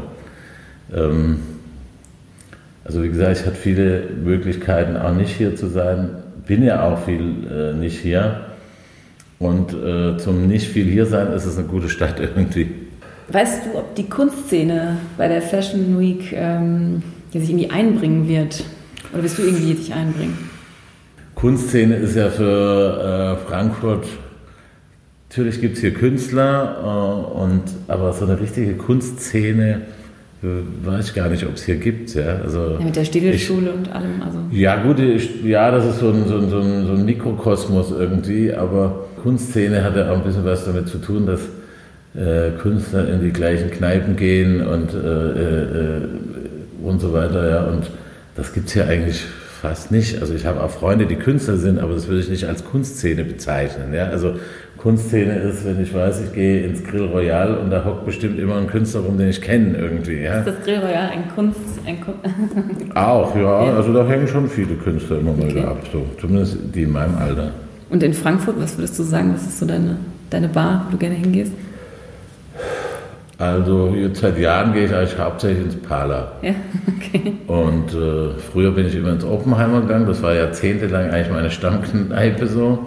Ähm, 0.95 1.41
also 2.85 3.03
wie 3.03 3.09
gesagt, 3.09 3.41
ich 3.41 3.47
hatte 3.47 3.57
viele 3.57 4.03
Möglichkeiten, 4.23 4.97
auch 4.97 5.15
nicht 5.15 5.37
hier 5.37 5.57
zu 5.57 5.67
sein. 5.67 6.11
Bin 6.47 6.63
ja 6.63 6.89
auch 6.89 7.05
viel 7.05 7.47
äh, 7.51 7.75
nicht 7.75 7.99
hier. 7.99 8.41
Und 9.41 9.73
äh, 9.73 10.19
zum 10.19 10.47
nicht 10.47 10.69
viel 10.69 10.85
hier 10.85 11.07
sein 11.07 11.33
ist 11.33 11.47
es 11.47 11.57
eine 11.57 11.67
gute 11.67 11.89
Stadt 11.89 12.21
irgendwie. 12.37 12.69
Weißt 13.29 13.63
du, 13.67 13.79
ob 13.79 13.95
die 13.95 14.09
Kunstszene 14.09 14.99
bei 15.17 15.29
der 15.29 15.41
Fashion 15.41 15.99
Week 15.99 16.33
ähm, 16.33 17.03
sich 17.33 17.49
irgendwie 17.49 17.71
einbringen 17.71 18.29
wird? 18.29 18.63
Oder 19.13 19.23
wirst 19.23 19.39
du 19.39 19.43
irgendwie 19.43 19.73
dich 19.75 19.95
einbringen? 19.95 20.37
Kunstszene 21.35 21.97
ist 21.97 22.17
ja 22.17 22.29
für 22.29 23.39
äh, 23.43 23.49
Frankfurt, 23.49 24.05
natürlich 25.31 25.61
gibt 25.61 25.77
es 25.77 25.81
hier 25.81 25.95
Künstler, 25.95 26.77
äh, 26.83 27.41
und, 27.41 27.63
aber 27.89 28.13
so 28.13 28.27
eine 28.27 28.39
richtige 28.39 28.75
Kunstszene 28.75 29.83
äh, 30.43 30.47
weiß 30.87 31.09
ich 31.09 31.15
gar 31.15 31.31
nicht, 31.31 31.47
ob 31.47 31.55
es 31.55 31.65
hier 31.65 31.77
gibt. 31.77 32.15
Ja, 32.15 32.41
also 32.43 32.73
ja, 32.79 32.85
mit 32.85 32.95
der 32.95 33.05
Städelschule 33.05 33.73
und 33.73 33.91
allem. 33.91 34.21
Also. 34.23 34.39
Ja, 34.51 34.83
gut, 34.83 34.99
ja, 35.45 35.71
das 35.71 35.87
ist 35.87 36.01
so, 36.01 36.11
ein, 36.11 36.27
so, 36.27 36.37
ein, 36.37 36.51
so 36.51 36.93
ein 36.93 37.05
Mikrokosmos 37.07 37.91
irgendwie, 37.91 38.53
aber 38.53 39.07
Kunstszene 39.23 39.85
hat 39.85 39.97
ja 39.97 40.11
auch 40.11 40.17
ein 40.17 40.25
bisschen 40.25 40.45
was 40.45 40.65
damit 40.65 40.89
zu 40.89 40.99
tun, 40.99 41.27
dass 41.27 41.41
äh, 42.15 42.51
Künstler 42.61 43.09
in 43.09 43.21
die 43.21 43.33
gleichen 43.33 43.71
Kneipen 43.71 44.17
gehen 44.17 44.67
und, 44.67 44.95
äh, 44.95 44.99
äh, 44.99 46.01
und 46.83 47.01
so 47.01 47.13
weiter. 47.13 47.49
Ja. 47.49 47.65
Und 47.65 47.91
das 48.37 48.53
gibt 48.53 48.69
es 48.69 48.75
hier 48.75 48.87
eigentlich 48.87 49.25
fast 49.61 49.93
nicht. 49.93 50.21
Also 50.21 50.35
ich 50.35 50.47
habe 50.47 50.63
auch 50.63 50.71
Freunde, 50.71 51.07
die 51.07 51.17
Künstler 51.17 51.57
sind, 51.57 51.79
aber 51.79 51.95
das 51.95 52.09
würde 52.09 52.21
ich 52.21 52.31
nicht 52.31 52.47
als 52.47 52.65
Kunstszene 52.65 53.25
bezeichnen. 53.25 53.93
Ja. 53.93 54.07
Also 54.07 54.37
Kunstszene 54.79 55.37
ist, 55.41 55.67
wenn 55.67 55.81
ich 55.83 55.95
weiß, 55.95 56.23
ich 56.23 56.33
gehe 56.33 56.65
ins 56.65 56.83
Grill 56.83 57.05
Royal 57.05 57.59
und 57.59 57.71
da 57.71 57.85
hockt 57.85 58.07
bestimmt 58.07 58.39
immer 58.39 58.57
ein 58.57 58.67
Künstler 58.67 59.03
rum, 59.03 59.19
den 59.19 59.29
ich 59.29 59.43
kenne 59.43 59.77
irgendwie. 59.77 60.23
Ja. 60.23 60.39
Ist 60.39 60.49
das 60.49 60.65
Grill 60.65 60.79
Royal 60.79 61.11
ein 61.11 61.29
Kunst... 61.35 61.61
Ein 61.85 62.01
Kun 62.01 62.15
auch, 62.95 63.37
ja. 63.41 63.77
Also 63.77 63.93
da 63.93 64.07
hängen 64.07 64.27
schon 64.27 64.49
viele 64.49 64.75
Künstler 64.77 65.19
immer 65.19 65.35
mal 65.35 65.51
okay. 65.51 65.65
ab, 65.65 65.79
so. 65.93 66.07
zumindest 66.19 66.57
die 66.75 66.85
in 66.85 66.93
meinem 66.93 67.17
Alter. 67.17 67.53
Und 67.91 68.03
in 68.03 68.15
Frankfurt, 68.15 68.61
was 68.61 68.79
würdest 68.79 68.99
du 68.99 69.03
sagen, 69.03 69.33
was 69.35 69.43
ist 69.43 69.59
so 69.59 69.67
deine, 69.67 69.97
deine 70.31 70.49
Bar, 70.49 70.87
wo 70.87 70.93
du 70.93 70.97
gerne 70.97 71.17
hingehst? 71.17 71.53
Also 73.37 73.95
jetzt 73.97 74.21
seit 74.21 74.39
Jahren 74.39 74.73
gehe 74.75 74.85
ich 74.85 74.95
eigentlich 74.95 75.19
hauptsächlich 75.19 75.65
ins 75.65 75.77
Parler. 75.77 76.33
Ja, 76.43 76.55
okay. 76.97 77.33
Und 77.47 77.93
äh, 77.95 78.39
früher 78.53 78.71
bin 78.71 78.87
ich 78.87 78.95
immer 78.95 79.13
ins 79.13 79.25
Oppenheimer 79.25 79.81
gegangen. 79.81 80.07
Das 80.07 80.23
war 80.23 80.35
jahrzehntelang 80.35 81.11
eigentlich 81.11 81.31
meine 81.31 81.51
Stammkneipe 81.51 82.47
so. 82.47 82.87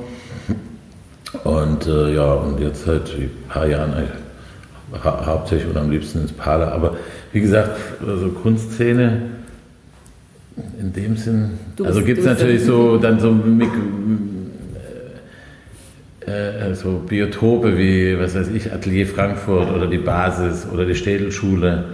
Und 1.43 1.87
äh, 1.87 2.13
ja, 2.13 2.33
und 2.33 2.59
jetzt 2.59 2.85
seit 2.85 3.09
ein 3.15 3.31
paar 3.49 3.65
Jahren 3.65 3.93
eigentlich 3.93 4.11
hau 5.03 5.25
hauptsächlich 5.25 5.69
und 5.69 5.77
am 5.77 5.89
liebsten 5.89 6.21
ins 6.21 6.31
Parler. 6.31 6.71
Aber 6.71 6.97
wie 7.31 7.41
gesagt, 7.41 7.71
also 8.05 8.29
Kunstszene 8.29 9.21
in 10.79 10.93
dem 10.93 11.17
Sinn. 11.17 11.51
Du 11.75 11.85
also 11.85 12.03
gibt 12.03 12.19
es 12.19 12.25
natürlich 12.25 12.63
so 12.63 12.97
dann 12.97 13.19
so 13.19 13.31
äh, 16.27 16.73
so 16.73 17.01
Biotope 17.07 17.77
wie, 17.77 18.17
was 18.19 18.35
weiß 18.35 18.49
ich, 18.49 18.71
Atelier 18.71 19.07
Frankfurt 19.07 19.71
oder 19.71 19.87
die 19.87 19.97
Basis 19.97 20.67
oder 20.71 20.85
die 20.85 20.95
Städelschule. 20.95 21.85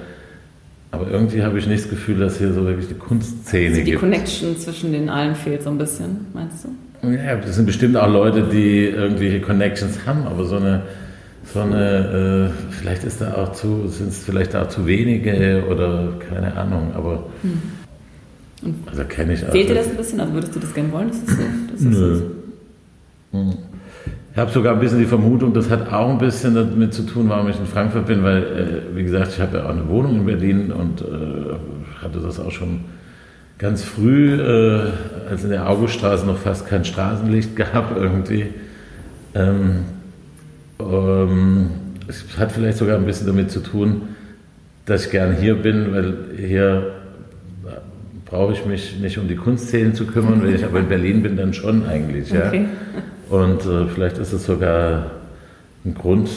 Aber 0.92 1.10
irgendwie 1.10 1.44
habe 1.44 1.60
ich 1.60 1.68
nicht 1.68 1.84
das 1.84 1.90
Gefühl, 1.90 2.20
dass 2.20 2.38
hier 2.40 2.52
so 2.54 2.66
wirklich 2.66 2.88
die 2.88 2.96
Kunstszene 2.96 3.68
Also 3.70 3.80
die 3.82 3.86
gibt. 3.92 4.00
Connection 4.00 4.58
zwischen 4.58 4.92
den 4.92 5.10
allen 5.10 5.36
fehlt 5.36 5.62
so 5.64 5.70
ein 5.70 5.78
bisschen, 5.78 6.26
meinst 6.34 6.66
du? 6.66 7.08
Ja, 7.08 7.36
das 7.36 7.56
sind 7.56 7.66
bestimmt 7.66 7.96
auch 7.96 8.12
Leute, 8.12 8.44
die 8.52 8.86
irgendwelche 8.86 9.40
Connections 9.40 10.00
haben, 10.06 10.26
aber 10.26 10.44
so 10.46 10.58
eine, 10.58 10.82
so 11.54 11.62
eine, 11.62 12.52
äh, 12.52 12.74
vielleicht 12.74 13.04
ist 13.04 13.22
da 13.22 13.36
auch 13.36 13.54
zu, 13.54 13.88
sind 13.88 14.10
es 14.10 14.24
vielleicht 14.24 14.56
auch 14.56 14.68
zu 14.68 14.86
wenige 14.86 15.64
oder 15.70 16.14
keine 16.30 16.56
Ahnung, 16.58 16.92
aber 16.96 17.24
also 18.88 19.04
kenne 19.06 19.34
ich 19.34 19.46
auch. 19.46 19.52
Fehlt 19.52 19.70
dir 19.70 19.76
das 19.76 19.88
ein 19.88 19.96
bisschen? 19.96 20.20
Also 20.20 20.34
würdest 20.34 20.56
du 20.56 20.60
das 20.60 20.74
gerne 20.74 20.92
wollen? 20.92 21.08
Dass 21.10 21.18
es 21.18 21.38
so, 21.38 21.44
dass 21.72 21.80
es 21.80 21.86
Nö. 21.86 22.22
so 23.32 23.40
Ich 23.40 23.69
habe 24.40 24.52
sogar 24.52 24.74
ein 24.74 24.80
bisschen 24.80 25.00
die 25.00 25.06
Vermutung, 25.06 25.54
das 25.54 25.70
hat 25.70 25.92
auch 25.92 26.10
ein 26.10 26.18
bisschen 26.18 26.56
damit 26.56 26.94
zu 26.94 27.04
tun, 27.04 27.30
warum 27.30 27.50
ich 27.50 27.60
in 27.60 27.66
Frankfurt 27.66 28.08
bin, 28.08 28.24
weil, 28.24 28.44
äh, 28.44 28.96
wie 28.96 29.04
gesagt, 29.04 29.34
ich 29.34 29.42
habe 29.42 29.58
ja 29.58 29.66
auch 29.66 29.70
eine 29.70 29.88
Wohnung 29.88 30.18
in 30.18 30.26
Berlin 30.26 30.72
und 30.72 31.02
äh, 31.02 31.06
hatte 32.04 32.20
das 32.20 32.40
auch 32.40 32.52
schon 32.52 32.82
ganz 33.58 33.84
früh, 33.84 34.36
äh, 34.36 34.92
als 35.30 35.44
in 35.44 35.50
der 35.50 35.70
Auguststraße 35.70 36.26
noch 36.26 36.38
fast 36.38 36.68
kein 36.68 36.86
Straßenlicht 36.86 37.56
gab 37.56 37.96
irgendwie. 37.96 38.46
Ähm, 39.36 39.86
ähm, 40.80 41.70
es 42.08 42.26
hat 42.38 42.52
vielleicht 42.52 42.78
sogar 42.78 42.98
ein 42.98 43.06
bisschen 43.06 43.28
damit 43.28 43.52
zu 43.52 43.60
tun, 43.60 44.04
dass 44.86 45.06
ich 45.06 45.12
gern 45.12 45.36
hier 45.36 45.56
bin, 45.56 45.94
weil 45.94 46.14
hier 46.38 46.94
brauche 48.26 48.54
ich 48.54 48.66
mich 48.66 49.00
nicht 49.00 49.18
um 49.18 49.28
die 49.28 49.36
Kunstszenen 49.36 49.94
zu 49.94 50.06
kümmern, 50.06 50.42
wenn 50.44 50.54
ich 50.54 50.64
aber 50.64 50.80
in 50.80 50.88
Berlin 50.88 51.24
bin, 51.24 51.36
dann 51.36 51.54
schon 51.54 51.86
eigentlich. 51.86 52.32
Ja. 52.32 52.48
Okay. 52.48 52.66
Und 53.30 53.66
äh, 53.66 53.86
vielleicht 53.94 54.18
ist 54.18 54.34
es 54.34 54.46
sogar 54.46 55.12
ein 55.86 55.94
Grund, 55.94 56.30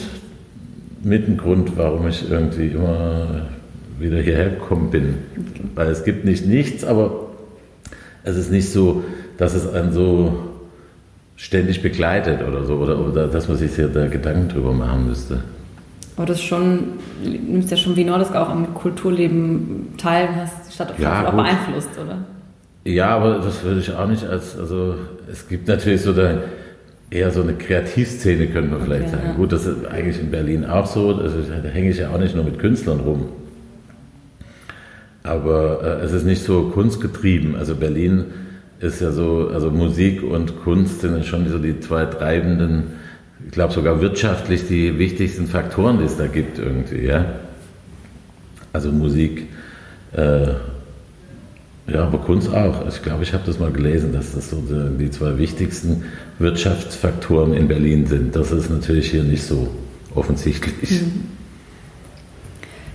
mit 1.03 1.27
ein 1.27 1.37
Grund, 1.37 1.75
warum 1.75 2.07
ich 2.07 2.29
irgendwie 2.29 2.67
immer 2.67 3.47
wieder 3.99 4.17
hierher 4.17 4.49
gekommen 4.51 4.89
bin. 4.89 5.15
Weil 5.75 5.87
es 5.87 6.03
gibt 6.03 6.23
nicht 6.23 6.45
nichts, 6.45 6.83
aber 6.83 7.27
es 8.23 8.37
ist 8.37 8.51
nicht 8.51 8.71
so, 8.71 9.03
dass 9.37 9.53
es 9.53 9.71
einen 9.71 9.91
so 9.91 10.33
ständig 11.35 11.81
begleitet 11.81 12.41
oder 12.47 12.63
so, 12.63 12.75
oder, 12.75 12.99
oder 12.99 13.27
dass 13.27 13.47
man 13.47 13.57
sich 13.57 13.75
hier 13.75 13.87
da 13.87 14.07
Gedanken 14.07 14.49
drüber 14.49 14.71
machen 14.71 15.07
müsste. 15.07 15.43
Aber 16.15 16.27
das 16.27 16.41
schon, 16.41 16.99
du 17.23 17.29
nimmst 17.29 17.71
ja 17.71 17.77
schon 17.77 17.95
wie 17.95 18.03
Nordisk 18.03 18.35
auch 18.35 18.49
am 18.49 18.73
Kulturleben 18.75 19.95
teil 19.97 20.29
und 20.29 20.35
hast 20.35 20.69
die 20.69 20.73
Stadt 20.73 20.91
auf 20.91 20.99
Ja, 20.99 21.27
auch 21.27 21.33
beeinflusst, 21.33 21.89
oder? 21.99 22.19
Ja, 22.85 23.09
aber 23.09 23.39
das 23.39 23.63
würde 23.63 23.79
ich 23.79 23.91
auch 23.93 24.07
nicht 24.07 24.25
als, 24.25 24.57
also 24.57 24.95
es 25.31 25.47
gibt 25.47 25.67
natürlich 25.67 26.01
so 26.01 26.13
da 26.13 26.37
eher 27.13 27.31
so 27.31 27.41
eine 27.41 27.53
Kreativszene, 27.53 28.47
könnte 28.47 28.71
man 28.71 28.81
vielleicht 28.81 29.07
Okay, 29.07 29.11
sagen. 29.15 29.27
ja. 29.29 29.33
Gut, 29.35 29.51
das 29.51 29.65
ist 29.65 29.85
eigentlich 29.85 30.19
in 30.19 30.31
Berlin 30.31 30.65
auch 30.65 30.87
so, 30.87 31.15
also 31.15 31.37
da 31.41 31.69
hänge 31.69 31.91
ich 31.91 31.97
ja 31.99 32.09
auch 32.09 32.17
nicht 32.17 32.35
nur 32.35 32.43
mit 32.43 32.57
Künstlern 32.59 32.99
rum. 32.99 33.25
Aber 35.21 35.81
äh, 36.01 36.05
es 36.05 36.11
ist 36.11 36.25
nicht 36.25 36.43
so 36.43 36.69
kunstgetrieben. 36.69 37.55
Also 37.55 37.75
Berlin 37.75 38.25
ist 38.79 38.99
ja 38.99 39.11
so, 39.11 39.49
also 39.53 39.69
Musik 39.69 40.23
und 40.23 40.61
Kunst 40.63 41.01
sind 41.01 41.15
ja 41.15 41.23
schon 41.23 41.47
so 41.49 41.59
die 41.59 41.79
zwei 41.79 42.05
treibenden, 42.05 42.83
ich 43.45 43.51
glaube 43.51 43.73
sogar 43.73 44.01
wirtschaftlich 44.01 44.67
die 44.67 44.97
wichtigsten 44.97 45.47
Faktoren, 45.47 45.99
die 45.99 46.05
es 46.05 46.17
da 46.17 46.27
gibt 46.27 46.57
irgendwie, 46.57 47.05
ja. 47.05 47.25
Also 48.73 48.91
Musik, 48.91 49.47
äh, 50.13 50.47
ja, 51.87 52.03
aber 52.03 52.19
Kunst 52.19 52.53
auch. 52.53 52.87
Ich 52.87 53.01
glaube, 53.01 53.23
ich 53.23 53.33
habe 53.33 53.43
das 53.45 53.59
mal 53.59 53.71
gelesen, 53.71 54.13
dass 54.13 54.33
das 54.33 54.49
so 54.49 54.61
die, 54.61 54.97
die 54.97 55.11
zwei 55.11 55.37
wichtigsten 55.37 56.05
Wirtschaftsfaktoren 56.39 57.53
in 57.53 57.67
Berlin 57.67 58.05
sind. 58.05 58.35
Das 58.35 58.51
ist 58.51 58.69
natürlich 58.69 59.11
hier 59.11 59.23
nicht 59.23 59.43
so 59.43 59.67
offensichtlich. 60.15 61.01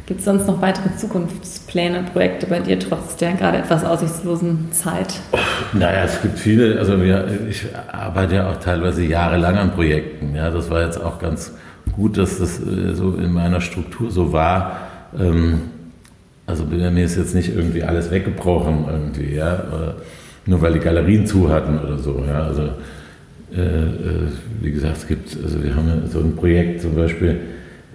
Gibt 0.06 0.20
es 0.20 0.24
sonst 0.24 0.46
noch 0.46 0.62
weitere 0.62 0.96
Zukunftspläne, 0.96 2.04
Projekte 2.14 2.46
bei 2.46 2.60
dir, 2.60 2.78
trotz 2.78 3.16
der 3.16 3.34
gerade 3.34 3.58
etwas 3.58 3.84
aussichtslosen 3.84 4.72
Zeit? 4.72 5.20
Naja, 5.74 6.04
es 6.04 6.22
gibt 6.22 6.38
viele, 6.38 6.78
also 6.78 6.98
wir, 7.02 7.28
ich 7.46 7.66
arbeite 7.92 8.36
ja 8.36 8.50
auch 8.50 8.56
teilweise 8.56 9.04
jahrelang 9.04 9.56
an 9.58 9.72
Projekten. 9.72 10.34
Ja, 10.34 10.48
das 10.48 10.70
war 10.70 10.82
jetzt 10.82 10.98
auch 10.98 11.18
ganz 11.18 11.52
gut, 11.92 12.16
dass 12.16 12.38
das 12.38 12.58
äh, 12.58 12.94
so 12.94 13.16
in 13.16 13.32
meiner 13.32 13.60
Struktur 13.60 14.10
so 14.10 14.32
war. 14.32 14.78
Ähm, 15.18 15.60
also 16.48 16.64
bei 16.64 16.90
mir 16.90 17.04
ist 17.04 17.16
jetzt 17.16 17.34
nicht 17.34 17.54
irgendwie 17.54 17.82
alles 17.82 18.10
weggebrochen 18.10 18.86
irgendwie, 18.90 19.34
ja, 19.34 19.64
oder 19.68 19.96
nur 20.46 20.62
weil 20.62 20.72
die 20.72 20.78
Galerien 20.78 21.26
zu 21.26 21.50
hatten 21.50 21.78
oder 21.78 21.98
so. 21.98 22.24
Ja, 22.26 22.44
also 22.44 22.70
äh, 23.54 23.60
äh, 23.60 24.28
wie 24.62 24.72
gesagt, 24.72 24.96
es 24.96 25.06
gibt, 25.06 25.36
also 25.44 25.62
wir 25.62 25.76
haben 25.76 26.08
so 26.10 26.20
ein 26.20 26.34
Projekt 26.36 26.80
zum 26.80 26.94
Beispiel, 26.94 27.36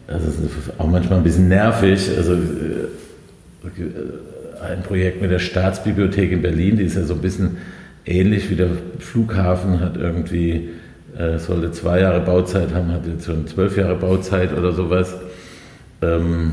also 0.08 0.28
es 0.28 0.36
ist 0.36 0.80
auch 0.80 0.88
manchmal 0.88 1.18
ein 1.18 1.24
bisschen 1.24 1.48
nervig, 1.48 2.12
also 2.16 2.34
äh, 2.34 2.38
ein 4.70 4.84
Projekt 4.84 5.22
mit 5.22 5.32
der 5.32 5.40
Staatsbibliothek 5.40 6.32
in 6.32 6.44
Berlin, 6.44 6.78
die 6.78 6.84
ist 6.84 6.96
ja 6.96 7.04
so 7.04 7.16
ein 7.16 7.22
bisschen 7.22 7.58
ähnlich 8.06 8.52
wie 8.52 8.56
der 8.56 8.70
Flughafen, 9.00 9.80
hat 9.80 9.98
irgendwie, 9.98 10.70
äh, 11.18 11.40
sollte 11.40 11.72
zwei 11.72 12.02
Jahre 12.02 12.20
Bauzeit 12.22 12.72
haben, 12.74 12.92
hat 12.92 13.08
jetzt 13.08 13.26
schon 13.26 13.48
zwölf 13.48 13.78
Jahre 13.78 13.96
Bauzeit 13.96 14.56
oder 14.56 14.74
sowas. 14.74 15.16
Ähm, 16.04 16.52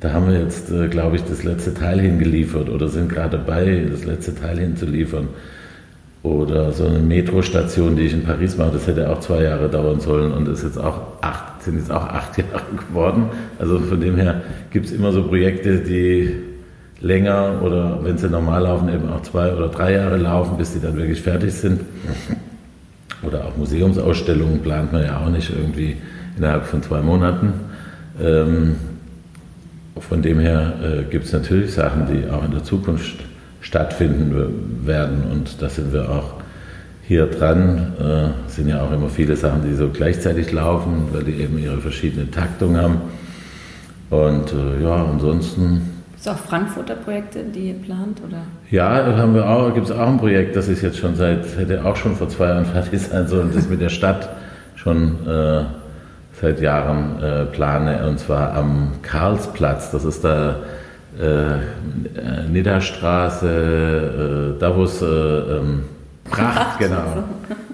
da 0.00 0.12
haben 0.12 0.28
wir 0.28 0.40
jetzt, 0.40 0.70
äh, 0.70 0.88
glaube 0.88 1.16
ich, 1.16 1.24
das 1.24 1.44
letzte 1.44 1.74
Teil 1.74 2.00
hingeliefert 2.00 2.68
oder 2.68 2.88
sind 2.88 3.10
gerade 3.10 3.36
dabei, 3.38 3.86
das 3.90 4.04
letzte 4.04 4.34
Teil 4.34 4.58
hinzuliefern. 4.58 5.28
Oder 6.22 6.72
so 6.72 6.86
eine 6.86 6.98
Metrostation, 6.98 7.96
die 7.96 8.02
ich 8.02 8.12
in 8.12 8.24
Paris 8.24 8.58
mache, 8.58 8.72
das 8.72 8.86
hätte 8.86 9.08
auch 9.08 9.20
zwei 9.20 9.42
Jahre 9.42 9.70
dauern 9.70 10.00
sollen 10.00 10.32
und 10.32 10.48
ist 10.48 10.62
jetzt 10.62 10.78
auch 10.78 11.00
acht, 11.22 11.62
sind 11.62 11.76
jetzt 11.76 11.90
auch 11.90 12.06
acht 12.06 12.36
Jahre 12.38 12.64
geworden. 12.88 13.26
Also 13.58 13.78
von 13.78 14.00
dem 14.00 14.16
her 14.16 14.42
gibt 14.70 14.86
es 14.86 14.92
immer 14.92 15.12
so 15.12 15.22
Projekte, 15.22 15.78
die 15.78 16.34
länger 17.00 17.62
oder 17.62 18.00
wenn 18.02 18.18
sie 18.18 18.28
normal 18.28 18.62
laufen, 18.62 18.88
eben 18.92 19.08
auch 19.08 19.22
zwei 19.22 19.54
oder 19.54 19.68
drei 19.68 19.94
Jahre 19.94 20.18
laufen, 20.18 20.58
bis 20.58 20.74
die 20.74 20.80
dann 20.80 20.96
wirklich 20.96 21.22
fertig 21.22 21.54
sind. 21.54 21.80
Oder 23.22 23.44
auch 23.44 23.56
Museumsausstellungen 23.56 24.60
plant 24.60 24.92
man 24.92 25.04
ja 25.04 25.18
auch 25.18 25.28
nicht 25.28 25.50
irgendwie 25.50 25.96
innerhalb 26.38 26.64
von 26.64 26.82
zwei 26.82 27.02
Monaten. 27.02 27.52
Ähm, 28.18 28.76
von 29.98 30.22
dem 30.22 30.38
her 30.38 30.74
äh, 30.82 31.02
gibt 31.10 31.26
es 31.26 31.32
natürlich 31.32 31.72
Sachen, 31.72 32.06
die 32.06 32.30
auch 32.30 32.44
in 32.44 32.52
der 32.52 32.64
Zukunft 32.64 33.16
stattfinden 33.60 34.86
werden. 34.86 35.24
Und 35.30 35.60
da 35.60 35.68
sind 35.68 35.92
wir 35.92 36.08
auch 36.10 36.34
hier 37.06 37.26
dran. 37.26 37.92
Äh, 37.98 38.50
sind 38.50 38.68
ja 38.68 38.82
auch 38.82 38.92
immer 38.92 39.08
viele 39.08 39.36
Sachen, 39.36 39.62
die 39.64 39.74
so 39.74 39.88
gleichzeitig 39.88 40.52
laufen, 40.52 41.08
weil 41.12 41.24
die 41.24 41.42
eben 41.42 41.58
ihre 41.58 41.78
verschiedene 41.78 42.30
Taktung 42.30 42.76
haben. 42.76 43.00
Und 44.10 44.52
äh, 44.52 44.82
ja, 44.82 45.06
ansonsten, 45.06 45.82
Gibt 46.10 46.20
es 46.20 46.28
auch 46.28 46.38
Frankfurter 46.38 46.96
Projekte, 46.96 47.42
die 47.44 47.68
ihr 47.68 47.74
plant? 47.74 48.20
Oder? 48.26 48.42
ja, 48.70 49.02
da 49.06 49.16
haben 49.16 49.34
wir 49.34 49.48
auch, 49.48 49.72
gibt 49.72 49.86
es 49.86 49.92
auch 49.92 50.06
ein 50.06 50.18
Projekt, 50.18 50.54
das 50.54 50.68
ist 50.68 50.82
jetzt 50.82 50.98
schon 50.98 51.14
seit, 51.16 51.56
hätte 51.56 51.84
auch 51.84 51.96
schon 51.96 52.14
vor 52.14 52.28
zwei 52.28 52.48
Jahren 52.48 52.66
fertig 52.66 53.00
sein 53.00 53.26
sollen, 53.26 53.50
das 53.54 53.68
mit 53.68 53.80
der 53.80 53.88
Stadt 53.88 54.28
schon 54.74 55.26
äh, 55.26 55.64
seit 56.40 56.60
Jahren 56.60 57.22
äh, 57.22 57.44
plane, 57.46 58.06
und 58.08 58.18
zwar 58.18 58.54
am 58.54 58.92
Karlsplatz. 59.02 59.90
Das 59.90 60.04
ist 60.04 60.24
da 60.24 60.56
äh, 61.20 61.24
äh, 61.24 61.58
Nidderstraße, 62.50 64.54
äh, 64.56 64.60
da 64.60 64.76
wo 64.76 64.84
es 64.84 65.02
äh, 65.02 65.06
ähm, 65.06 65.82
Pracht, 66.30 66.78
genau. 66.78 67.24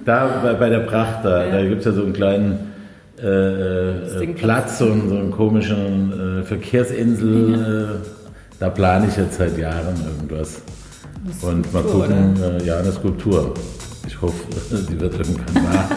Da 0.04 0.40
bei, 0.42 0.54
bei 0.54 0.68
der 0.70 0.80
Pracht, 0.80 1.24
da, 1.24 1.44
Ja. 1.44 1.52
da 1.52 1.62
gibt 1.62 1.80
es 1.80 1.84
ja 1.84 1.92
so 1.92 2.02
einen 2.02 2.12
kleinen 2.14 2.58
äh, 3.22 3.90
äh, 4.22 4.26
Platz, 4.34 4.78
so 4.78 4.86
einen, 4.86 5.08
so 5.08 5.14
einen 5.16 5.30
komischen 5.30 6.40
äh, 6.40 6.42
Verkehrsinsel. 6.42 7.54
Äh, 7.54 8.08
da 8.58 8.70
plane 8.70 9.06
ich 9.08 9.16
jetzt 9.16 9.36
seit 9.38 9.56
Jahren 9.58 9.94
irgendwas. 10.06 10.62
Und 11.42 11.72
mal 11.72 11.82
gucken, 11.82 12.34
äh, 12.42 12.64
ja, 12.64 12.78
eine 12.78 12.92
Skulptur. 12.92 13.54
Ich 14.07 14.22
hoffe, 14.22 14.34
die 14.88 15.00
wird 15.00 15.14
irgendwann 15.14 15.64
wahr. 15.64 15.88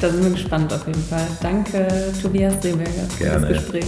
Da 0.00 0.10
sind 0.10 0.24
wir 0.24 0.30
gespannt 0.30 0.72
auf 0.72 0.86
jeden 0.86 1.02
Fall. 1.02 1.26
Danke, 1.42 1.86
Tobias 2.20 2.54
Seeberger, 2.62 2.90
für 3.10 3.24
Gerne. 3.24 3.48
das 3.48 3.58
Gespräch. 3.58 3.84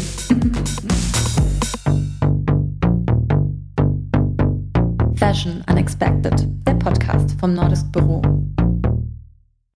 Fashion 5.16 5.62
Unexpected, 5.70 6.48
der 6.66 6.74
Podcast 6.74 7.34
vom 7.40 7.54
Nordisk 7.54 7.90
Büro. 7.92 8.20